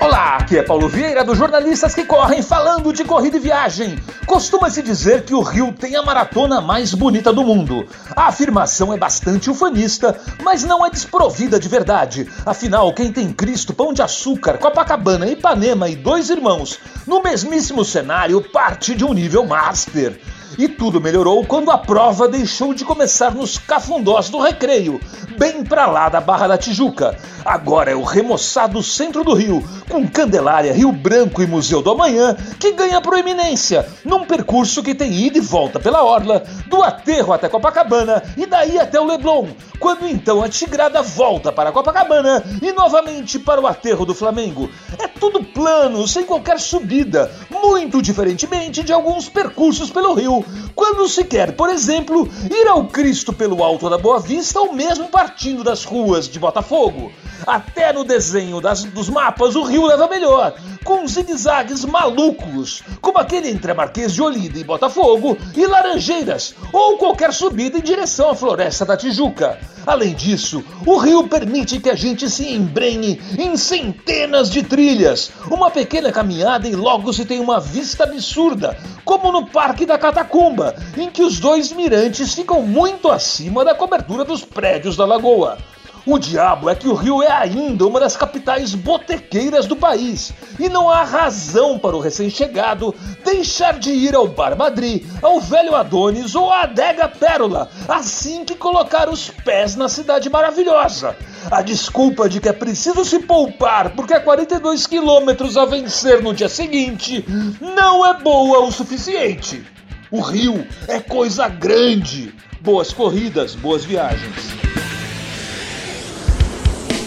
Olá, 0.00 0.36
aqui 0.36 0.56
é 0.56 0.62
Paulo 0.62 0.88
Vieira 0.88 1.22
do 1.22 1.34
Jornalistas 1.34 1.94
que 1.94 2.04
Correm 2.04 2.42
falando 2.42 2.90
de 2.90 3.04
corrida 3.04 3.36
e 3.36 3.40
viagem. 3.40 3.98
Costuma-se 4.24 4.82
dizer 4.82 5.24
que 5.24 5.34
o 5.34 5.42
Rio 5.42 5.72
tem 5.72 5.94
a 5.94 6.02
maratona 6.02 6.60
mais 6.60 6.94
bonita 6.94 7.32
do 7.32 7.44
mundo. 7.44 7.86
A 8.16 8.28
afirmação 8.28 8.94
é 8.94 8.96
bastante 8.96 9.50
ufanista, 9.50 10.18
mas 10.42 10.64
não 10.64 10.84
é 10.86 10.90
desprovida 10.90 11.60
de 11.60 11.68
verdade. 11.68 12.26
Afinal, 12.46 12.94
quem 12.94 13.12
tem 13.12 13.30
Cristo, 13.30 13.74
Pão 13.74 13.92
de 13.92 14.00
Açúcar, 14.00 14.56
Copacabana, 14.56 15.28
Ipanema 15.28 15.88
e 15.88 15.96
dois 15.96 16.30
irmãos 16.30 16.78
no 17.06 17.22
mesmíssimo 17.22 17.84
cenário 17.84 18.40
parte 18.40 18.94
de 18.94 19.04
um 19.04 19.12
nível 19.12 19.44
master. 19.44 20.18
E 20.58 20.68
tudo 20.68 21.00
melhorou 21.00 21.44
quando 21.44 21.70
a 21.70 21.78
prova 21.78 22.28
deixou 22.28 22.74
de 22.74 22.84
começar 22.84 23.34
nos 23.34 23.56
cafundós 23.56 24.28
do 24.28 24.40
recreio, 24.40 25.00
bem 25.38 25.64
pra 25.64 25.86
lá 25.86 26.08
da 26.08 26.20
Barra 26.20 26.48
da 26.48 26.58
Tijuca. 26.58 27.16
Agora 27.44 27.90
é 27.90 27.94
o 27.94 28.02
remoçado 28.02 28.82
centro 28.82 29.24
do 29.24 29.32
Rio, 29.32 29.64
com 29.88 30.06
Candelária, 30.06 30.72
Rio 30.72 30.92
Branco 30.92 31.42
e 31.42 31.46
Museu 31.46 31.80
do 31.80 31.90
Amanhã, 31.90 32.36
que 32.58 32.72
ganha 32.72 33.00
proeminência, 33.00 33.88
num 34.04 34.24
percurso 34.24 34.82
que 34.82 34.94
tem 34.94 35.12
ida 35.12 35.38
e 35.38 35.40
volta 35.40 35.80
pela 35.80 36.02
Orla, 36.02 36.42
do 36.66 36.82
aterro 36.82 37.32
até 37.32 37.48
Copacabana 37.48 38.22
e 38.36 38.44
daí 38.44 38.78
até 38.78 39.00
o 39.00 39.06
Leblon, 39.06 39.48
quando 39.78 40.06
então 40.06 40.42
a 40.42 40.48
Tigrada 40.48 41.00
volta 41.00 41.50
para 41.50 41.72
Copacabana 41.72 42.42
e 42.60 42.72
novamente 42.72 43.38
para 43.38 43.60
o 43.60 43.66
aterro 43.66 44.04
do 44.04 44.14
Flamengo. 44.14 44.68
É 44.98 45.08
tudo 45.20 45.44
plano, 45.44 46.08
sem 46.08 46.24
qualquer 46.24 46.58
subida, 46.58 47.30
muito 47.50 48.00
diferentemente 48.00 48.82
de 48.82 48.92
alguns 48.92 49.28
percursos 49.28 49.90
pelo 49.90 50.14
Rio, 50.14 50.42
quando 50.74 51.06
se 51.06 51.22
quer, 51.24 51.52
por 51.52 51.68
exemplo, 51.68 52.26
ir 52.50 52.66
ao 52.66 52.86
Cristo 52.86 53.30
pelo 53.30 53.62
Alto 53.62 53.90
da 53.90 53.98
Boa 53.98 54.18
Vista 54.18 54.58
ou 54.58 54.72
mesmo 54.72 55.08
partindo 55.08 55.62
das 55.62 55.84
ruas 55.84 56.26
de 56.26 56.38
Botafogo. 56.38 57.12
Até 57.46 57.92
no 57.92 58.04
desenho 58.04 58.60
das, 58.60 58.84
dos 58.84 59.08
mapas 59.08 59.56
o 59.56 59.62
rio 59.62 59.86
leva 59.86 60.08
melhor, 60.08 60.54
com 60.84 61.06
zigue-zagues 61.06 61.84
malucos, 61.84 62.82
como 63.00 63.18
aquele 63.18 63.50
entre 63.50 63.72
a 63.72 63.74
Marquês 63.74 64.14
de 64.14 64.22
Olinda 64.22 64.58
e 64.58 64.64
Botafogo 64.64 65.36
e 65.56 65.66
Laranjeiras, 65.66 66.54
ou 66.72 66.96
qualquer 66.96 67.32
subida 67.32 67.78
em 67.78 67.82
direção 67.82 68.30
à 68.30 68.34
Floresta 68.34 68.84
da 68.84 68.96
Tijuca. 68.96 69.58
Além 69.86 70.14
disso, 70.14 70.62
o 70.86 70.98
rio 70.98 71.26
permite 71.26 71.80
que 71.80 71.88
a 71.88 71.94
gente 71.94 72.28
se 72.28 72.48
embrenhe 72.52 73.20
em 73.38 73.56
centenas 73.56 74.50
de 74.50 74.62
trilhas. 74.62 75.30
Uma 75.50 75.70
pequena 75.70 76.12
caminhada 76.12 76.68
e 76.68 76.76
logo 76.76 77.12
se 77.12 77.24
tem 77.24 77.40
uma 77.40 77.58
vista 77.58 78.04
absurda, 78.04 78.76
como 79.04 79.32
no 79.32 79.46
Parque 79.46 79.86
da 79.86 79.98
Catacumba, 79.98 80.74
em 80.96 81.10
que 81.10 81.22
os 81.22 81.40
dois 81.40 81.72
mirantes 81.72 82.34
ficam 82.34 82.62
muito 82.62 83.10
acima 83.10 83.64
da 83.64 83.74
cobertura 83.74 84.24
dos 84.24 84.44
prédios 84.44 84.96
da 84.96 85.06
lagoa. 85.06 85.58
O 86.06 86.18
diabo 86.18 86.70
é 86.70 86.74
que 86.74 86.88
o 86.88 86.94
Rio 86.94 87.22
é 87.22 87.30
ainda 87.30 87.86
uma 87.86 88.00
das 88.00 88.16
capitais 88.16 88.74
botequeiras 88.74 89.66
do 89.66 89.76
país 89.76 90.32
e 90.58 90.68
não 90.68 90.88
há 90.88 91.04
razão 91.04 91.78
para 91.78 91.94
o 91.94 92.00
recém-chegado 92.00 92.94
deixar 93.22 93.78
de 93.78 93.90
ir 93.90 94.14
ao 94.14 94.26
Bar 94.26 94.56
Madrid, 94.56 95.04
ao 95.20 95.40
Velho 95.40 95.74
Adonis 95.74 96.34
ou 96.34 96.50
à 96.50 96.62
Adega 96.62 97.06
Pérola 97.06 97.70
assim 97.86 98.44
que 98.44 98.54
colocar 98.54 99.10
os 99.10 99.28
pés 99.28 99.76
na 99.76 99.88
cidade 99.88 100.30
maravilhosa. 100.30 101.14
A 101.50 101.60
desculpa 101.60 102.28
de 102.28 102.40
que 102.40 102.48
é 102.48 102.52
preciso 102.52 103.04
se 103.04 103.18
poupar 103.20 103.90
porque 103.90 104.14
há 104.14 104.20
42 104.20 104.86
quilômetros 104.86 105.56
a 105.58 105.66
vencer 105.66 106.22
no 106.22 106.32
dia 106.32 106.48
seguinte 106.48 107.24
não 107.60 108.06
é 108.06 108.14
boa 108.14 108.60
o 108.60 108.72
suficiente. 108.72 109.62
O 110.10 110.20
Rio 110.20 110.66
é 110.88 110.98
coisa 110.98 111.46
grande. 111.46 112.34
Boas 112.62 112.92
corridas, 112.92 113.54
boas 113.54 113.84
viagens 113.84 114.60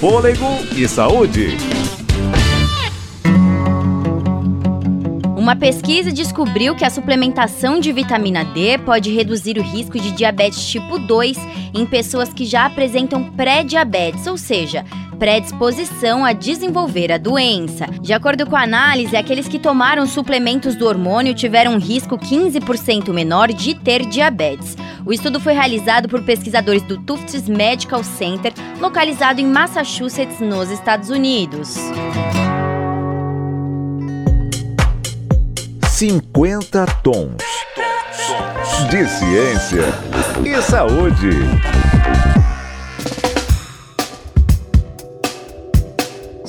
fôlego 0.04 0.50
e 0.76 0.86
saúde. 0.86 1.56
Uma 5.44 5.58
pesquisa 5.58 6.10
descobriu 6.10 6.74
que 6.74 6.86
a 6.86 6.90
suplementação 6.90 7.78
de 7.78 7.92
vitamina 7.92 8.46
D 8.46 8.78
pode 8.78 9.14
reduzir 9.14 9.58
o 9.58 9.62
risco 9.62 10.00
de 10.00 10.12
diabetes 10.12 10.66
tipo 10.66 10.98
2 10.98 11.38
em 11.74 11.86
pessoas 11.86 12.34
que 12.34 12.46
já 12.46 12.66
apresentam 12.66 13.30
pré-diabetes, 13.32 14.26
ou 14.26 14.38
seja, 14.38 14.86
predisposição 15.20 16.24
a 16.24 16.32
desenvolver 16.32 17.12
a 17.12 17.18
doença. 17.18 17.88
De 18.02 18.14
acordo 18.14 18.46
com 18.46 18.56
a 18.56 18.62
análise, 18.62 19.18
aqueles 19.18 19.50
que 19.50 19.60
tomaram 19.60 20.08
suplementos 20.08 20.78
do 20.78 20.88
hormônio 20.88 21.34
tiveram 21.34 21.74
um 21.74 21.78
risco 21.78 22.18
15% 22.18 23.12
menor 23.12 23.52
de 23.52 23.76
ter 23.76 24.06
diabetes. 24.06 24.78
O 25.06 25.12
estudo 25.12 25.42
foi 25.42 25.52
realizado 25.52 26.08
por 26.08 26.24
pesquisadores 26.24 26.84
do 26.84 26.98
Tufts 27.00 27.50
Medical 27.50 28.02
Center, 28.02 28.54
localizado 28.80 29.42
em 29.42 29.46
Massachusetts, 29.46 30.40
nos 30.40 30.72
Estados 30.72 31.10
Unidos. 31.10 31.76
50 35.94 36.86
tons 37.04 37.38
de 38.90 39.08
ciência 39.08 39.84
e 40.44 40.60
saúde. 40.60 41.38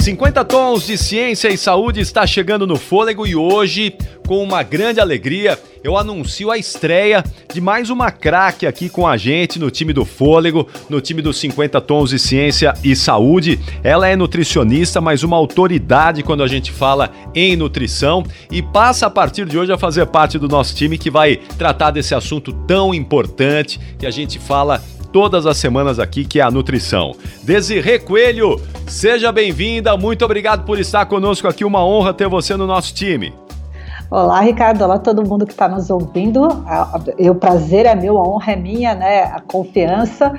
50 0.05 0.45
tons 0.45 0.87
de 0.87 0.99
ciência 0.99 1.49
e 1.49 1.57
saúde 1.57 2.01
está 2.01 2.27
chegando 2.27 2.67
no 2.67 2.77
fôlego 2.77 3.27
e 3.27 3.35
hoje, 3.35 3.97
com 4.27 4.43
uma 4.43 4.63
grande 4.63 5.01
alegria, 5.01 5.59
eu 5.83 5.97
anuncio 5.97 6.51
a 6.51 6.59
estreia 6.59 7.25
de 7.51 7.59
mais 7.59 7.89
uma 7.89 8.11
craque 8.11 8.67
aqui 8.67 8.91
com 8.91 9.09
a 9.09 9.17
gente 9.17 9.59
no 9.59 9.71
time 9.71 9.95
do 9.95 10.05
fôlego, 10.05 10.69
no 10.91 11.01
time 11.01 11.23
dos 11.23 11.39
50 11.39 11.81
tons 11.81 12.11
de 12.11 12.19
ciência 12.19 12.75
e 12.85 12.95
saúde. 12.95 13.59
Ela 13.83 14.07
é 14.07 14.15
nutricionista, 14.15 15.01
mas 15.01 15.23
uma 15.23 15.39
autoridade 15.39 16.23
quando 16.23 16.43
a 16.43 16.49
gente 16.49 16.71
fala 16.71 17.11
em 17.35 17.57
nutrição 17.57 18.25
e 18.51 18.61
passa 18.61 19.07
a 19.07 19.11
partir 19.11 19.47
de 19.47 19.57
hoje 19.57 19.73
a 19.73 19.79
fazer 19.79 20.05
parte 20.05 20.39
do 20.39 20.49
nosso 20.49 20.77
time 20.77 20.99
que 20.99 21.11
vai 21.11 21.37
tratar 21.57 21.91
desse 21.91 22.15
assunto 22.15 22.53
tão 22.53 22.93
importante 22.93 23.81
que 23.99 24.05
a 24.05 24.11
gente 24.11 24.39
fala 24.39 24.83
todas 25.15 25.47
as 25.47 25.57
semanas 25.59 26.01
aqui, 26.01 26.25
que 26.25 26.41
é 26.41 26.43
a 26.43 26.51
nutrição. 26.51 27.13
Desirê 27.45 28.01
Coelho, 28.01 28.61
seja 28.85 29.31
bem-vinda, 29.31 29.97
muito 29.97 30.25
obrigado 30.25 30.65
por 30.65 30.77
estar 30.77 31.07
conosco 31.07 31.47
aqui, 31.47 31.65
uma 31.65 31.87
honra 31.87 32.13
ter 32.13 32.29
você 32.29 32.57
no 32.57 32.67
nosso 32.67 32.93
time. 32.93 33.33
Olá, 34.11 34.41
Ricardo. 34.41 34.83
Olá, 34.83 34.99
todo 34.99 35.25
mundo 35.25 35.47
que 35.47 35.53
está 35.53 35.69
nos 35.69 35.89
ouvindo. 35.89 36.49
O 37.17 37.35
prazer 37.37 37.87
é 37.87 37.95
meu, 37.95 38.19
a 38.19 38.29
honra 38.29 38.55
é 38.55 38.57
minha, 38.57 38.93
né? 38.93 39.23
A 39.23 39.41
confiança. 39.41 40.33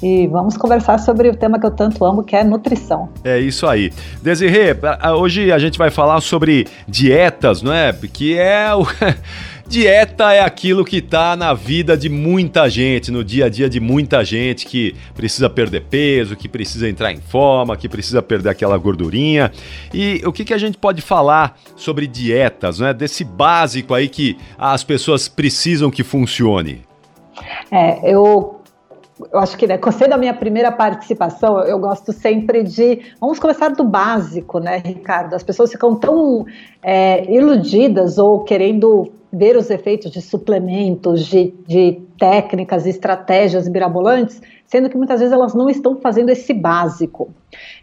E 0.00 0.28
vamos 0.28 0.56
conversar 0.56 0.98
sobre 0.98 1.28
o 1.28 1.36
tema 1.36 1.58
que 1.58 1.66
eu 1.66 1.70
tanto 1.70 2.04
amo, 2.04 2.22
que 2.22 2.34
é 2.34 2.44
nutrição. 2.44 3.08
É 3.24 3.38
isso 3.38 3.66
aí. 3.66 3.92
Desirê, 4.22 4.76
hoje 5.18 5.50
a 5.50 5.58
gente 5.58 5.76
vai 5.76 5.90
falar 5.90 6.20
sobre 6.20 6.68
dietas, 6.86 7.62
não 7.62 7.72
é? 7.72 7.92
Que 7.92 8.38
é 8.38 8.72
o. 8.74 8.86
Dieta 9.70 10.32
é 10.32 10.40
aquilo 10.40 10.84
que 10.84 10.96
está 10.96 11.36
na 11.36 11.54
vida 11.54 11.96
de 11.96 12.08
muita 12.08 12.68
gente, 12.68 13.12
no 13.12 13.22
dia 13.22 13.44
a 13.44 13.48
dia 13.48 13.70
de 13.70 13.78
muita 13.78 14.24
gente 14.24 14.66
que 14.66 14.96
precisa 15.14 15.48
perder 15.48 15.82
peso, 15.82 16.34
que 16.34 16.48
precisa 16.48 16.88
entrar 16.88 17.12
em 17.12 17.20
forma, 17.20 17.76
que 17.76 17.88
precisa 17.88 18.20
perder 18.20 18.48
aquela 18.48 18.76
gordurinha. 18.76 19.52
E 19.94 20.22
o 20.26 20.32
que, 20.32 20.44
que 20.44 20.52
a 20.52 20.58
gente 20.58 20.76
pode 20.76 21.00
falar 21.00 21.56
sobre 21.76 22.08
dietas, 22.08 22.80
né? 22.80 22.92
Desse 22.92 23.22
básico 23.22 23.94
aí 23.94 24.08
que 24.08 24.36
as 24.58 24.82
pessoas 24.82 25.28
precisam 25.28 25.88
que 25.88 26.02
funcione. 26.02 26.82
É, 27.70 28.12
eu 28.12 28.59
eu 29.32 29.38
acho 29.38 29.56
que, 29.56 29.66
né, 29.66 29.78
sendo 29.92 30.12
a 30.12 30.18
minha 30.18 30.34
primeira 30.34 30.70
participação, 30.70 31.60
eu 31.60 31.78
gosto 31.78 32.12
sempre 32.12 32.62
de. 32.62 33.00
Vamos 33.20 33.38
começar 33.38 33.68
do 33.70 33.84
básico, 33.84 34.58
né, 34.58 34.82
Ricardo? 34.84 35.34
As 35.34 35.42
pessoas 35.42 35.70
ficam 35.70 35.96
tão 35.96 36.46
é, 36.82 37.24
iludidas 37.32 38.18
ou 38.18 38.44
querendo 38.44 39.12
ver 39.32 39.56
os 39.56 39.70
efeitos 39.70 40.10
de 40.10 40.20
suplementos, 40.20 41.24
de, 41.26 41.54
de 41.66 42.00
técnicas, 42.18 42.86
estratégias 42.86 43.68
mirabolantes, 43.68 44.42
sendo 44.66 44.88
que 44.88 44.96
muitas 44.96 45.20
vezes 45.20 45.32
elas 45.32 45.54
não 45.54 45.68
estão 45.70 45.96
fazendo 46.00 46.30
esse 46.30 46.52
básico. 46.52 47.32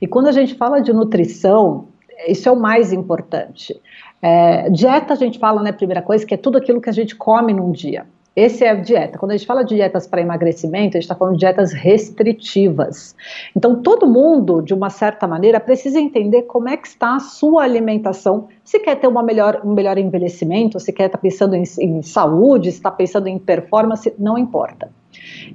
E 0.01 0.07
quando 0.07 0.27
a 0.27 0.31
gente 0.31 0.55
fala 0.55 0.79
de 0.79 0.91
nutrição, 0.91 1.87
isso 2.27 2.49
é 2.49 2.51
o 2.51 2.55
mais 2.55 2.91
importante. 2.91 3.79
É, 4.21 4.69
dieta, 4.69 5.13
a 5.13 5.17
gente 5.17 5.39
fala, 5.39 5.61
né, 5.61 5.71
primeira 5.71 6.01
coisa, 6.01 6.25
que 6.25 6.33
é 6.33 6.37
tudo 6.37 6.57
aquilo 6.57 6.81
que 6.81 6.89
a 6.89 6.93
gente 6.93 7.15
come 7.15 7.53
num 7.53 7.71
dia. 7.71 8.05
Esse 8.37 8.63
é 8.63 8.69
a 8.69 8.75
dieta. 8.75 9.17
Quando 9.17 9.31
a 9.31 9.35
gente 9.35 9.47
fala 9.47 9.63
de 9.63 9.73
dietas 9.73 10.05
para 10.05 10.21
emagrecimento, 10.21 10.95
a 10.95 10.99
gente 10.99 11.05
está 11.05 11.15
falando 11.15 11.33
de 11.33 11.39
dietas 11.39 11.73
restritivas. 11.73 13.15
Então, 13.55 13.81
todo 13.81 14.05
mundo, 14.05 14.61
de 14.61 14.75
uma 14.75 14.91
certa 14.91 15.25
maneira, 15.25 15.59
precisa 15.59 15.99
entender 15.99 16.43
como 16.43 16.69
é 16.69 16.77
que 16.77 16.87
está 16.87 17.15
a 17.15 17.19
sua 17.19 17.63
alimentação. 17.63 18.47
Se 18.63 18.77
quer 18.77 18.97
ter 18.97 19.07
uma 19.07 19.23
melhor, 19.23 19.61
um 19.65 19.73
melhor 19.73 19.97
envelhecimento, 19.97 20.79
se 20.79 20.93
quer 20.93 21.07
estar 21.07 21.17
tá 21.17 21.21
pensando 21.23 21.55
em, 21.55 21.63
em 21.79 22.03
saúde, 22.03 22.69
se 22.71 22.77
está 22.77 22.91
pensando 22.91 23.25
em 23.25 23.39
performance, 23.39 24.13
não 24.19 24.37
importa. 24.37 24.91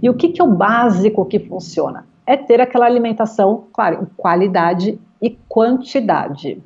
E 0.02 0.10
o 0.10 0.14
que, 0.14 0.30
que 0.30 0.42
é 0.42 0.44
o 0.44 0.52
básico 0.52 1.24
que 1.24 1.38
funciona? 1.38 2.04
É 2.26 2.36
ter 2.36 2.60
aquela 2.60 2.86
alimentação, 2.86 3.66
claro, 3.72 4.08
qualidade 4.16 4.98
e 5.22 5.30
quantidade. 5.48 6.60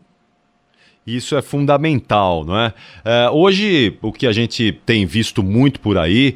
Isso 1.07 1.37
é 1.37 1.43
fundamental, 1.43 2.45
não 2.45 2.59
é? 2.59 2.75
é? 3.05 3.31
Hoje, 3.31 3.97
o 4.03 4.13
que 4.13 4.27
a 4.27 4.33
gente 4.33 4.73
tem 4.85 5.07
visto 5.07 5.43
muito 5.43 5.79
por 5.79 5.97
aí, 5.97 6.35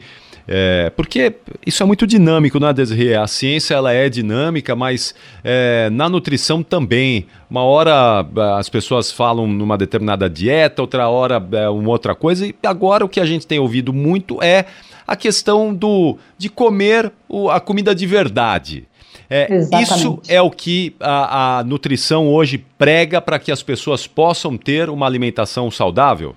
é, 0.53 0.91
porque 0.97 1.33
isso 1.65 1.83
é 1.83 1.87
muito 1.87 2.07
dinâmico, 2.07 2.59
não 2.59 2.69
é, 2.69 2.73
Desirê? 2.73 3.15
A 3.15 3.27
ciência 3.27 3.75
ela 3.75 3.93
é 3.93 4.09
dinâmica, 4.09 4.75
mas 4.75 5.15
é, 5.45 5.89
na 5.91 6.09
nutrição 6.09 6.63
também. 6.63 7.27
Uma 7.49 7.63
hora 7.63 8.27
as 8.59 8.69
pessoas 8.69 9.11
falam 9.13 9.47
numa 9.47 9.79
determinada 9.79 10.29
dieta, 10.29 10.83
outra 10.83 11.09
hora 11.09 11.45
é 11.53 11.69
uma 11.69 11.91
outra 11.91 12.15
coisa, 12.15 12.47
e 12.47 12.55
agora 12.65 13.05
o 13.05 13.09
que 13.09 13.21
a 13.21 13.25
gente 13.25 13.47
tem 13.47 13.59
ouvido 13.59 13.93
muito 13.93 14.43
é 14.43 14.67
a 15.07 15.17
questão 15.17 15.75
do, 15.75 16.17
de 16.39 16.49
comer 16.49 17.13
o, 17.29 17.51
a 17.51 17.61
comida 17.61 17.95
de 17.95 18.07
verdade. 18.07 18.87
É, 19.29 19.49
isso 19.83 20.21
é 20.29 20.41
o 20.41 20.51
que 20.51 20.95
a, 21.01 21.59
a 21.59 21.65
nutrição 21.65 22.29
hoje 22.29 22.59
prega 22.79 23.21
para 23.21 23.39
que 23.39 23.53
as 23.53 23.63
pessoas 23.63 24.07
possam 24.07 24.57
ter 24.57 24.89
uma 24.89 25.07
alimentação 25.07 25.71
saudável? 25.71 26.35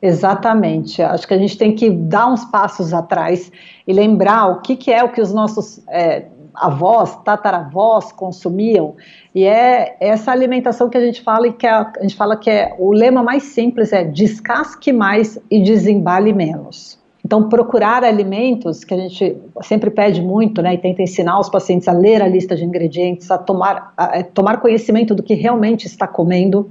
Exatamente. 0.00 1.00
Acho 1.00 1.26
que 1.26 1.32
a 1.32 1.38
gente 1.38 1.56
tem 1.56 1.74
que 1.74 1.88
dar 1.88 2.26
uns 2.26 2.44
passos 2.44 2.92
atrás 2.92 3.50
e 3.86 3.92
lembrar 3.92 4.48
o 4.48 4.60
que, 4.60 4.76
que 4.76 4.92
é 4.92 5.02
o 5.02 5.10
que 5.10 5.20
os 5.20 5.32
nossos 5.32 5.80
é, 5.88 6.26
avós, 6.54 7.16
tataravós 7.24 8.12
consumiam. 8.12 8.96
E 9.34 9.44
é 9.44 9.96
essa 10.00 10.30
alimentação 10.30 10.88
que 10.88 10.98
a 10.98 11.00
gente 11.00 11.22
fala 11.22 11.48
e 11.48 11.52
que 11.52 11.66
a, 11.66 11.90
a 11.98 12.02
gente 12.02 12.16
fala 12.16 12.36
que 12.36 12.50
é 12.50 12.74
o 12.78 12.92
lema 12.92 13.22
mais 13.22 13.44
simples 13.44 13.92
é 13.92 14.04
descasque 14.04 14.92
mais 14.92 15.38
e 15.50 15.62
desembale 15.62 16.32
menos. 16.32 16.98
Então, 17.24 17.48
procurar 17.48 18.04
alimentos, 18.04 18.84
que 18.84 18.92
a 18.92 18.98
gente 18.98 19.36
sempre 19.62 19.90
pede 19.90 20.20
muito, 20.20 20.60
né, 20.60 20.74
e 20.74 20.78
tenta 20.78 21.00
ensinar 21.00 21.40
os 21.40 21.48
pacientes 21.48 21.88
a 21.88 21.92
ler 21.92 22.20
a 22.20 22.28
lista 22.28 22.54
de 22.54 22.64
ingredientes, 22.64 23.30
a 23.30 23.38
tomar, 23.38 23.94
a, 23.96 24.18
a 24.18 24.22
tomar 24.22 24.60
conhecimento 24.60 25.14
do 25.14 25.22
que 25.22 25.32
realmente 25.32 25.86
está 25.86 26.06
comendo. 26.06 26.70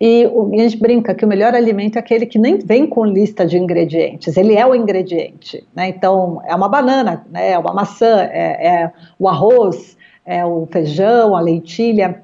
E, 0.00 0.22
e, 0.22 0.60
a 0.60 0.62
gente 0.64 0.78
brinca 0.78 1.14
que 1.14 1.24
o 1.24 1.28
melhor 1.28 1.54
alimento 1.54 1.96
é 1.96 1.98
aquele 1.98 2.24
que 2.24 2.38
nem 2.38 2.58
vem 2.58 2.86
com 2.86 3.04
lista 3.04 3.44
de 3.44 3.58
ingredientes, 3.58 4.36
ele 4.38 4.54
é 4.54 4.66
o 4.66 4.74
ingrediente. 4.74 5.62
Né? 5.74 5.88
Então, 5.88 6.40
é 6.46 6.54
uma 6.54 6.68
banana, 6.68 7.24
né? 7.30 7.50
é 7.50 7.58
uma 7.58 7.74
maçã, 7.74 8.22
é, 8.22 8.66
é 8.66 8.92
o 9.18 9.28
arroz, 9.28 9.98
é, 10.24 10.44
o 10.46 10.66
feijão, 10.66 11.36
a 11.36 11.40
lentilha. 11.40 12.22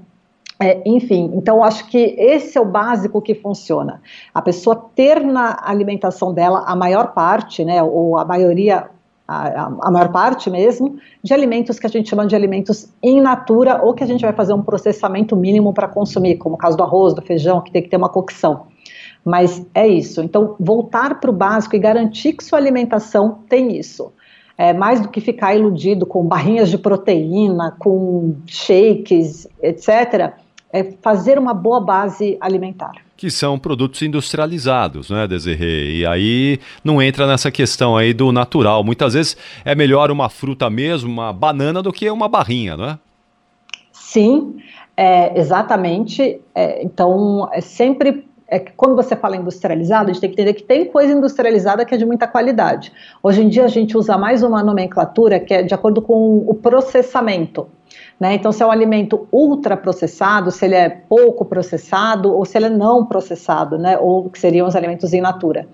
É, 0.62 0.82
enfim, 0.84 1.32
então 1.34 1.64
acho 1.64 1.86
que 1.88 2.14
esse 2.18 2.58
é 2.58 2.60
o 2.60 2.66
básico 2.66 3.22
que 3.22 3.34
funciona. 3.34 4.02
A 4.34 4.42
pessoa 4.42 4.76
ter 4.94 5.24
na 5.24 5.58
alimentação 5.62 6.34
dela 6.34 6.64
a 6.66 6.76
maior 6.76 7.14
parte, 7.14 7.64
né, 7.64 7.82
ou 7.82 8.18
a 8.18 8.26
maioria, 8.26 8.90
a, 9.26 9.72
a, 9.80 9.90
maior 9.90 10.12
parte 10.12 10.50
mesmo, 10.50 10.98
de 11.24 11.32
alimentos 11.32 11.78
que 11.78 11.86
a 11.86 11.88
gente 11.88 12.10
chama 12.10 12.26
de 12.26 12.36
alimentos 12.36 12.92
in 13.02 13.22
natura 13.22 13.80
ou 13.82 13.94
que 13.94 14.04
a 14.04 14.06
gente 14.06 14.20
vai 14.20 14.34
fazer 14.34 14.52
um 14.52 14.60
processamento 14.60 15.34
mínimo 15.34 15.72
para 15.72 15.88
consumir, 15.88 16.36
como 16.36 16.56
o 16.56 16.58
caso 16.58 16.76
do 16.76 16.82
arroz, 16.82 17.14
do 17.14 17.22
feijão, 17.22 17.62
que 17.62 17.72
tem 17.72 17.82
que 17.82 17.88
ter 17.88 17.96
uma 17.96 18.10
cocção. 18.10 18.66
Mas 19.24 19.66
é 19.74 19.88
isso. 19.88 20.20
Então, 20.20 20.56
voltar 20.60 21.20
para 21.20 21.30
o 21.30 21.32
básico 21.32 21.74
e 21.74 21.78
garantir 21.78 22.34
que 22.34 22.44
sua 22.44 22.58
alimentação 22.58 23.38
tem 23.48 23.78
isso. 23.78 24.12
É, 24.58 24.74
mais 24.74 25.00
do 25.00 25.08
que 25.08 25.22
ficar 25.22 25.54
iludido 25.54 26.04
com 26.04 26.22
barrinhas 26.22 26.68
de 26.68 26.76
proteína, 26.76 27.74
com 27.78 28.34
shakes, 28.44 29.48
etc., 29.62 30.34
é 30.72 30.92
fazer 31.02 31.38
uma 31.38 31.52
boa 31.52 31.80
base 31.80 32.36
alimentar. 32.40 32.92
Que 33.16 33.30
são 33.30 33.58
produtos 33.58 34.00
industrializados, 34.02 35.10
né, 35.10 35.26
Desirê? 35.26 35.96
E 35.96 36.06
aí 36.06 36.58
não 36.82 37.02
entra 37.02 37.26
nessa 37.26 37.50
questão 37.50 37.96
aí 37.96 38.14
do 38.14 38.32
natural. 38.32 38.82
Muitas 38.82 39.14
vezes 39.14 39.36
é 39.64 39.74
melhor 39.74 40.10
uma 40.10 40.28
fruta 40.28 40.70
mesmo, 40.70 41.10
uma 41.10 41.32
banana, 41.32 41.82
do 41.82 41.92
que 41.92 42.08
uma 42.10 42.28
barrinha, 42.28 42.76
não 42.76 42.84
é? 42.84 42.98
Sim, 43.92 44.56
é, 44.96 45.38
exatamente. 45.38 46.40
É, 46.54 46.82
então, 46.82 47.48
é 47.52 47.60
sempre 47.60 48.24
é 48.50 48.58
que 48.58 48.72
quando 48.72 48.96
você 48.96 49.14
fala 49.14 49.36
industrializado, 49.36 50.10
a 50.10 50.12
gente 50.12 50.20
tem 50.20 50.28
que 50.28 50.34
entender 50.34 50.54
que 50.54 50.64
tem 50.64 50.84
coisa 50.84 51.12
industrializada 51.12 51.84
que 51.84 51.94
é 51.94 51.96
de 51.96 52.04
muita 52.04 52.26
qualidade. 52.26 52.92
Hoje 53.22 53.42
em 53.42 53.48
dia 53.48 53.64
a 53.64 53.68
gente 53.68 53.96
usa 53.96 54.18
mais 54.18 54.42
uma 54.42 54.60
nomenclatura 54.60 55.38
que 55.38 55.54
é 55.54 55.62
de 55.62 55.72
acordo 55.72 56.02
com 56.02 56.38
o 56.38 56.52
processamento. 56.52 57.68
Né? 58.20 58.34
Então, 58.34 58.52
se 58.52 58.62
é 58.62 58.66
um 58.66 58.70
alimento 58.70 59.26
ultraprocessado, 59.32 60.50
se 60.50 60.66
ele 60.66 60.74
é 60.74 60.90
pouco 60.90 61.42
processado 61.46 62.30
ou 62.30 62.44
se 62.44 62.58
ele 62.58 62.66
é 62.66 62.70
não 62.70 63.06
processado, 63.06 63.78
né? 63.78 63.96
ou 63.98 64.28
que 64.28 64.38
seriam 64.38 64.68
os 64.68 64.76
alimentos 64.76 65.14
in 65.14 65.22
natura. 65.22 65.66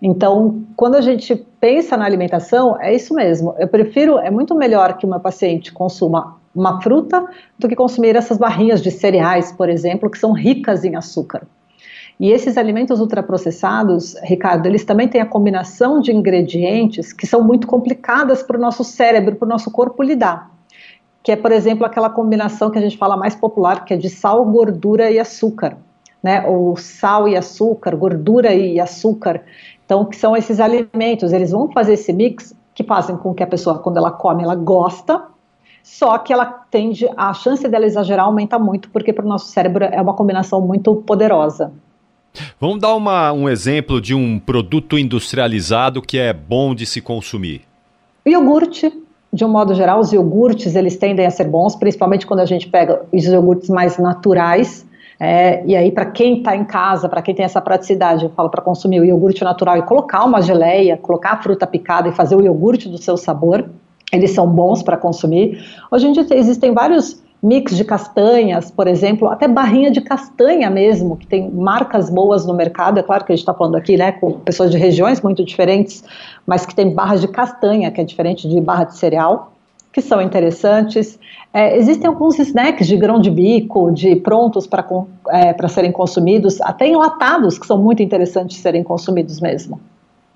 Então, 0.00 0.64
quando 0.74 0.94
a 0.94 1.02
gente 1.02 1.36
pensa 1.60 1.96
na 1.96 2.06
alimentação, 2.06 2.80
é 2.80 2.94
isso 2.94 3.14
mesmo. 3.14 3.54
Eu 3.58 3.68
prefiro, 3.68 4.18
é 4.18 4.30
muito 4.30 4.54
melhor 4.54 4.96
que 4.96 5.04
uma 5.04 5.20
paciente 5.20 5.70
consuma 5.70 6.40
uma 6.54 6.80
fruta 6.82 7.24
do 7.58 7.68
que 7.68 7.76
consumir 7.76 8.16
essas 8.16 8.36
barrinhas 8.36 8.82
de 8.82 8.90
cereais, 8.90 9.52
por 9.52 9.68
exemplo, 9.68 10.10
que 10.10 10.18
são 10.18 10.32
ricas 10.32 10.84
em 10.84 10.96
açúcar. 10.96 11.46
E 12.20 12.30
esses 12.30 12.56
alimentos 12.56 13.00
ultraprocessados, 13.00 14.16
Ricardo, 14.22 14.66
eles 14.66 14.84
também 14.84 15.08
têm 15.08 15.20
a 15.20 15.26
combinação 15.26 16.00
de 16.00 16.12
ingredientes 16.12 17.12
que 17.12 17.26
são 17.26 17.42
muito 17.42 17.66
complicadas 17.66 18.42
para 18.42 18.56
o 18.56 18.60
nosso 18.60 18.84
cérebro, 18.84 19.36
para 19.36 19.46
o 19.46 19.48
nosso 19.48 19.70
corpo 19.70 20.02
lidar. 20.02 20.51
Que 21.22 21.32
é, 21.32 21.36
por 21.36 21.52
exemplo, 21.52 21.86
aquela 21.86 22.10
combinação 22.10 22.70
que 22.70 22.78
a 22.78 22.82
gente 22.82 22.98
fala 22.98 23.16
mais 23.16 23.34
popular, 23.34 23.84
que 23.84 23.94
é 23.94 23.96
de 23.96 24.10
sal, 24.10 24.44
gordura 24.44 25.10
e 25.10 25.18
açúcar. 25.18 25.76
Né? 26.22 26.44
Ou 26.46 26.76
sal 26.76 27.28
e 27.28 27.36
açúcar, 27.36 27.94
gordura 27.96 28.54
e 28.54 28.80
açúcar. 28.80 29.42
Então, 29.84 30.04
que 30.04 30.16
são 30.16 30.36
esses 30.36 30.60
alimentos, 30.60 31.32
eles 31.32 31.50
vão 31.50 31.70
fazer 31.70 31.94
esse 31.94 32.12
mix 32.12 32.54
que 32.74 32.82
fazem 32.82 33.16
com 33.16 33.34
que 33.34 33.42
a 33.42 33.46
pessoa, 33.46 33.78
quando 33.78 33.98
ela 33.98 34.10
come, 34.10 34.42
ela 34.42 34.54
gosta, 34.54 35.22
só 35.82 36.16
que 36.18 36.32
ela 36.32 36.46
tende, 36.46 37.08
a 37.16 37.34
chance 37.34 37.68
dela 37.68 37.84
exagerar 37.84 38.26
aumenta 38.26 38.58
muito, 38.58 38.88
porque 38.90 39.12
para 39.12 39.24
o 39.24 39.28
nosso 39.28 39.46
cérebro 39.48 39.84
é 39.84 40.00
uma 40.00 40.14
combinação 40.14 40.60
muito 40.60 40.94
poderosa. 40.96 41.72
Vamos 42.58 42.80
dar 42.80 42.94
uma, 42.94 43.32
um 43.32 43.48
exemplo 43.48 44.00
de 44.00 44.14
um 44.14 44.38
produto 44.38 44.98
industrializado 44.98 46.00
que 46.00 46.18
é 46.18 46.32
bom 46.32 46.74
de 46.74 46.86
se 46.86 47.00
consumir. 47.00 47.62
Iogurte, 48.26 48.92
de 49.32 49.44
um 49.44 49.48
modo 49.48 49.74
geral, 49.74 50.00
os 50.00 50.12
iogurtes 50.12 50.76
eles 50.76 50.96
tendem 50.96 51.24
a 51.24 51.30
ser 51.30 51.44
bons, 51.44 51.74
principalmente 51.74 52.26
quando 52.26 52.40
a 52.40 52.44
gente 52.44 52.68
pega 52.68 53.02
os 53.10 53.24
iogurtes 53.24 53.70
mais 53.70 53.96
naturais. 53.96 54.86
É, 55.18 55.64
e 55.64 55.74
aí, 55.74 55.90
para 55.90 56.06
quem 56.06 56.38
está 56.38 56.54
em 56.54 56.64
casa, 56.64 57.08
para 57.08 57.22
quem 57.22 57.34
tem 57.34 57.44
essa 57.44 57.60
praticidade, 57.60 58.24
eu 58.24 58.30
falo 58.30 58.50
para 58.50 58.60
consumir 58.60 59.00
o 59.00 59.04
iogurte 59.04 59.42
natural 59.42 59.78
e 59.78 59.82
colocar 59.82 60.24
uma 60.24 60.42
geleia, 60.42 60.96
colocar 60.96 61.32
a 61.32 61.42
fruta 61.42 61.66
picada 61.66 62.08
e 62.08 62.12
fazer 62.12 62.36
o 62.36 62.42
iogurte 62.42 62.88
do 62.88 62.98
seu 62.98 63.16
sabor, 63.16 63.70
eles 64.12 64.32
são 64.32 64.46
bons 64.46 64.82
para 64.82 64.96
consumir. 64.96 65.64
Hoje 65.90 66.08
em 66.08 66.12
dia 66.12 66.26
existem 66.32 66.74
vários 66.74 67.22
mix 67.42 67.76
de 67.76 67.84
castanhas, 67.84 68.70
por 68.70 68.86
exemplo, 68.86 69.28
até 69.28 69.48
barrinha 69.48 69.90
de 69.90 70.00
castanha 70.00 70.70
mesmo, 70.70 71.16
que 71.16 71.26
tem 71.26 71.50
marcas 71.50 72.08
boas 72.08 72.46
no 72.46 72.54
mercado. 72.54 73.00
É 73.00 73.02
claro 73.02 73.24
que 73.24 73.32
a 73.32 73.34
gente 73.34 73.42
está 73.42 73.52
falando 73.52 73.74
aqui, 73.74 73.96
né, 73.96 74.12
com 74.12 74.32
pessoas 74.34 74.70
de 74.70 74.78
regiões 74.78 75.20
muito 75.20 75.44
diferentes, 75.44 76.04
mas 76.46 76.64
que 76.64 76.74
tem 76.74 76.94
barras 76.94 77.20
de 77.20 77.26
castanha, 77.26 77.90
que 77.90 78.00
é 78.00 78.04
diferente 78.04 78.48
de 78.48 78.60
barra 78.60 78.84
de 78.84 78.96
cereal, 78.96 79.52
que 79.92 80.00
são 80.00 80.22
interessantes. 80.22 81.18
É, 81.52 81.76
existem 81.76 82.06
alguns 82.06 82.38
snacks 82.38 82.86
de 82.86 82.96
grão 82.96 83.20
de 83.20 83.30
bico, 83.30 83.90
de 83.90 84.14
prontos 84.16 84.66
para 84.66 84.86
é, 85.30 85.68
serem 85.68 85.90
consumidos, 85.90 86.60
até 86.60 86.86
enlatados, 86.86 87.58
que 87.58 87.66
são 87.66 87.76
muito 87.76 88.02
interessantes 88.02 88.56
serem 88.58 88.84
consumidos 88.84 89.40
mesmo. 89.40 89.80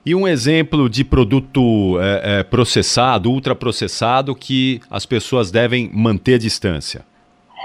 E 0.06 0.14
um 0.14 0.28
exemplo 0.28 0.88
de 0.88 1.02
produto 1.02 1.98
é, 2.00 2.38
é, 2.38 2.42
processado, 2.44 3.28
ultraprocessado, 3.28 4.36
que 4.36 4.80
as 4.88 5.04
pessoas 5.04 5.50
devem 5.50 5.90
manter 5.92 6.38
distância? 6.38 7.04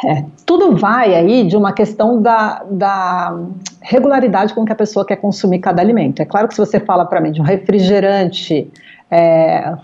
É, 0.04 0.26
tudo 0.44 0.76
vai 0.76 1.14
aí 1.14 1.44
de 1.44 1.56
uma 1.56 1.72
questão 1.72 2.20
da, 2.20 2.64
da, 2.64 3.40
regularidade 3.80 4.56
com 4.56 4.66
que 4.66 4.72
a 4.72 4.76
pessoa 4.76 5.06
quer 5.06 5.18
consumir 5.18 5.60
cada 5.60 5.84
alimento. 5.84 6.20
É 6.20 6.26
claro 6.26 6.48
que 6.48 6.56
se 6.56 6.60
você 6.60 6.80
fala 6.80 7.06
para 7.06 7.22
mim 7.22 7.32
de 7.32 7.40
um 7.40 7.44
refrigerante, 7.44 8.68
é, 9.12 9.76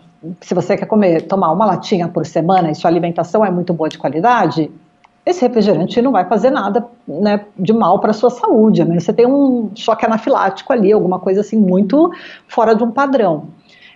se 0.42 0.56
você 0.56 0.76
quer 0.76 0.88
comer, 0.88 1.22
tomar 1.28 1.52
uma 1.52 1.64
latinha 1.64 2.08
por 2.08 2.26
semana 2.26 2.72
e 2.72 2.76
sua 2.76 2.90
alimentação 2.90 3.46
é 3.46 3.52
muito 3.52 3.72
boa 3.72 3.88
de 3.88 4.00
qualidade, 4.00 4.72
esse 5.28 5.42
refrigerante 5.42 6.02
não 6.02 6.14
vai 6.14 6.26
fazer 6.26 6.50
nada 6.50 6.88
né, 7.06 7.46
de 7.60 7.74
mal 7.74 8.00
para 8.00 8.12
a 8.12 8.14
sua 8.14 8.30
saúde, 8.30 8.86
né? 8.86 8.98
Você 8.98 9.12
tem 9.12 9.28
um 9.28 9.70
choque 9.76 10.06
anafilático 10.06 10.72
ali, 10.72 10.92
alguma 10.92 11.20
coisa 11.20 11.42
assim 11.42 11.58
muito 11.58 12.10
fora 12.48 12.74
de 12.74 12.84
um 12.84 12.92
padrão. 12.92 13.50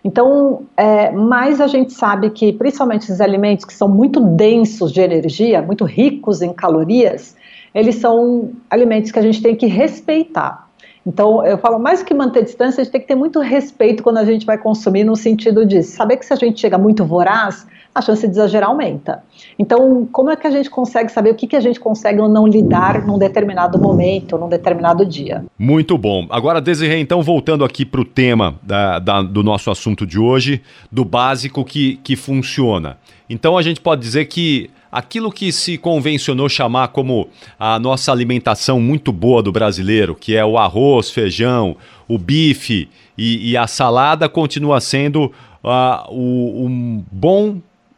Então, 0.04 0.64
é, 0.76 1.12
mas 1.12 1.62
a 1.62 1.68
gente 1.68 1.94
sabe 1.94 2.32
que, 2.32 2.52
principalmente 2.52 3.04
esses 3.04 3.22
alimentos 3.22 3.64
que 3.64 3.74
são 3.74 3.88
muito 3.88 4.20
densos 4.20 4.92
de 4.92 5.00
energia, 5.00 5.62
muito 5.62 5.86
ricos 5.86 6.42
em 6.42 6.52
calorias, 6.52 7.38
eles 7.74 7.96
são 7.96 8.52
alimentos 8.70 9.12
que 9.12 9.20
a 9.20 9.22
gente 9.22 9.42
tem 9.42 9.56
que 9.56 9.68
respeitar. 9.68 10.68
Então, 11.06 11.46
eu 11.46 11.58
falo, 11.58 11.80
mais 11.80 12.04
que 12.04 12.14
manter 12.14 12.44
distância, 12.44 12.82
a 12.82 12.84
gente 12.84 12.92
tem 12.92 13.02
que 13.02 13.08
ter 13.08 13.16
muito 13.16 13.40
respeito 13.40 14.04
quando 14.04 14.18
a 14.18 14.26
gente 14.26 14.46
vai 14.46 14.58
consumir, 14.58 15.04
no 15.04 15.16
sentido 15.16 15.66
de 15.66 15.82
saber 15.82 16.18
que 16.18 16.26
se 16.26 16.34
a 16.34 16.36
gente 16.36 16.60
chega 16.60 16.78
muito 16.78 17.06
voraz, 17.06 17.66
a 17.94 18.02
chance 18.02 18.26
de 18.26 18.34
exagerar 18.34 18.70
aumenta. 18.70 19.24
Então, 19.60 20.08
como 20.12 20.30
é 20.30 20.36
que 20.36 20.48
a 20.48 20.52
gente 20.52 20.70
consegue 20.70 21.12
saber 21.12 21.32
o 21.32 21.36
que, 21.36 21.46
que 21.46 21.56
a 21.56 21.60
gente 21.60 21.80
consegue 21.80 22.20
ou 22.20 22.30
não 22.30 22.48
lidar 22.48 23.06
num 23.06 23.18
determinado 23.18 23.78
momento, 23.78 24.38
num 24.38 24.48
determinado 24.48 25.06
dia? 25.06 25.44
Muito 25.60 25.98
bom. 25.98 26.26
Agora, 26.30 26.62
Desirê, 26.62 27.00
então, 27.00 27.22
voltando 27.22 27.66
aqui 27.66 27.86
para 27.86 28.02
o 28.02 28.06
tema 28.06 28.56
da, 28.64 29.00
da, 29.00 29.22
do 29.22 29.44
nosso 29.44 29.70
assunto 29.70 30.06
de 30.06 30.18
hoje, 30.18 30.62
do 30.92 31.04
básico 31.04 31.66
que, 31.66 31.98
que 31.98 32.16
funciona. 32.16 32.98
Então, 33.30 33.58
a 33.58 33.62
gente 33.62 33.82
pode 33.82 34.02
dizer 34.02 34.26
que 34.26 34.70
aquilo 34.92 35.32
que 35.32 35.52
se 35.52 35.78
convencionou 35.78 36.50
chamar 36.50 36.90
como 36.90 37.30
a 37.60 37.80
nossa 37.80 38.12
alimentação 38.12 38.80
muito 38.80 39.12
boa 39.12 39.42
do 39.42 39.52
brasileiro, 39.52 40.16
que 40.16 40.36
é 40.36 40.44
o 40.46 40.58
arroz, 40.58 41.10
feijão, 41.10 41.76
o 42.08 42.18
bife 42.18 42.90
e, 43.18 43.52
e 43.52 43.58
a 43.58 43.68
salada, 43.68 44.28
continua 44.28 44.82
sendo 44.82 45.32
uh, 45.64 46.10
o, 46.10 46.66
um 46.66 47.04
bom 47.12 47.58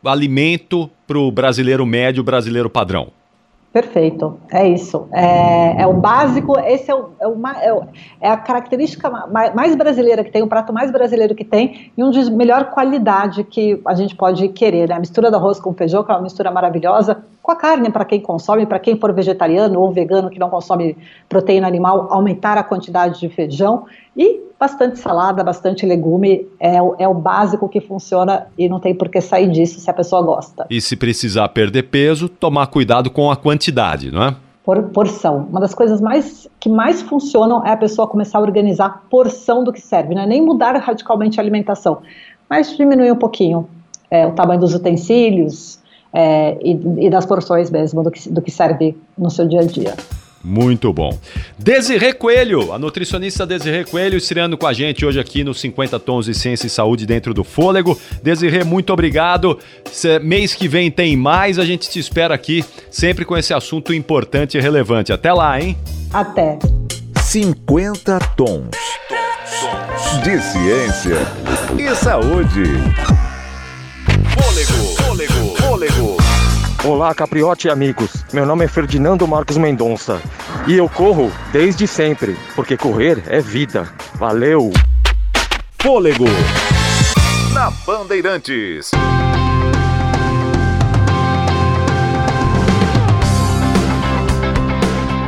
alimento 0.10 0.90
para 1.08 1.18
o 1.18 1.32
brasileiro 1.32 1.86
médio, 1.86 2.24
brasileiro 2.24 2.70
padrão? 2.70 3.12
Perfeito, 3.74 4.40
é 4.52 4.68
isso. 4.70 5.08
É, 5.12 5.82
é 5.82 5.88
o 5.88 5.94
básico, 5.94 6.60
esse 6.60 6.92
é, 6.92 6.94
o, 6.94 7.10
é, 7.20 7.28
o, 7.28 7.48
é, 7.48 7.88
é, 8.22 8.30
a 8.30 8.38
característica 8.38 9.10
mais 9.56 9.76
brasileira 9.76 10.24
que 10.24 10.30
tem, 10.30 10.44
o 10.44 10.48
prato 10.48 10.72
mais 10.72 10.92
brasileiro 10.92 11.34
que 11.34 11.44
tem, 11.44 11.92
e 11.98 12.04
um 12.04 12.12
de 12.12 12.30
melhor 12.32 12.66
qualidade 12.66 13.44
que 13.44 13.82
a 13.84 13.96
gente 13.96 14.16
pode 14.16 14.48
querer. 14.50 14.90
Né? 14.90 14.94
A 14.94 15.00
mistura 15.00 15.32
do 15.32 15.38
arroz 15.38 15.60
com 15.60 15.74
feijão, 15.74 16.04
que 16.04 16.12
é 16.12 16.14
uma 16.14 16.22
mistura 16.22 16.52
maravilhosa, 16.52 17.24
com 17.42 17.52
a 17.52 17.56
carne 17.56 17.90
para 17.90 18.06
quem 18.06 18.22
consome, 18.22 18.68
para 18.68 18.78
quem 18.78 18.96
for 19.00 19.12
vegetariano 19.12 19.82
ou 19.82 19.92
vegano 19.92 20.30
que 20.30 20.38
não 20.38 20.52
consome 20.52 20.96
proteína 21.28 21.68
animal, 21.68 22.10
aumentar 22.12 22.60
a 22.60 22.64
quantidade 22.64 23.20
de 23.20 23.28
feijão 23.28 23.86
e 24.16 24.40
bastante 24.64 24.98
salada, 24.98 25.44
bastante 25.44 25.86
legume, 25.86 26.48
é, 26.58 26.78
é 26.98 27.08
o 27.08 27.14
básico 27.14 27.68
que 27.68 27.82
funciona 27.82 28.48
e 28.58 28.70
não 28.70 28.80
tem 28.80 28.96
por 28.96 29.10
que 29.10 29.20
sair 29.20 29.52
disso 29.52 29.78
se 29.82 29.90
a 29.90 29.94
pessoa 29.94 30.22
gosta. 30.22 30.66
E 30.70 30.80
se 30.80 30.96
precisar 30.96 31.50
perder 31.50 31.84
peso, 31.84 32.30
tomar 32.30 32.68
cuidado 32.68 33.12
com 33.12 33.30
a 33.30 33.36
quantidade, 33.36 34.10
não 34.10 34.24
é? 34.24 34.36
Por 34.64 34.82
porção. 34.84 35.48
Uma 35.50 35.60
das 35.60 35.74
coisas 35.74 36.00
mais 36.00 36.48
que 36.62 36.70
mais 36.70 37.02
funcionam 37.02 37.66
é 37.66 37.72
a 37.72 37.78
pessoa 37.78 38.08
começar 38.08 38.38
a 38.38 38.42
organizar 38.42 38.86
a 38.86 38.90
porção 38.90 39.66
do 39.66 39.74
que 39.74 39.82
serve, 39.82 40.16
não 40.16 40.22
é 40.22 40.26
nem 40.26 40.42
mudar 40.42 40.74
radicalmente 40.78 41.42
a 41.42 41.44
alimentação, 41.44 42.02
mas 42.50 42.78
diminuir 42.78 43.12
um 43.12 43.18
pouquinho 43.18 43.68
é, 44.10 44.26
o 44.26 44.32
tamanho 44.32 44.62
dos 44.62 44.74
utensílios 44.74 45.78
é, 46.14 46.58
e, 46.62 47.06
e, 47.06 47.10
das 47.10 47.26
porções 47.26 47.70
mesmo 47.70 48.02
do 48.02 48.10
que, 48.10 48.30
do 48.30 48.42
que 48.42 48.52
serve 48.52 48.96
no 49.18 49.30
seu 49.30 49.46
dia 49.46 49.60
a 49.60 49.66
dia. 49.66 49.94
Muito 50.44 50.92
bom. 50.92 51.18
Desirê 51.58 52.12
Coelho, 52.12 52.74
a 52.74 52.80
nutricionista 52.80 53.46
Desirê 53.46 53.86
Coelho, 53.86 54.18
estreando 54.18 54.58
com 54.58 54.68
a 54.68 54.74
gente 54.74 55.06
hoje 55.06 55.20
aqui 55.20 55.44
no 55.44 55.54
50 55.54 55.98
Tons 56.02 56.26
de 56.26 56.34
Ciência 56.34 56.68
e 56.68 56.70
Saúde 56.70 57.06
dentro 57.06 57.34
do 57.34 57.44
Fôlego. 57.46 57.98
Desirê, 58.22 58.64
muito 58.64 58.92
obrigado. 58.92 59.58
Mês 60.22 60.54
que 60.54 60.68
vem 60.68 60.92
tem 60.92 61.16
mais, 61.16 61.58
a 61.58 61.66
gente 61.66 61.90
te 61.90 61.98
espera 61.98 62.36
aqui, 62.36 62.64
sempre 62.92 63.24
com 63.24 63.38
esse 63.38 63.54
assunto 63.54 63.94
importante 63.94 64.58
e 64.58 64.62
relevante. 64.62 65.14
Até 65.14 65.32
lá, 65.32 65.62
hein? 65.62 65.78
Até. 66.12 66.60
50 67.22 68.20
Tons 68.36 68.68
de 70.24 70.42
Ciência 70.42 71.18
e 71.80 71.96
Saúde. 71.96 72.64
Olá, 76.86 77.16
Capriote 77.16 77.68
e 77.68 77.72
amigos. 77.72 78.26
Meu 78.34 78.46
nome 78.46 78.66
é 78.66 78.68
Ferdinando 78.68 79.26
Marcos 79.26 79.56
Mendonça 79.56 80.22
e 80.68 80.74
eu 80.74 80.90
corro 80.90 81.32
desde 81.50 81.88
sempre, 81.88 82.36
porque 82.58 82.76
correr 82.76 83.24
é 83.28 83.40
vida. 83.40 83.88
Valeu! 84.16 84.70
Fôlego 85.82 86.26
na 87.54 87.72
Bandeirantes. 87.88 88.92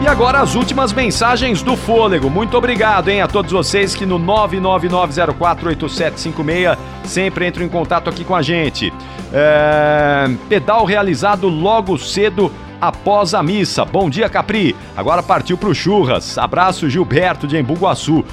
E 0.05 0.07
agora 0.07 0.39
as 0.41 0.53
últimas 0.55 0.91
mensagens 0.91 1.63
do 1.63 1.77
Fôlego. 1.77 2.29
Muito 2.29 2.57
obrigado, 2.57 3.07
hein, 3.09 3.21
a 3.21 3.27
todos 3.27 3.51
vocês 3.51 3.95
que 3.95 4.05
no 4.05 4.19
999048756 4.19 6.77
sempre 7.05 7.47
entram 7.47 7.65
em 7.65 7.69
contato 7.69 8.09
aqui 8.09 8.25
com 8.25 8.35
a 8.35 8.41
gente. 8.41 8.91
É... 9.37 10.29
Pedal 10.47 10.85
realizado 10.85 11.49
logo 11.49 11.97
cedo 11.97 12.49
após 12.79 13.33
a 13.33 13.43
missa. 13.43 13.83
Bom 13.83 14.09
dia, 14.09 14.29
Capri. 14.29 14.73
Agora 14.95 15.21
partiu 15.21 15.57
pro 15.57 15.75
churras. 15.75 16.37
Abraço, 16.37 16.89
Gilberto 16.89 17.45
de 17.45 17.57
Embu-Guaçu. 17.57 18.23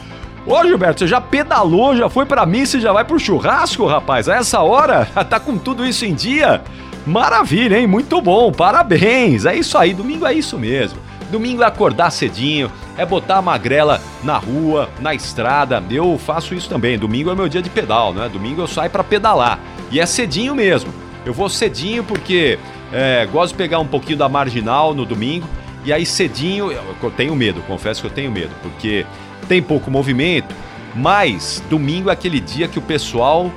Ô 0.47 0.65
Gilberto, 0.65 1.01
você 1.01 1.07
já 1.09 1.21
pedalou, 1.21 1.97
já 1.97 2.09
foi 2.09 2.25
pra 2.25 2.47
missa 2.47 2.77
e 2.77 2.81
já 2.81 2.93
vai 2.93 3.05
pro 3.05 3.19
churrasco, 3.19 3.87
rapaz? 3.87 4.29
A 4.29 4.37
essa 4.37 4.61
hora? 4.61 5.07
tá 5.29 5.41
com 5.41 5.59
tudo 5.59 5.85
isso 5.85 6.05
em 6.05 6.15
dia? 6.15 6.63
Maravilha, 7.05 7.79
hein? 7.79 7.87
Muito 7.87 8.21
bom, 8.21 8.53
parabéns. 8.53 9.45
É 9.45 9.57
isso 9.57 9.77
aí, 9.77 9.93
domingo 9.93 10.25
é 10.25 10.33
isso 10.33 10.57
mesmo. 10.57 10.99
Domingo 11.33 11.63
é 11.63 11.67
acordar 11.67 12.11
cedinho, 12.11 12.71
é 12.95 13.07
botar 13.07 13.39
a 13.39 13.43
magrela 13.43 14.03
na 14.23 14.37
rua, 14.37 14.91
na 15.01 15.15
estrada. 15.15 15.83
Eu 15.91 16.19
faço 16.19 16.55
isso 16.55 16.69
também. 16.69 16.99
Domingo 16.99 17.31
é 17.31 17.35
meu 17.35 17.49
dia 17.49 17.63
de 17.63 17.71
pedal, 17.71 18.13
né? 18.13 18.29
Domingo 18.29 18.61
eu 18.61 18.67
saio 18.67 18.91
para 18.91 19.03
pedalar. 19.03 19.59
E 19.91 19.99
é 19.99 20.05
cedinho 20.05 20.55
mesmo. 20.55 20.93
Eu 21.25 21.33
vou 21.33 21.49
cedinho 21.49 22.05
porque 22.05 22.59
é, 22.93 23.27
gosto 23.33 23.53
de 23.53 23.57
pegar 23.57 23.79
um 23.79 23.87
pouquinho 23.87 24.19
da 24.19 24.29
marginal 24.29 24.93
no 24.93 25.07
domingo. 25.07 25.49
E 25.87 25.91
aí 25.91 26.05
cedinho, 26.05 26.71
eu 26.71 27.11
tenho 27.11 27.35
medo, 27.35 27.63
confesso 27.63 28.03
que 28.03 28.09
eu 28.09 28.13
tenho 28.13 28.31
medo, 28.31 28.51
porque 28.63 29.07
tem 29.49 29.63
pouco 29.63 29.91
movimento, 29.91 30.55
mas 30.95 31.63
domingo 31.71 32.11
é 32.11 32.13
aquele 32.13 32.41
dia 32.41 32.69
que 32.69 32.79
o 32.79 32.83
pessoal 32.83 33.51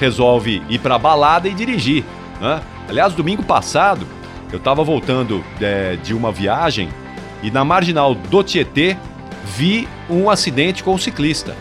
resolve 0.00 0.62
ir 0.70 0.78
para 0.78 0.98
balada 0.98 1.46
e 1.46 1.52
dirigir. 1.52 2.04
Né? 2.40 2.62
Aliás, 2.88 3.12
domingo 3.12 3.42
passado 3.42 4.06
eu 4.50 4.56
estava 4.56 4.82
voltando 4.82 5.44
é, 5.60 5.96
de 5.96 6.14
uma 6.14 6.32
viagem 6.32 6.88
e 7.42 7.50
na 7.50 7.64
marginal 7.64 8.14
do 8.14 8.42
Tietê 8.42 8.96
vi 9.56 9.88
um 10.08 10.28
acidente 10.28 10.82
com 10.82 10.94
um 10.94 10.98
ciclista. 10.98 11.56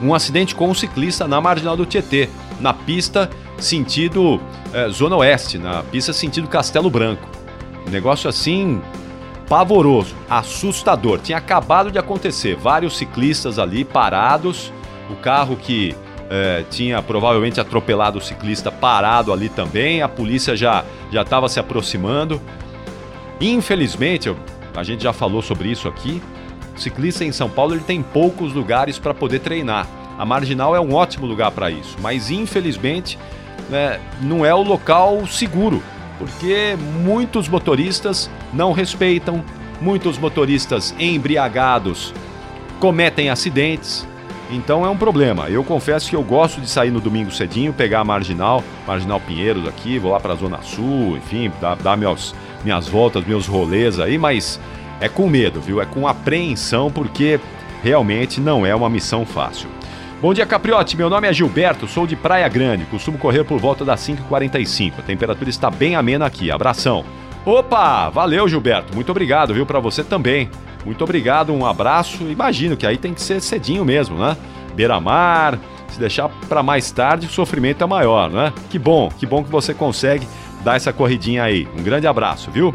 Um 0.00 0.14
acidente 0.14 0.54
com 0.54 0.68
um 0.68 0.74
ciclista 0.74 1.28
na 1.28 1.40
marginal 1.40 1.76
do 1.76 1.86
Tietê, 1.86 2.28
na 2.60 2.72
pista 2.72 3.30
sentido 3.58 4.40
é, 4.72 4.88
Zona 4.88 5.16
Oeste, 5.16 5.58
na 5.58 5.82
pista 5.84 6.12
sentido 6.12 6.48
Castelo 6.48 6.90
Branco. 6.90 7.28
Um 7.86 7.90
negócio 7.90 8.28
assim 8.28 8.80
pavoroso, 9.48 10.14
assustador. 10.28 11.20
Tinha 11.20 11.38
acabado 11.38 11.90
de 11.90 11.98
acontecer, 11.98 12.56
vários 12.56 12.96
ciclistas 12.96 13.58
ali 13.58 13.84
parados, 13.84 14.72
o 15.10 15.16
carro 15.16 15.56
que 15.56 15.94
é, 16.30 16.64
tinha 16.70 17.02
provavelmente 17.02 17.60
atropelado 17.60 18.18
o 18.18 18.20
ciclista 18.20 18.72
parado 18.72 19.32
ali 19.32 19.48
também, 19.48 20.00
a 20.00 20.08
polícia 20.08 20.56
já 20.56 20.84
já 21.10 21.22
estava 21.22 21.48
se 21.48 21.60
aproximando. 21.60 22.40
Infelizmente, 23.38 24.28
eu 24.28 24.36
a 24.74 24.82
gente 24.82 25.02
já 25.02 25.12
falou 25.12 25.42
sobre 25.42 25.70
isso 25.70 25.88
aqui. 25.88 26.22
O 26.76 26.80
ciclista 26.80 27.24
em 27.24 27.32
São 27.32 27.50
Paulo 27.50 27.74
ele 27.74 27.82
tem 27.82 28.02
poucos 28.02 28.52
lugares 28.52 28.98
para 28.98 29.12
poder 29.12 29.40
treinar. 29.40 29.86
A 30.18 30.24
marginal 30.24 30.74
é 30.74 30.80
um 30.80 30.94
ótimo 30.94 31.26
lugar 31.26 31.50
para 31.50 31.70
isso, 31.70 31.96
mas 32.00 32.30
infelizmente 32.30 33.18
né, 33.68 34.00
não 34.20 34.44
é 34.44 34.54
o 34.54 34.62
local 34.62 35.26
seguro, 35.26 35.82
porque 36.18 36.76
muitos 37.02 37.48
motoristas 37.48 38.30
não 38.52 38.72
respeitam, 38.72 39.44
muitos 39.80 40.18
motoristas 40.18 40.94
embriagados 40.98 42.14
cometem 42.78 43.30
acidentes. 43.30 44.06
Então 44.50 44.84
é 44.84 44.90
um 44.90 44.96
problema. 44.96 45.48
Eu 45.48 45.64
confesso 45.64 46.10
que 46.10 46.14
eu 46.14 46.22
gosto 46.22 46.60
de 46.60 46.68
sair 46.68 46.90
no 46.90 47.00
domingo 47.00 47.30
cedinho, 47.30 47.72
pegar 47.72 48.00
a 48.00 48.04
marginal, 48.04 48.62
marginal 48.86 49.18
Pinheiros 49.18 49.66
aqui, 49.66 49.98
vou 49.98 50.12
lá 50.12 50.20
para 50.20 50.34
a 50.34 50.36
Zona 50.36 50.60
Sul, 50.62 51.16
enfim, 51.16 51.50
dar, 51.60 51.76
dar 51.76 51.96
meus, 51.96 52.34
minhas 52.64 52.88
voltas, 52.88 53.24
meus 53.24 53.46
rolês 53.46 53.98
aí, 53.98 54.18
mas 54.18 54.60
é 55.00 55.08
com 55.08 55.28
medo, 55.28 55.60
viu? 55.60 55.80
É 55.80 55.84
com 55.86 56.06
apreensão, 56.06 56.90
porque 56.90 57.40
realmente 57.82 58.40
não 58.40 58.64
é 58.64 58.74
uma 58.74 58.88
missão 58.88 59.26
fácil. 59.26 59.68
Bom 60.20 60.32
dia, 60.32 60.46
Capriote. 60.46 60.96
Meu 60.96 61.10
nome 61.10 61.26
é 61.26 61.32
Gilberto, 61.32 61.88
sou 61.88 62.06
de 62.06 62.14
Praia 62.14 62.48
Grande. 62.48 62.84
Costumo 62.84 63.18
correr 63.18 63.42
por 63.42 63.58
volta 63.58 63.84
das 63.84 64.00
5h45. 64.06 64.92
A 65.00 65.02
temperatura 65.02 65.50
está 65.50 65.68
bem 65.68 65.96
amena 65.96 66.26
aqui. 66.26 66.48
Abração. 66.48 67.04
Opa! 67.44 68.08
Valeu, 68.08 68.46
Gilberto. 68.46 68.94
Muito 68.94 69.10
obrigado, 69.10 69.52
viu? 69.52 69.66
Para 69.66 69.80
você 69.80 70.04
também. 70.04 70.48
Muito 70.84 71.02
obrigado, 71.02 71.52
um 71.52 71.66
abraço. 71.66 72.22
Imagino 72.28 72.76
que 72.76 72.86
aí 72.86 72.96
tem 72.96 73.12
que 73.12 73.20
ser 73.20 73.40
cedinho 73.40 73.84
mesmo, 73.84 74.16
né? 74.16 74.36
Beira-mar. 74.76 75.58
Se 75.88 75.98
deixar 75.98 76.28
para 76.48 76.62
mais 76.62 76.90
tarde, 76.92 77.26
o 77.26 77.30
sofrimento 77.30 77.82
é 77.82 77.86
maior, 77.86 78.30
né? 78.30 78.52
Que 78.70 78.78
bom, 78.78 79.10
que 79.18 79.26
bom 79.26 79.42
que 79.42 79.50
você 79.50 79.74
consegue 79.74 80.26
dar 80.64 80.76
essa 80.76 80.92
corridinha 80.92 81.42
aí. 81.42 81.68
Um 81.76 81.82
grande 81.82 82.06
abraço, 82.06 82.50
viu? 82.50 82.74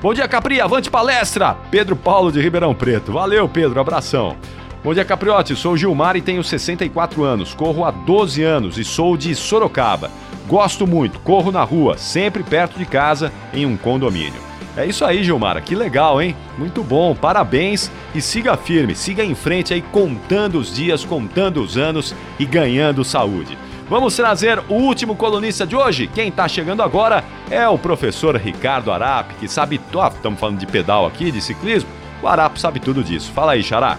Bom 0.00 0.14
dia, 0.14 0.28
Capri, 0.28 0.60
avante 0.60 0.90
palestra! 0.90 1.56
Pedro 1.70 1.96
Paulo 1.96 2.30
de 2.30 2.40
Ribeirão 2.40 2.74
Preto. 2.74 3.12
Valeu, 3.12 3.48
Pedro, 3.48 3.80
abração. 3.80 4.36
Bom 4.82 4.94
dia, 4.94 5.04
Capriote. 5.04 5.56
Sou 5.56 5.76
Gilmar 5.76 6.16
e 6.16 6.22
tenho 6.22 6.42
64 6.44 7.24
anos. 7.24 7.52
Corro 7.52 7.84
há 7.84 7.90
12 7.90 8.42
anos 8.44 8.78
e 8.78 8.84
sou 8.84 9.16
de 9.16 9.34
Sorocaba. 9.34 10.08
Gosto 10.46 10.86
muito, 10.86 11.18
corro 11.18 11.50
na 11.50 11.62
rua, 11.62 11.98
sempre 11.98 12.42
perto 12.42 12.78
de 12.78 12.86
casa, 12.86 13.32
em 13.52 13.66
um 13.66 13.76
condomínio. 13.76 14.40
É 14.76 14.86
isso 14.86 15.04
aí, 15.04 15.24
Gilmar. 15.24 15.60
Que 15.62 15.74
legal, 15.74 16.22
hein? 16.22 16.34
Muito 16.56 16.82
bom, 16.84 17.14
parabéns 17.14 17.90
e 18.14 18.22
siga 18.22 18.56
firme, 18.56 18.94
siga 18.94 19.24
em 19.24 19.34
frente 19.34 19.74
aí, 19.74 19.82
contando 19.82 20.58
os 20.58 20.74
dias, 20.74 21.04
contando 21.04 21.60
os 21.60 21.76
anos 21.76 22.14
e 22.38 22.46
ganhando 22.46 23.04
saúde. 23.04 23.58
Vamos 23.88 24.14
trazer 24.14 24.58
o 24.68 24.74
último 24.74 25.16
colunista 25.16 25.66
de 25.66 25.74
hoje. 25.74 26.06
Quem 26.06 26.28
está 26.28 26.46
chegando 26.46 26.82
agora 26.82 27.24
é 27.50 27.66
o 27.66 27.78
professor 27.78 28.36
Ricardo 28.36 28.92
Arap, 28.92 29.34
que 29.36 29.48
sabe. 29.48 29.80
Ah, 29.98 30.12
estamos 30.14 30.38
falando 30.38 30.58
de 30.58 30.66
pedal 30.66 31.06
aqui, 31.06 31.30
de 31.30 31.40
ciclismo. 31.40 31.88
O 32.22 32.28
Arap 32.28 32.60
sabe 32.60 32.80
tudo 32.80 33.02
disso. 33.02 33.32
Fala 33.32 33.52
aí, 33.52 33.62
Xará. 33.62 33.96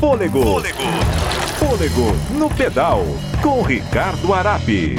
Fôlego. 0.00 0.42
Fôlego. 0.42 0.82
Fôlego 1.58 2.12
no 2.36 2.50
pedal 2.50 3.04
com 3.40 3.62
Ricardo 3.62 4.34
Arap. 4.34 4.96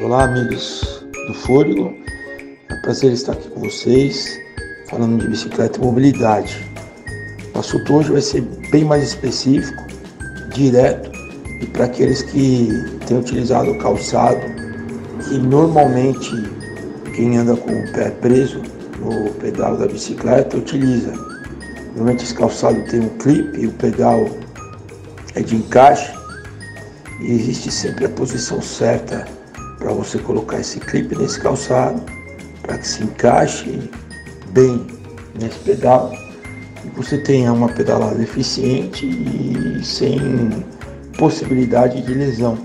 Olá, 0.00 0.24
amigos 0.24 1.04
do 1.26 1.34
Fôlego. 1.34 1.94
É 2.70 2.74
um 2.74 2.80
prazer 2.80 3.12
estar 3.12 3.32
aqui 3.32 3.50
com 3.50 3.60
vocês, 3.60 4.40
falando 4.88 5.20
de 5.20 5.28
bicicleta 5.28 5.78
e 5.78 5.82
mobilidade. 5.82 6.75
O 7.56 7.60
assunto 7.60 7.94
hoje 7.94 8.12
vai 8.12 8.20
ser 8.20 8.42
bem 8.70 8.84
mais 8.84 9.02
específico, 9.02 9.82
direto 10.52 11.10
e 11.62 11.64
para 11.64 11.86
aqueles 11.86 12.20
que 12.20 12.68
têm 13.06 13.18
utilizado 13.18 13.70
o 13.70 13.78
calçado, 13.78 14.42
que 15.26 15.38
normalmente 15.38 16.30
quem 17.14 17.38
anda 17.38 17.56
com 17.56 17.72
o 17.72 17.92
pé 17.92 18.10
preso 18.10 18.60
no 19.00 19.30
pedal 19.36 19.78
da 19.78 19.86
bicicleta 19.86 20.58
utiliza. 20.58 21.12
Normalmente 21.94 22.24
esse 22.24 22.34
calçado 22.34 22.78
tem 22.90 23.00
um 23.00 23.08
clipe 23.16 23.58
e 23.58 23.66
o 23.66 23.72
pedal 23.72 24.28
é 25.34 25.40
de 25.40 25.56
encaixe 25.56 26.12
e 27.22 27.32
existe 27.32 27.72
sempre 27.72 28.04
a 28.04 28.10
posição 28.10 28.60
certa 28.60 29.26
para 29.78 29.94
você 29.94 30.18
colocar 30.18 30.60
esse 30.60 30.78
clipe 30.78 31.16
nesse 31.16 31.40
calçado 31.40 32.02
para 32.60 32.76
que 32.76 32.86
se 32.86 33.02
encaixe 33.02 33.90
bem 34.52 34.86
nesse 35.40 35.58
pedal 35.60 36.12
você 36.96 37.18
tenha 37.18 37.52
uma 37.52 37.68
pedalada 37.68 38.20
eficiente 38.22 39.06
e 39.06 39.84
sem 39.84 40.18
possibilidade 41.18 42.00
de 42.02 42.14
lesão. 42.14 42.58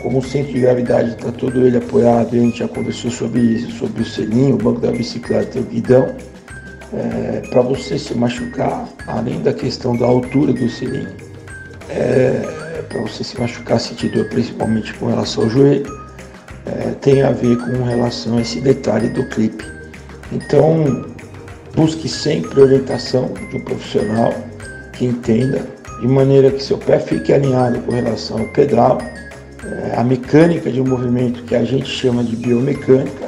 Como 0.00 0.18
o 0.18 0.22
centro 0.22 0.52
de 0.52 0.60
gravidade 0.60 1.10
está 1.10 1.32
todo 1.32 1.66
ele 1.66 1.78
apoiado, 1.78 2.34
a 2.34 2.38
gente 2.38 2.60
já 2.60 2.68
conversou 2.68 3.10
sobre 3.10 3.40
isso, 3.40 3.72
sobre 3.72 4.02
o 4.02 4.04
selinho, 4.04 4.54
o 4.54 4.58
banco 4.58 4.80
da 4.80 4.92
bicicleta 4.92 5.58
e 5.58 5.62
o 5.62 5.64
guidão, 5.64 6.14
é, 6.92 7.40
para 7.50 7.62
você 7.62 7.98
se 7.98 8.14
machucar, 8.14 8.88
além 9.08 9.42
da 9.42 9.52
questão 9.52 9.96
da 9.96 10.06
altura 10.06 10.52
do 10.52 10.68
selinho, 10.68 11.08
é, 11.90 12.84
para 12.88 13.00
você 13.00 13.24
se 13.24 13.38
machucar, 13.40 13.80
sentir 13.80 14.10
dor 14.10 14.28
principalmente 14.28 14.94
com 14.94 15.06
relação 15.06 15.44
ao 15.44 15.50
joelho, 15.50 15.92
é, 16.66 16.90
tem 17.00 17.22
a 17.22 17.32
ver 17.32 17.56
com 17.58 17.82
relação 17.82 18.38
a 18.38 18.42
esse 18.42 18.60
detalhe 18.60 19.08
do 19.08 19.24
clipe. 19.28 19.64
Então, 20.30 21.15
busque 21.76 22.08
sempre 22.08 22.60
orientação 22.60 23.30
de 23.50 23.58
um 23.58 23.60
profissional 23.60 24.32
que 24.94 25.04
entenda, 25.04 25.64
de 26.00 26.08
maneira 26.08 26.50
que 26.50 26.62
seu 26.62 26.78
pé 26.78 26.98
fique 26.98 27.32
alinhado 27.32 27.78
com 27.80 27.92
relação 27.92 28.38
ao 28.38 28.48
pedal, 28.48 28.98
é, 29.64 29.94
a 29.94 30.02
mecânica 30.02 30.72
de 30.72 30.80
um 30.80 30.86
movimento 30.86 31.42
que 31.44 31.54
a 31.54 31.64
gente 31.64 31.86
chama 31.86 32.24
de 32.24 32.34
biomecânica, 32.34 33.26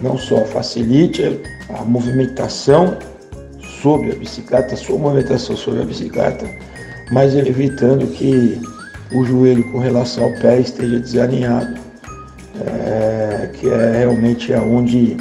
não 0.00 0.16
só 0.16 0.44
facilite 0.44 1.40
a 1.70 1.84
movimentação 1.84 2.96
sobre 3.82 4.12
a 4.12 4.14
bicicleta, 4.14 4.74
a 4.74 4.76
sua 4.76 4.96
movimentação 4.96 5.56
sobre 5.56 5.82
a 5.82 5.84
bicicleta, 5.84 6.48
mas 7.10 7.34
evitando 7.34 8.06
que 8.06 8.60
o 9.12 9.24
joelho 9.24 9.64
com 9.72 9.78
relação 9.78 10.24
ao 10.24 10.32
pé 10.34 10.60
esteja 10.60 11.00
desalinhado, 11.00 11.74
é, 12.64 13.50
que 13.54 13.68
é 13.68 13.98
realmente 13.98 14.52
onde 14.52 15.16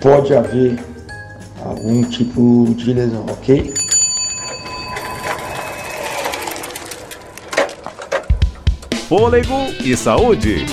pode 0.00 0.34
haver 0.34 0.78
algum 1.68 2.02
tipo 2.02 2.74
de 2.76 2.92
lesão, 2.94 3.26
ok? 3.28 3.72
Fôlego 9.08 9.54
e 9.84 9.96
saúde. 9.96 10.66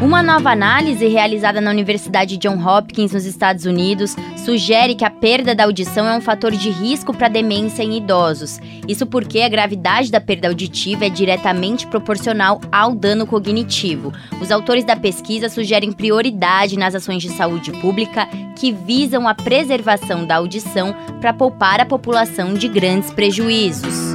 Uma 0.00 0.22
nova 0.22 0.52
análise 0.52 1.08
realizada 1.08 1.60
na 1.60 1.72
Universidade 1.72 2.36
John 2.36 2.64
Hopkins, 2.64 3.10
nos 3.10 3.24
Estados 3.24 3.64
Unidos, 3.64 4.14
sugere 4.36 4.94
que 4.94 5.04
a 5.04 5.10
perda 5.10 5.56
da 5.56 5.64
audição 5.64 6.06
é 6.06 6.16
um 6.16 6.20
fator 6.20 6.52
de 6.52 6.70
risco 6.70 7.12
para 7.12 7.26
demência 7.26 7.82
em 7.82 7.96
idosos. 7.96 8.60
Isso 8.86 9.04
porque 9.06 9.40
a 9.40 9.48
gravidade 9.48 10.12
da 10.12 10.20
perda 10.20 10.46
auditiva 10.46 11.06
é 11.06 11.10
diretamente 11.10 11.84
proporcional 11.88 12.60
ao 12.70 12.94
dano 12.94 13.26
cognitivo. 13.26 14.12
Os 14.40 14.52
autores 14.52 14.84
da 14.84 14.94
pesquisa 14.94 15.48
sugerem 15.48 15.90
prioridade 15.90 16.78
nas 16.78 16.94
ações 16.94 17.20
de 17.20 17.30
saúde 17.30 17.72
pública 17.72 18.28
que 18.54 18.70
visam 18.70 19.26
a 19.26 19.34
preservação 19.34 20.24
da 20.24 20.36
audição 20.36 20.94
para 21.20 21.34
poupar 21.34 21.80
a 21.80 21.86
população 21.86 22.54
de 22.54 22.68
grandes 22.68 23.10
prejuízos. 23.10 24.07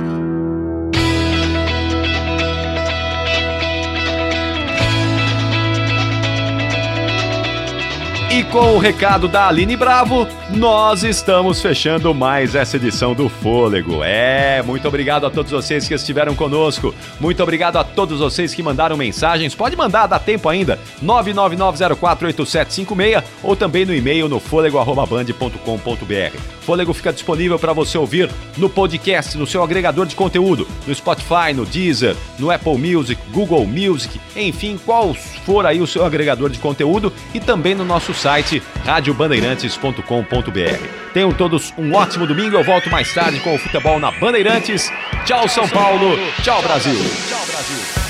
E 8.44 8.46
com 8.48 8.76
o 8.76 8.78
recado 8.78 9.30
da 9.30 9.48
Aline 9.48 9.78
Bravo, 9.78 10.28
nós 10.50 11.06
estamos 11.06 11.62
fechando 11.62 12.14
mais 12.14 12.56
essa 12.56 12.76
edição 12.76 13.14
do 13.14 13.30
Fôlego. 13.30 14.04
É, 14.04 14.62
muito 14.62 14.86
obrigado 14.86 15.26
a 15.26 15.30
todos 15.30 15.50
vocês 15.50 15.88
que 15.88 15.94
estiveram 15.94 16.36
conosco. 16.36 16.94
Muito 17.22 17.42
obrigado 17.42 17.78
a 17.78 17.86
todos 17.86 18.20
vocês 18.20 18.54
que 18.54 18.62
mandaram 18.62 18.98
mensagens. 18.98 19.56
Pode 19.56 19.78
mandar, 19.78 20.08
dá 20.08 20.20
tempo 20.20 20.50
ainda. 20.50 20.78
999048756 21.02 23.24
ou 23.42 23.56
também 23.56 23.86
no 23.86 23.96
e-mail 23.96 24.28
no 24.28 24.42
fôlego@band.com.br. 24.42 26.54
Fôlego 26.64 26.94
fica 26.94 27.14
disponível 27.14 27.60
para 27.60 27.74
você 27.74 27.98
ouvir 27.98 28.30
no 28.58 28.70
podcast, 28.70 29.38
no 29.38 29.46
seu 29.46 29.64
agregador 29.64 30.06
de 30.06 30.16
conteúdo, 30.16 30.68
no 30.88 30.96
Spotify, 30.96 31.54
no 31.54 31.66
Deezer, 31.66 32.16
no 32.40 32.50
Apple 32.50 32.78
Music, 32.78 33.22
Google 33.32 33.68
Music, 33.68 34.20
enfim, 34.36 34.80
qual 34.84 35.14
for 35.14 35.66
aí 35.66 35.82
o 35.82 35.88
seu 35.88 36.06
agregador 36.06 36.50
de 36.50 36.60
conteúdo 36.60 37.12
e 37.34 37.40
também 37.40 37.76
no 37.76 37.84
nosso 37.84 38.14
site 38.34 38.64
radiobandeirantes.com.br. 38.84 41.14
Tenham 41.14 41.32
todos 41.32 41.72
um 41.78 41.94
ótimo 41.94 42.26
domingo. 42.26 42.58
Eu 42.58 42.64
volto 42.64 42.90
mais 42.90 43.14
tarde 43.14 43.40
com 43.42 43.54
o 43.54 43.60
futebol 43.60 44.00
na 44.00 44.10
Bandeirantes. 44.12 44.92
Tchau, 45.26 45.48
São 45.48 45.70
Paulo. 45.70 46.18
Tchau, 46.42 46.62
Brasil. 46.64 47.00
Tchau, 47.30 47.46
Brasil. 47.46 48.03